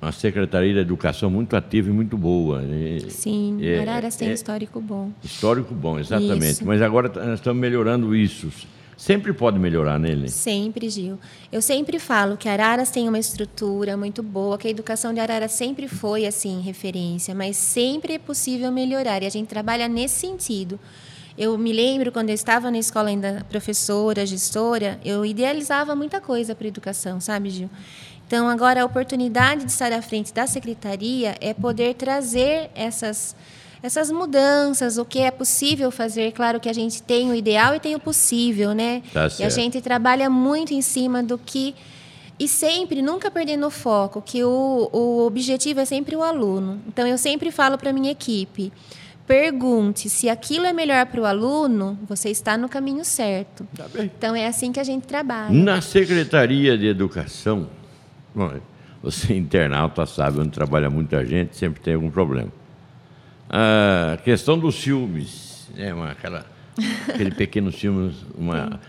uma 0.00 0.10
Secretaria 0.10 0.74
da 0.74 0.80
Educação 0.80 1.30
muito 1.30 1.54
ativa 1.54 1.88
e 1.88 1.92
muito 1.92 2.18
boa. 2.18 2.62
Sim, 3.08 3.58
é, 3.60 3.78
Araras 3.78 4.16
tem 4.16 4.30
é, 4.30 4.32
histórico 4.32 4.80
bom. 4.80 5.12
Histórico 5.22 5.72
bom, 5.72 5.98
exatamente. 5.98 6.54
Isso. 6.54 6.66
Mas 6.66 6.82
agora 6.82 7.08
nós 7.24 7.38
estamos 7.38 7.60
melhorando 7.60 8.16
isso. 8.16 8.50
Sempre 8.96 9.32
pode 9.32 9.58
melhorar 9.58 9.98
nele? 9.98 10.28
Sempre, 10.28 10.88
Gil. 10.88 11.18
Eu 11.50 11.60
sempre 11.60 11.98
falo 11.98 12.36
que 12.36 12.48
Araras 12.48 12.90
tem 12.90 13.08
uma 13.08 13.18
estrutura 13.18 13.96
muito 13.96 14.22
boa, 14.22 14.58
que 14.58 14.68
a 14.68 14.70
educação 14.70 15.12
de 15.12 15.20
Araras 15.20 15.52
sempre 15.52 15.88
foi 15.88 16.26
assim 16.26 16.60
referência, 16.60 17.34
mas 17.34 17.56
sempre 17.56 18.14
é 18.14 18.18
possível 18.18 18.70
melhorar 18.70 19.22
e 19.22 19.26
a 19.26 19.30
gente 19.30 19.48
trabalha 19.48 19.88
nesse 19.88 20.20
sentido. 20.20 20.78
Eu 21.36 21.56
me 21.56 21.72
lembro 21.72 22.12
quando 22.12 22.28
eu 22.28 22.34
estava 22.34 22.70
na 22.70 22.78
escola 22.78 23.08
ainda 23.08 23.44
professora, 23.48 24.26
gestora, 24.26 25.00
eu 25.04 25.24
idealizava 25.24 25.94
muita 25.96 26.20
coisa 26.20 26.54
para 26.54 26.66
a 26.66 26.68
educação, 26.68 27.20
sabe, 27.20 27.48
Gil? 27.48 27.70
Então, 28.26 28.48
agora 28.48 28.82
a 28.82 28.84
oportunidade 28.84 29.64
de 29.64 29.70
estar 29.70 29.92
à 29.92 30.00
frente 30.00 30.32
da 30.32 30.46
secretaria 30.46 31.34
é 31.40 31.52
poder 31.52 31.94
trazer 31.94 32.70
essas 32.74 33.34
essas 33.82 34.10
mudanças, 34.10 34.96
o 34.96 35.04
que 35.04 35.18
é 35.18 35.30
possível 35.30 35.90
fazer. 35.90 36.32
Claro 36.32 36.60
que 36.60 36.68
a 36.68 36.72
gente 36.72 37.02
tem 37.02 37.30
o 37.30 37.34
ideal 37.34 37.74
e 37.74 37.80
tem 37.80 37.94
o 37.94 38.00
possível, 38.00 38.72
né? 38.72 39.02
Tá 39.12 39.28
e 39.38 39.42
a 39.42 39.48
gente 39.48 39.80
trabalha 39.80 40.30
muito 40.30 40.72
em 40.72 40.80
cima 40.80 41.22
do 41.22 41.36
que 41.36 41.74
e 42.38 42.48
sempre, 42.48 43.02
nunca 43.02 43.30
perdendo 43.30 43.66
o 43.66 43.70
foco, 43.70 44.20
que 44.20 44.42
o, 44.42 44.88
o 44.92 45.26
objetivo 45.26 45.78
é 45.80 45.84
sempre 45.84 46.16
o 46.16 46.22
aluno. 46.22 46.80
Então, 46.88 47.06
eu 47.06 47.16
sempre 47.16 47.52
falo 47.52 47.78
para 47.78 47.90
a 47.90 47.92
minha 47.92 48.10
equipe, 48.10 48.72
pergunte 49.26 50.08
se 50.08 50.28
aquilo 50.28 50.66
é 50.66 50.72
melhor 50.72 51.06
para 51.06 51.20
o 51.20 51.24
aluno, 51.24 51.96
você 52.08 52.30
está 52.30 52.56
no 52.56 52.68
caminho 52.68 53.04
certo. 53.04 53.64
Tá 53.76 53.86
então, 53.96 54.34
é 54.34 54.46
assim 54.46 54.72
que 54.72 54.80
a 54.80 54.84
gente 54.84 55.06
trabalha. 55.06 55.52
Na 55.52 55.80
Secretaria 55.80 56.76
de 56.76 56.86
Educação, 56.86 57.68
bom, 58.34 58.50
você 59.00 59.34
internauta 59.36 60.04
sabe, 60.06 60.40
onde 60.40 60.50
trabalha 60.50 60.90
muita 60.90 61.24
gente, 61.24 61.56
sempre 61.56 61.80
tem 61.80 61.94
algum 61.94 62.10
problema. 62.10 62.50
A 63.52 64.16
questão 64.24 64.58
dos 64.58 64.76
ciúmes, 64.76 65.68
né, 65.76 65.92
uma, 65.92 66.12
aquela, 66.12 66.46
aquele 67.06 67.32
pequeno 67.32 67.70
ciúme, 67.76 68.14
uma, 68.34 68.80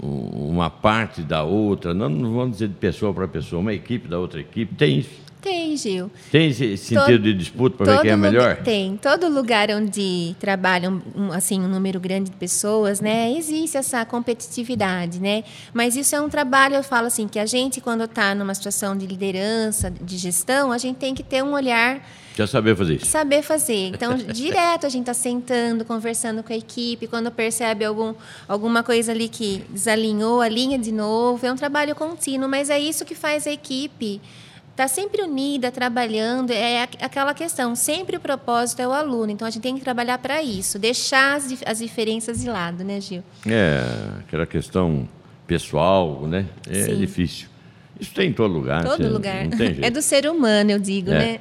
uma 0.00 0.70
parte 0.70 1.20
da 1.20 1.42
outra, 1.42 1.92
não, 1.92 2.08
não 2.08 2.32
vamos 2.32 2.52
dizer 2.52 2.68
de 2.68 2.74
pessoa 2.74 3.12
para 3.12 3.28
pessoa, 3.28 3.60
uma 3.60 3.74
equipe 3.74 4.08
da 4.08 4.18
outra 4.18 4.40
equipe, 4.40 4.74
tem 4.74 5.00
isso? 5.00 5.26
Tem, 5.46 5.76
Gil. 5.76 6.10
Tem 6.32 6.48
esse 6.48 6.76
sentido 6.76 7.04
todo, 7.04 7.18
de 7.20 7.34
disputa 7.34 7.76
para 7.76 7.96
ver 7.96 8.02
quem 8.02 8.10
é 8.10 8.16
melhor? 8.16 8.56
Tem. 8.64 8.96
Todo 8.96 9.28
lugar 9.28 9.70
onde 9.70 10.34
trabalham 10.40 11.00
um, 11.14 11.30
assim, 11.30 11.60
um 11.60 11.68
número 11.68 12.00
grande 12.00 12.30
de 12.30 12.36
pessoas, 12.36 13.00
né, 13.00 13.30
existe 13.30 13.76
essa 13.76 14.04
competitividade, 14.04 15.20
né? 15.20 15.44
Mas 15.72 15.94
isso 15.94 16.16
é 16.16 16.20
um 16.20 16.28
trabalho, 16.28 16.74
eu 16.74 16.82
falo 16.82 17.06
assim, 17.06 17.28
que 17.28 17.38
a 17.38 17.46
gente, 17.46 17.80
quando 17.80 18.02
está 18.04 18.34
numa 18.34 18.54
situação 18.54 18.96
de 18.96 19.06
liderança, 19.06 19.88
de 19.88 20.16
gestão, 20.16 20.72
a 20.72 20.78
gente 20.78 20.96
tem 20.96 21.14
que 21.14 21.22
ter 21.22 21.44
um 21.44 21.52
olhar 21.52 22.00
já 22.36 22.46
saber 22.46 22.76
fazer 22.76 22.96
isso. 22.96 23.06
Saber 23.06 23.42
fazer. 23.42 23.88
Então, 23.88 24.14
direto 24.32 24.86
a 24.86 24.88
gente 24.90 25.02
está 25.02 25.14
sentando, 25.14 25.84
conversando 25.84 26.42
com 26.42 26.52
a 26.52 26.56
equipe. 26.56 27.06
Quando 27.06 27.30
percebe 27.30 27.84
algum, 27.84 28.14
alguma 28.46 28.82
coisa 28.82 29.12
ali 29.12 29.28
que 29.28 29.64
desalinhou, 29.70 30.42
alinha 30.42 30.78
de 30.78 30.92
novo. 30.92 31.46
É 31.46 31.50
um 31.50 31.56
trabalho 31.56 31.94
contínuo, 31.94 32.48
mas 32.48 32.68
é 32.68 32.78
isso 32.78 33.04
que 33.04 33.14
faz 33.14 33.46
a 33.46 33.52
equipe 33.52 34.20
está 34.76 34.86
sempre 34.86 35.22
unida, 35.22 35.72
trabalhando, 35.72 36.50
é 36.50 36.82
aquela 37.00 37.32
questão, 37.32 37.74
sempre 37.74 38.18
o 38.18 38.20
propósito 38.20 38.82
é 38.82 38.86
o 38.86 38.92
aluno, 38.92 39.32
então 39.32 39.48
a 39.48 39.50
gente 39.50 39.62
tem 39.62 39.74
que 39.74 39.80
trabalhar 39.80 40.18
para 40.18 40.42
isso, 40.42 40.78
deixar 40.78 41.34
as, 41.34 41.46
as 41.64 41.78
diferenças 41.78 42.40
de 42.42 42.50
lado, 42.50 42.84
né, 42.84 43.00
Gil? 43.00 43.22
É, 43.46 43.80
aquela 44.20 44.44
questão 44.44 45.08
pessoal, 45.46 46.26
né? 46.26 46.44
É 46.68 46.82
Sim. 46.82 46.96
difícil. 46.98 47.48
Isso 47.98 48.12
tem 48.12 48.28
em 48.28 48.32
todo 48.34 48.52
lugar. 48.52 48.84
Todo 48.84 49.10
lugar. 49.10 49.46
É 49.80 49.88
do 49.88 50.02
ser 50.02 50.28
humano, 50.28 50.72
eu 50.72 50.78
digo, 50.78 51.10
é. 51.10 51.18
né? 51.18 51.38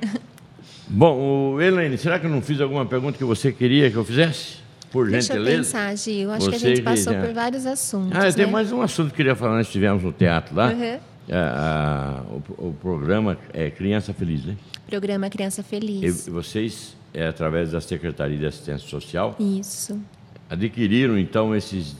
Bom, 0.87 1.53
o 1.55 1.61
Elaine, 1.61 1.97
será 1.97 2.19
que 2.19 2.25
eu 2.25 2.29
não 2.29 2.41
fiz 2.41 2.61
alguma 2.61 2.85
pergunta 2.85 3.17
que 3.17 3.23
você 3.23 3.51
queria 3.51 3.89
que 3.89 3.95
eu 3.97 4.05
fizesse? 4.05 4.57
Por 4.91 5.09
Deixa 5.09 5.33
eu 5.33 5.37
gentileza. 5.39 5.57
pensar, 5.63 5.97
Gil. 5.97 6.31
Acho 6.31 6.49
que 6.49 6.55
a 6.55 6.59
Você 6.59 6.67
gente 6.69 6.81
passou 6.83 7.13
já- 7.13 7.21
por 7.21 7.33
vários 7.33 7.65
assuntos. 7.65 8.17
Ah, 8.17 8.31
tem 8.31 8.45
né? 8.45 8.51
mais 8.51 8.71
um 8.71 8.81
assunto 8.81 9.07
que 9.07 9.13
eu 9.13 9.17
queria 9.17 9.35
falar. 9.35 9.57
Nós 9.57 9.67
estivemos 9.67 10.01
no 10.03 10.13
teatro 10.13 10.55
lá. 10.55 10.71
Uhum. 10.71 10.99
Ah, 11.31 12.21
o, 12.57 12.67
o 12.69 12.73
programa 12.79 13.37
é 13.51 13.69
Criança 13.71 14.13
Feliz, 14.13 14.45
né? 14.45 14.55
Programa 14.87 15.29
Criança 15.29 15.61
E 15.61 15.63
Feliz. 15.63 16.27
vocês, 16.29 16.95
é, 17.13 17.27
através 17.27 17.71
da 17.71 17.81
Secretaria 17.81 18.37
de 18.37 18.45
Assistência 18.45 18.87
Social, 18.87 19.35
Isso. 19.39 19.99
adquiriram 20.49 21.17
então 21.17 21.55
esses. 21.55 21.95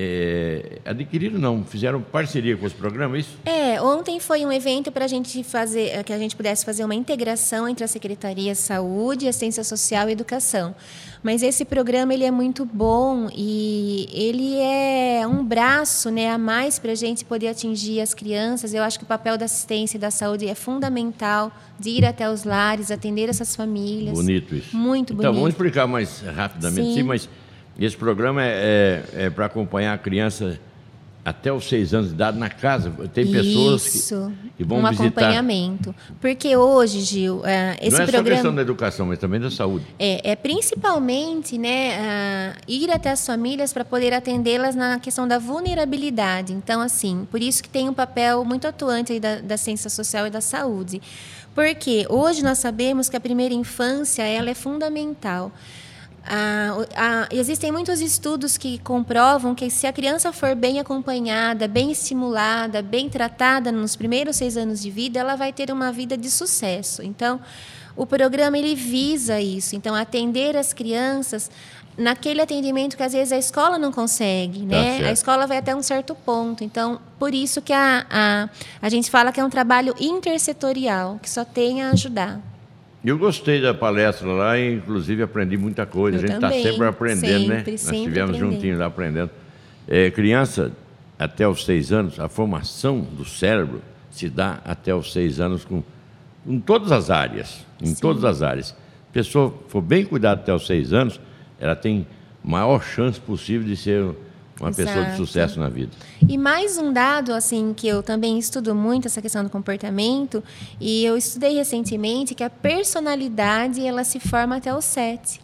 É, 0.00 0.78
adquiriram 0.84 1.40
não, 1.40 1.64
fizeram 1.64 2.00
parceria 2.00 2.56
com 2.56 2.64
esse 2.64 2.74
programa, 2.76 3.16
é 3.16 3.20
isso? 3.20 3.36
É, 3.44 3.82
ontem 3.82 4.20
foi 4.20 4.46
um 4.46 4.52
evento 4.52 4.92
para 4.92 5.06
a 5.06 5.08
gente 5.08 5.42
fazer, 5.42 5.88
eh, 5.88 6.02
que 6.04 6.12
a 6.12 6.18
gente 6.18 6.36
pudesse 6.36 6.64
fazer 6.64 6.84
uma 6.84 6.94
integração 6.94 7.68
entre 7.68 7.82
a 7.84 7.88
Secretaria 7.88 8.52
de 8.52 8.58
Saúde, 8.58 9.26
Assistência 9.26 9.64
Social 9.64 10.08
e 10.08 10.12
Educação. 10.12 10.72
Mas 11.20 11.42
esse 11.42 11.64
programa 11.64 12.14
ele 12.14 12.22
é 12.22 12.30
muito 12.30 12.64
bom 12.64 13.28
e 13.34 14.08
ele 14.12 14.56
é 14.60 15.26
um 15.26 15.44
braço, 15.44 16.12
né, 16.12 16.30
a 16.30 16.38
mais 16.38 16.78
para 16.78 16.92
a 16.92 16.94
gente 16.94 17.24
poder 17.24 17.48
atingir 17.48 18.00
as 18.00 18.14
crianças. 18.14 18.72
Eu 18.72 18.84
acho 18.84 18.98
que 19.00 19.04
o 19.04 19.08
papel 19.08 19.36
da 19.36 19.46
assistência 19.46 19.96
e 19.96 20.00
da 20.00 20.12
saúde 20.12 20.46
é 20.46 20.54
fundamental 20.54 21.50
de 21.76 21.90
ir 21.90 22.04
até 22.04 22.30
os 22.30 22.44
lares, 22.44 22.92
atender 22.92 23.28
essas 23.28 23.56
famílias. 23.56 24.14
Bonito 24.16 24.54
isso. 24.54 24.76
Muito 24.76 25.12
Então, 25.12 25.24
vamos 25.24 25.40
bonito. 25.40 25.54
explicar 25.54 25.88
mais 25.88 26.20
rapidamente, 26.20 26.88
Sim. 26.88 26.94
sim, 26.94 27.02
mas 27.02 27.28
esse 27.86 27.96
programa 27.96 28.42
é, 28.42 29.04
é, 29.14 29.24
é 29.24 29.30
para 29.30 29.46
acompanhar 29.46 29.94
a 29.94 29.98
criança 29.98 30.58
até 31.28 31.52
os 31.52 31.68
seis 31.68 31.92
anos 31.92 32.08
de 32.08 32.14
idade 32.14 32.38
na 32.38 32.48
casa. 32.48 32.90
Tem 33.12 33.30
pessoas 33.30 33.94
Isso, 33.94 34.32
que, 34.42 34.50
que 34.58 34.64
vão 34.64 34.78
um 34.78 34.88
visitar. 34.88 35.04
acompanhamento. 35.04 35.94
Porque 36.20 36.56
hoje, 36.56 37.00
Gil, 37.00 37.42
eh, 37.44 37.76
esse 37.82 37.96
Não 37.96 38.02
é 38.02 38.06
só 38.06 38.12
programa 38.12 38.36
questão 38.36 38.54
da 38.54 38.62
educação, 38.62 39.06
mas 39.06 39.18
também 39.18 39.38
da 39.38 39.50
saúde. 39.50 39.84
É, 39.98 40.32
é 40.32 40.36
principalmente 40.36 41.58
né, 41.58 41.98
ah, 41.98 42.56
ir 42.66 42.90
até 42.90 43.10
as 43.10 43.24
famílias 43.26 43.72
para 43.72 43.84
poder 43.84 44.14
atendê-las 44.14 44.74
na 44.74 44.98
questão 44.98 45.28
da 45.28 45.38
vulnerabilidade. 45.38 46.52
Então, 46.52 46.80
assim, 46.80 47.26
por 47.30 47.42
isso 47.42 47.62
que 47.62 47.68
tem 47.68 47.88
um 47.88 47.94
papel 47.94 48.44
muito 48.44 48.66
atuante 48.66 49.12
aí 49.12 49.20
da, 49.20 49.36
da 49.40 49.56
ciência 49.56 49.90
social 49.90 50.26
e 50.26 50.30
da 50.30 50.40
saúde. 50.40 51.00
Porque 51.54 52.06
hoje 52.08 52.42
nós 52.42 52.58
sabemos 52.58 53.08
que 53.08 53.16
a 53.16 53.20
primeira 53.20 53.52
infância 53.52 54.22
ela 54.22 54.48
é 54.48 54.54
fundamental. 54.54 55.52
Ah, 56.30 56.84
ah, 56.94 57.28
existem 57.30 57.72
muitos 57.72 58.02
estudos 58.02 58.58
que 58.58 58.78
comprovam 58.80 59.54
que 59.54 59.70
se 59.70 59.86
a 59.86 59.92
criança 59.92 60.30
for 60.30 60.54
bem 60.54 60.78
acompanhada, 60.78 61.66
bem 61.66 61.90
estimulada, 61.90 62.82
bem 62.82 63.08
tratada 63.08 63.72
nos 63.72 63.96
primeiros 63.96 64.36
seis 64.36 64.54
anos 64.56 64.82
de 64.82 64.90
vida, 64.90 65.18
ela 65.18 65.36
vai 65.36 65.54
ter 65.54 65.70
uma 65.70 65.90
vida 65.90 66.18
de 66.18 66.30
sucesso. 66.30 67.02
Então, 67.02 67.40
o 67.96 68.04
programa 68.04 68.58
ele 68.58 68.74
visa 68.74 69.40
isso. 69.40 69.74
Então, 69.74 69.94
atender 69.94 70.54
as 70.54 70.74
crianças 70.74 71.50
naquele 71.96 72.42
atendimento 72.42 72.96
que 72.96 73.02
às 73.02 73.14
vezes 73.14 73.32
a 73.32 73.38
escola 73.38 73.78
não 73.78 73.90
consegue, 73.90 74.60
né? 74.66 74.98
certo. 74.98 75.06
A 75.08 75.12
escola 75.12 75.46
vai 75.46 75.56
até 75.56 75.74
um 75.74 75.82
certo 75.82 76.14
ponto. 76.14 76.62
Então, 76.62 77.00
por 77.18 77.34
isso 77.34 77.62
que 77.62 77.72
a, 77.72 78.06
a, 78.10 78.48
a 78.82 78.88
gente 78.90 79.10
fala 79.10 79.32
que 79.32 79.40
é 79.40 79.44
um 79.44 79.50
trabalho 79.50 79.94
intersetorial, 79.98 81.18
que 81.22 81.28
só 81.28 81.42
tem 81.42 81.82
a 81.82 81.90
ajudar. 81.90 82.38
Eu 83.08 83.16
gostei 83.16 83.58
da 83.58 83.72
palestra 83.72 84.28
lá 84.28 84.58
e, 84.58 84.74
inclusive, 84.74 85.22
aprendi 85.22 85.56
muita 85.56 85.86
coisa. 85.86 86.18
Eu 86.18 86.24
a 86.24 86.26
gente 86.26 86.34
está 86.34 86.50
sempre 86.50 86.86
aprendendo, 86.86 87.48
né? 87.48 87.56
sempre, 87.56 87.72
Nós 87.72 87.80
sempre 87.80 87.98
estivemos 88.00 88.36
aprendendo. 88.36 88.52
juntinhos 88.52 88.78
lá 88.78 88.84
aprendendo. 88.84 89.30
É, 89.88 90.10
criança, 90.10 90.72
até 91.18 91.48
os 91.48 91.64
seis 91.64 91.90
anos, 91.90 92.20
a 92.20 92.28
formação 92.28 93.00
do 93.00 93.24
cérebro 93.24 93.80
se 94.10 94.28
dá 94.28 94.60
até 94.62 94.94
os 94.94 95.10
seis 95.10 95.40
anos 95.40 95.64
com, 95.64 95.82
em 96.46 96.60
todas 96.60 96.92
as 96.92 97.08
áreas. 97.08 97.64
Em 97.80 97.94
todas 97.94 98.24
as 98.24 98.42
áreas. 98.42 98.76
A 99.08 99.12
pessoa 99.14 99.54
for 99.68 99.80
bem 99.80 100.04
cuidada 100.04 100.42
até 100.42 100.52
os 100.52 100.66
seis 100.66 100.92
anos, 100.92 101.18
ela 101.58 101.74
tem 101.74 102.06
maior 102.44 102.82
chance 102.82 103.18
possível 103.18 103.66
de 103.66 103.74
ser 103.74 104.04
uma 104.60 104.72
pessoa 104.72 104.96
de 104.96 105.10
Exato. 105.10 105.16
sucesso 105.16 105.60
na 105.60 105.68
vida. 105.68 105.92
E 106.28 106.36
mais 106.36 106.78
um 106.78 106.92
dado, 106.92 107.32
assim, 107.32 107.72
que 107.74 107.86
eu 107.86 108.02
também 108.02 108.38
estudo 108.38 108.74
muito 108.74 109.06
essa 109.06 109.22
questão 109.22 109.44
do 109.44 109.50
comportamento, 109.50 110.42
e 110.80 111.04
eu 111.04 111.16
estudei 111.16 111.54
recentemente 111.54 112.34
que 112.34 112.42
a 112.42 112.50
personalidade 112.50 113.86
ela 113.86 114.04
se 114.04 114.18
forma 114.18 114.56
até 114.56 114.74
os 114.74 114.84
sete. 114.84 115.40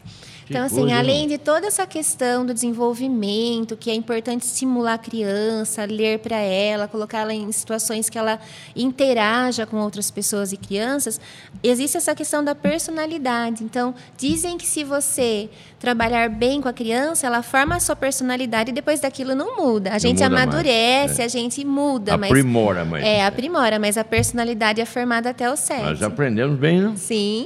Então, 0.49 0.64
assim, 0.64 0.80
coisa, 0.82 0.99
além 0.99 1.26
de 1.26 1.38
toda 1.38 1.66
essa 1.66 1.86
questão 1.86 2.45
do 2.45 2.53
desenvolvimento, 2.53 3.76
que 3.76 3.90
é 3.90 3.95
importante 3.95 4.42
estimular 4.42 4.95
a 4.95 4.99
criança, 4.99 5.84
ler 5.84 6.18
para 6.18 6.36
ela, 6.36 6.86
colocá-la 6.86 7.32
em 7.32 7.51
situações 7.51 8.11
que 8.11 8.18
ela 8.18 8.38
interaja 8.76 9.66
com 9.66 9.76
outras 9.78 10.11
pessoas 10.11 10.53
e 10.53 10.57
crianças, 10.57 11.20
existe 11.62 11.97
essa 11.97 12.14
questão 12.14 12.45
da 12.45 12.55
personalidade. 12.55 13.64
Então, 13.64 13.95
dizem 14.18 14.59
que 14.59 14.66
se 14.66 14.84
você 14.84 15.49
trabalhar 15.84 16.30
bem 16.30 16.61
com 16.62 16.68
a 16.68 16.72
criança, 16.72 17.26
ela 17.26 17.42
forma 17.42 17.76
a 17.76 17.80
sua 17.80 17.95
personalidade 17.95 18.70
e 18.70 18.72
depois 18.72 19.01
daquilo 19.01 19.34
não 19.34 19.57
muda. 19.57 19.92
A 19.92 19.99
gente 19.99 20.22
muda 20.22 20.30
mais, 20.30 20.42
amadurece, 20.45 21.20
é. 21.20 21.24
a 21.24 21.28
gente 21.28 21.64
muda, 21.64 22.16
mas 22.16 22.30
Aprimora, 22.30 22.84
mas 22.84 23.05
é, 23.05 23.24
aprimora, 23.24 23.78
mas 23.78 23.99
a 23.99 24.05
personalidade 24.05 24.80
é 24.80 24.84
formada 24.86 25.30
até 25.30 25.51
o 25.51 25.57
sete. 25.57 25.82
nós 25.82 26.03
aprendemos 26.03 26.59
bem, 26.59 26.80
não? 26.80 26.97
Sim, 26.97 27.45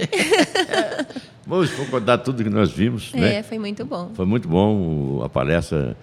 Vamos 1.48 1.70
vou 1.70 1.86
contar 1.86 2.18
tudo 2.18 2.44
que 2.44 2.50
nós 2.50 2.70
vimos, 2.70 3.10
né? 3.14 3.36
é, 3.36 3.42
foi 3.42 3.58
muito 3.58 3.84
bom. 3.84 4.10
Foi 4.14 4.26
muito 4.26 4.46
bom 4.46 5.22
a 5.24 5.28
palestra. 5.30 5.96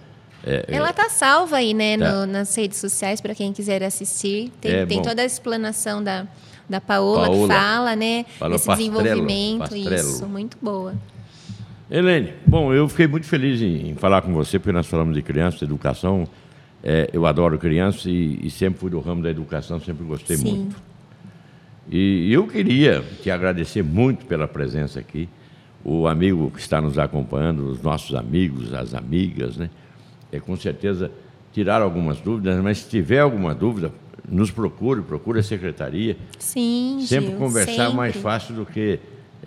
É, 0.44 0.64
é, 0.68 0.74
Ela 0.76 0.92
tá 0.92 1.08
salva 1.08 1.56
aí, 1.56 1.72
né, 1.72 1.96
Tá. 1.96 2.10
no- 2.26 2.32
nas 2.32 2.54
redes 2.56 2.78
sociais 2.78 3.20
para 3.20 3.34
quem 3.34 3.52
quiser 3.52 3.82
assistir. 3.84 4.50
Tem, 4.60 4.72
É, 4.72 4.86
tem 4.86 5.00
toda 5.02 5.22
a 5.22 5.24
explanação 5.24 6.02
da, 6.02 6.26
da 6.68 6.80
Paola, 6.80 7.26
Paola. 7.28 7.48
que 7.48 7.54
fala, 7.54 7.96
né, 7.96 8.24
Fala 8.38 8.52
desse 8.54 8.66
Pastrello, 8.66 8.92
desenvolvimento, 9.02 9.58
Pastrello. 9.60 9.94
isso, 9.94 10.26
muito 10.26 10.56
boa. 10.60 10.94
Helene, 11.88 12.32
bom, 12.44 12.74
eu 12.74 12.88
fiquei 12.88 13.06
muito 13.06 13.26
feliz 13.26 13.62
em, 13.62 13.90
em 13.90 13.94
falar 13.94 14.22
com 14.22 14.32
você, 14.34 14.58
porque 14.58 14.72
nós 14.72 14.86
falamos 14.88 15.14
de 15.14 15.22
criança, 15.22 15.58
de 15.58 15.64
educação. 15.64 16.26
É, 16.82 17.08
eu 17.12 17.24
adoro 17.24 17.56
criança 17.58 18.10
e, 18.10 18.40
e 18.42 18.50
sempre 18.50 18.80
fui 18.80 18.90
do 18.90 18.98
ramo 18.98 19.22
da 19.22 19.30
educação, 19.30 19.78
sempre 19.80 20.04
gostei 20.04 20.36
Sim. 20.36 20.44
muito. 20.56 20.76
E 21.88 22.32
eu 22.32 22.46
queria 22.48 23.04
te 23.22 23.30
agradecer 23.30 23.82
muito 23.82 24.26
pela 24.26 24.48
presença 24.48 24.98
aqui. 24.98 25.28
O 25.88 26.08
amigo 26.08 26.50
que 26.50 26.58
está 26.58 26.80
nos 26.80 26.98
acompanhando, 26.98 27.68
os 27.70 27.80
nossos 27.80 28.12
amigos, 28.16 28.74
as 28.74 28.92
amigas, 28.92 29.56
né? 29.56 29.70
É, 30.32 30.40
com 30.40 30.56
certeza 30.56 31.12
tiraram 31.52 31.84
algumas 31.84 32.20
dúvidas, 32.20 32.60
mas 32.60 32.78
se 32.78 32.90
tiver 32.90 33.20
alguma 33.20 33.54
dúvida, 33.54 33.92
nos 34.28 34.50
procure, 34.50 35.00
procure 35.00 35.38
a 35.38 35.42
secretaria. 35.44 36.16
Sim, 36.40 36.98
Sempre 37.06 37.28
Gil, 37.30 37.38
conversar 37.38 37.90
é 37.90 37.94
mais 37.94 38.14
sempre. 38.14 38.22
fácil 38.22 38.54
do 38.56 38.66
que 38.66 38.98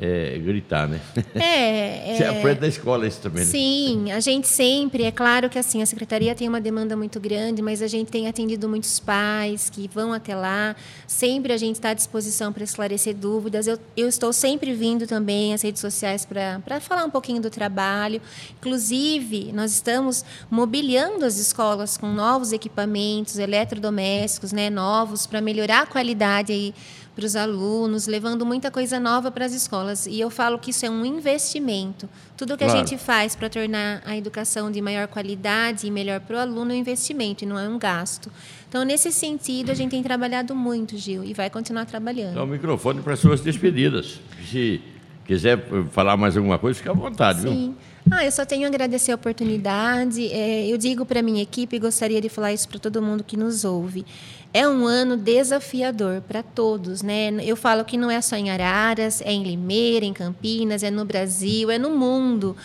é, 0.02 0.38
gritar, 0.40 0.88
né? 0.88 1.02
É, 1.36 2.16
Você 2.16 2.24
é, 2.24 2.30
aprende 2.30 2.62
da 2.62 2.68
escola 2.68 3.06
isso 3.06 3.20
também, 3.20 3.44
né? 3.44 3.52
Sim, 3.52 4.12
a 4.14 4.22
gente 4.22 4.48
sempre, 4.48 5.04
é 5.04 5.12
claro 5.12 5.50
que 5.50 5.60
assim, 5.60 5.82
a 5.82 5.86
secretaria 5.86 6.34
tem 6.34 6.48
uma 6.48 6.62
demanda 6.62 6.96
muito 6.96 7.20
grande, 7.20 7.62
mas 7.62 7.82
a 7.82 7.88
gente 7.88 8.10
tem 8.10 8.28
atendido 8.28 8.70
muitos 8.70 8.98
pais 8.98 9.70
que 9.70 9.90
vão 9.94 10.14
até 10.14 10.34
lá. 10.34 10.74
Sempre 11.06 11.52
a 11.52 11.58
gente 11.58 11.76
está 11.76 11.90
à 11.90 11.94
disposição 11.94 12.54
para 12.54 12.64
esclarecer 12.64 13.14
dúvidas. 13.14 13.68
Eu, 13.68 13.78
eu 13.98 14.08
estou 14.08 14.32
sempre 14.32 14.74
vindo 14.74 15.06
também 15.06 15.54
às 15.54 15.62
redes 15.62 15.82
sociais 15.82 16.26
para 16.26 16.80
falar 16.80 17.04
um 17.04 17.10
pouquinho 17.10 17.42
do 17.42 17.50
trabalho. 17.50 18.22
Inclusive, 18.58 19.52
nós 19.52 19.74
estamos 19.74 20.24
mobiliando 20.50 21.26
as 21.26 21.38
escolas 21.38 21.98
com 21.98 22.08
novos 22.08 22.54
equipamentos 22.54 23.38
eletrodomésticos, 23.38 24.54
né, 24.54 24.70
novos, 24.70 25.28
para 25.28 25.42
melhorar 25.42 25.82
a 25.82 25.86
qualidade 25.86 26.54
aí 26.54 26.74
para 27.20 27.26
os 27.26 27.36
alunos, 27.36 28.08
levando 28.08 28.46
muita 28.46 28.72
coisa 28.72 28.98
nova 28.98 29.30
para 29.30 29.44
as 29.46 29.52
escolas. 29.54 30.06
E 30.08 30.18
eu 30.22 30.30
falo 30.30 30.58
que 30.58 30.72
isso 30.72 30.86
é 30.86 30.90
um 30.90 31.06
investimento. 31.06 32.08
Tudo 32.38 32.56
que 32.58 32.64
a 32.64 32.68
Claro. 32.68 32.88
gente 32.88 32.98
faz 32.98 33.36
para 33.36 33.50
tornar 33.50 34.02
a 34.06 34.16
educação 34.16 34.72
de 34.72 34.82
maior 34.82 35.06
qualidade 35.10 35.86
e 35.86 35.92
melhor 35.92 36.22
para 36.22 36.38
o 36.38 36.40
aluno 36.40 36.72
é 36.72 36.76
um 36.76 36.78
investimento 36.78 37.44
e 37.44 37.48
não 37.48 37.60
é 37.60 37.68
um 37.68 37.78
gasto. 37.78 38.32
Então, 38.70 38.84
nesse 38.86 39.12
sentido, 39.12 39.70
a 39.70 39.74
gente 39.74 39.92
tem 39.92 40.02
trabalhado 40.02 40.56
muito, 40.56 40.98
Gil, 40.98 41.22
e 41.26 41.34
vai 41.34 41.50
continuar 41.50 41.86
trabalhando. 41.86 42.36
Dá 42.36 42.44
o 42.44 42.48
microfone 42.48 43.02
para 43.02 43.14
as 43.14 43.20
suas 43.20 43.42
despedidas. 43.42 44.22
Se 44.50 44.80
quiser 45.26 45.62
falar 45.92 46.16
mais 46.16 46.38
alguma 46.38 46.58
coisa, 46.58 46.78
fica 46.80 46.92
à 46.92 46.94
vontade, 46.94 47.42
viu? 47.42 47.76
Ah, 48.12 48.26
eu 48.26 48.32
só 48.32 48.44
tenho 48.44 48.66
a 48.66 48.68
agradecer 48.68 49.12
a 49.12 49.16
oportunidade. 49.16 50.32
É, 50.32 50.66
eu 50.68 50.78
digo 50.78 51.06
para 51.06 51.20
a 51.20 51.24
minha 51.24 51.44
equipe 51.44 51.76
e 51.76 51.80
gostaria 51.80 52.20
de 52.20 52.28
falar 52.28 52.52
isso 52.52 52.68
para 52.68 52.80
todo 52.80 53.02
mundo 53.02 53.24
que 53.24 53.38
nos 53.38 53.64
ouve. 53.64 54.04
É 54.52 54.68
um 54.68 54.88
ano 54.88 55.16
desafiador 55.16 56.22
para 56.22 56.42
todos, 56.42 57.04
né? 57.04 57.32
Eu 57.44 57.56
falo 57.56 57.86
que 57.86 57.98
não 57.98 58.10
é 58.10 58.20
só 58.20 58.36
em 58.36 58.50
Araras, 58.50 59.22
é 59.22 59.32
em 59.32 59.44
Limeira, 59.44 60.06
em 60.06 60.14
Campinas, 60.14 60.82
é 60.82 60.90
no 60.90 61.06
Brasil, 61.06 61.70
é 61.70 61.78
no 61.78 61.92
mundo. 61.92 62.58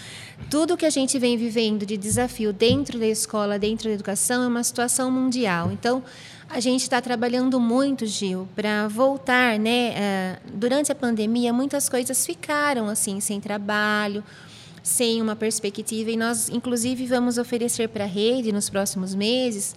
Tudo 0.50 0.78
que 0.78 0.86
a 0.86 0.90
gente 0.90 1.18
vem 1.18 1.36
vivendo 1.36 1.84
de 1.84 1.98
desafio 1.98 2.50
dentro 2.50 2.98
da 2.98 3.06
escola, 3.06 3.58
dentro 3.58 3.88
da 3.88 3.94
educação, 3.94 4.42
é 4.42 4.46
uma 4.46 4.64
situação 4.64 5.10
mundial. 5.10 5.70
Então, 5.70 6.02
a 6.48 6.58
gente 6.58 6.82
está 6.82 7.02
trabalhando 7.02 7.60
muito, 7.60 8.06
Gil, 8.06 8.48
para 8.56 8.88
voltar, 8.88 9.58
né? 9.58 9.94
ah, 9.96 10.38
Durante 10.54 10.90
a 10.90 10.94
pandemia, 10.94 11.52
muitas 11.52 11.86
coisas 11.88 12.24
ficaram 12.24 12.88
assim, 12.88 13.20
sem 13.20 13.40
trabalho 13.40 14.24
sem 14.84 15.20
uma 15.20 15.34
perspectiva 15.34 16.10
e 16.10 16.16
nós 16.16 16.48
inclusive 16.48 17.06
vamos 17.06 17.38
oferecer 17.38 17.88
para 17.88 18.04
a 18.04 18.06
rede 18.06 18.52
nos 18.52 18.70
próximos 18.70 19.14
meses 19.14 19.74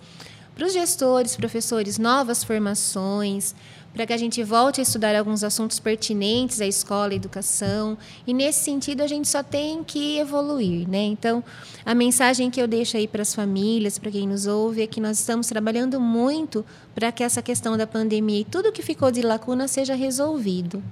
para 0.58 0.66
os 0.66 0.74
gestores, 0.74 1.36
professores, 1.36 2.00
novas 2.00 2.44
formações, 2.44 3.54
para 3.94 4.08
que 4.08 4.14
a 4.14 4.18
gente 4.18 4.44
volte 4.44 4.80
a 4.80 4.84
estudar 4.84 5.16
alguns 5.16 5.44
assuntos 5.44 5.80
pertinentes 5.80 6.60
à 6.60 6.66
escola 6.66 7.14
e 7.14 7.16
educação. 7.16 7.96
E 8.26 8.34
nesse 8.34 8.64
sentido 8.64 9.02
a 9.02 9.08
gente 9.08 9.28
só 9.28 9.44
tem 9.44 9.84
que 9.84 10.18
evoluir, 10.18 10.90
né? 10.90 11.04
Então, 11.04 11.44
a 11.86 11.94
mensagem 11.94 12.50
que 12.50 12.60
eu 12.60 12.68
deixo 12.68 12.98
aí 12.98 13.08
para 13.08 13.22
as 13.22 13.36
famílias, 13.36 14.00
para 14.00 14.10
quem 14.10 14.28
nos 14.28 14.48
ouve, 14.48 14.82
é 14.82 14.88
que 14.88 15.00
nós 15.00 15.20
estamos 15.20 15.46
trabalhando 15.46 16.00
muito 16.02 16.66
para 16.96 17.12
que 17.12 17.24
essa 17.24 17.42
questão 17.42 17.78
da 17.78 17.86
pandemia 17.86 18.42
e 18.42 18.46
tudo 18.46 18.72
que 18.72 18.82
ficou 18.82 19.12
de 19.12 19.22
lacuna 19.22 19.68
seja 19.68 19.94
resolvido. 19.94 20.84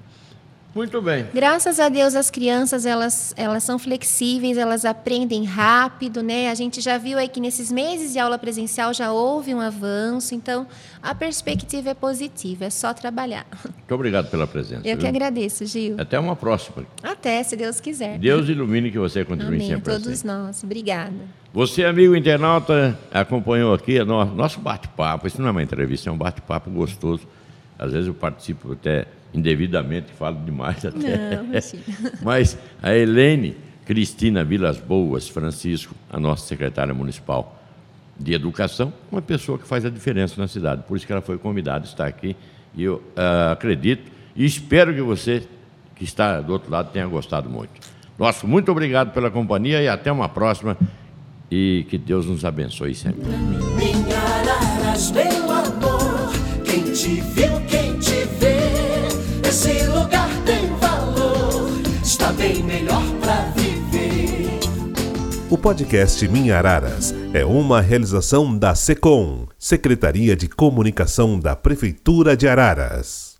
Muito 0.75 1.01
bem. 1.01 1.25
Graças 1.33 1.79
a 1.79 1.87
Deus 1.87 2.15
as 2.15 2.29
crianças 2.29 2.85
elas, 2.85 3.33
elas 3.37 3.63
são 3.63 3.79
flexíveis, 3.79 4.57
elas 4.57 4.83
aprendem 4.83 5.45
rápido, 5.45 6.21
né? 6.21 6.49
A 6.49 6.53
gente 6.53 6.81
já 6.81 6.97
viu 6.97 7.17
aí 7.17 7.29
que 7.29 7.39
nesses 7.39 7.71
meses 7.71 8.11
de 8.11 8.19
aula 8.19 8.37
presencial 8.37 8.93
já 8.93 9.09
houve 9.09 9.55
um 9.55 9.61
avanço, 9.61 10.35
então 10.35 10.67
a 11.01 11.15
perspectiva 11.15 11.91
é 11.91 11.93
positiva, 11.93 12.65
é 12.65 12.69
só 12.69 12.93
trabalhar. 12.93 13.45
Muito 13.63 13.95
obrigado 13.95 14.29
pela 14.29 14.45
presença. 14.45 14.81
Eu 14.85 14.95
viu? 14.95 14.97
que 14.97 15.07
agradeço, 15.07 15.65
Gil. 15.65 15.95
Até 15.97 16.19
uma 16.19 16.35
próxima. 16.35 16.85
Até, 17.01 17.41
se 17.41 17.55
Deus 17.55 17.79
quiser. 17.79 18.19
Deus 18.19 18.49
ilumine 18.49 18.91
que 18.91 18.99
você 18.99 19.23
continue 19.23 19.55
Amém. 19.55 19.67
sempre 19.69 19.93
Todos 19.93 20.09
assim. 20.09 20.27
nós. 20.27 20.61
Obrigada. 20.61 21.13
Você, 21.53 21.85
amigo 21.85 22.13
internauta, 22.17 22.99
acompanhou 23.13 23.73
aqui 23.73 24.03
nosso 24.03 24.59
bate-papo. 24.59 25.25
Isso 25.25 25.41
não 25.41 25.47
é 25.47 25.51
uma 25.51 25.63
entrevista, 25.63 26.09
é 26.09 26.11
um 26.11 26.17
bate-papo 26.17 26.69
gostoso. 26.69 27.25
Às 27.79 27.93
vezes 27.93 28.07
eu 28.07 28.13
participo 28.13 28.73
até 28.73 29.05
indevidamente, 29.35 30.11
falo 30.13 30.43
demais 30.43 30.83
até. 30.85 31.41
Não. 31.41 31.49
Mas 32.23 32.57
a 32.81 32.95
Helene 32.95 33.57
Cristina 33.85 34.43
Vilas 34.43 34.79
Boas 34.79 35.29
Francisco, 35.29 35.93
a 36.09 36.19
nossa 36.19 36.47
secretária 36.47 36.93
municipal 36.93 37.61
de 38.17 38.33
educação, 38.33 38.91
uma 39.11 39.21
pessoa 39.21 39.59
que 39.59 39.67
faz 39.67 39.85
a 39.85 39.89
diferença 39.89 40.39
na 40.41 40.47
cidade. 40.47 40.83
Por 40.87 40.97
isso 40.97 41.05
que 41.05 41.11
ela 41.11 41.21
foi 41.21 41.37
convidada 41.37 41.85
a 41.85 41.87
estar 41.87 42.07
aqui. 42.07 42.35
E 42.73 42.83
eu 42.83 43.03
ah, 43.15 43.51
acredito 43.51 44.11
e 44.35 44.45
espero 44.45 44.93
que 44.93 45.01
você 45.01 45.43
que 45.95 46.03
está 46.03 46.41
do 46.41 46.51
outro 46.51 46.71
lado 46.71 46.91
tenha 46.91 47.07
gostado 47.07 47.49
muito. 47.49 47.71
Nosso 48.17 48.47
muito 48.47 48.71
obrigado 48.71 49.13
pela 49.13 49.29
companhia 49.29 49.81
e 49.81 49.87
até 49.87 50.11
uma 50.11 50.27
próxima. 50.27 50.77
E 51.49 51.85
que 51.89 51.97
Deus 51.97 52.25
nos 52.25 52.43
abençoe 52.43 52.95
sempre. 52.95 53.21
Minha 53.77 54.17
Araras, 54.17 55.11
meu 55.11 55.51
amor, 55.51 56.31
quem 56.65 56.91
te 56.91 57.21
viu, 57.21 57.44
O 65.55 65.57
podcast 65.57 66.27
Minha 66.27 66.57
Araras 66.57 67.15
é 67.33 67.45
uma 67.45 67.79
realização 67.79 68.57
da 68.57 68.75
SECOM, 68.75 69.47
Secretaria 69.57 70.35
de 70.35 70.49
Comunicação 70.49 71.39
da 71.39 71.55
Prefeitura 71.55 72.35
de 72.35 72.45
Araras. 72.45 73.34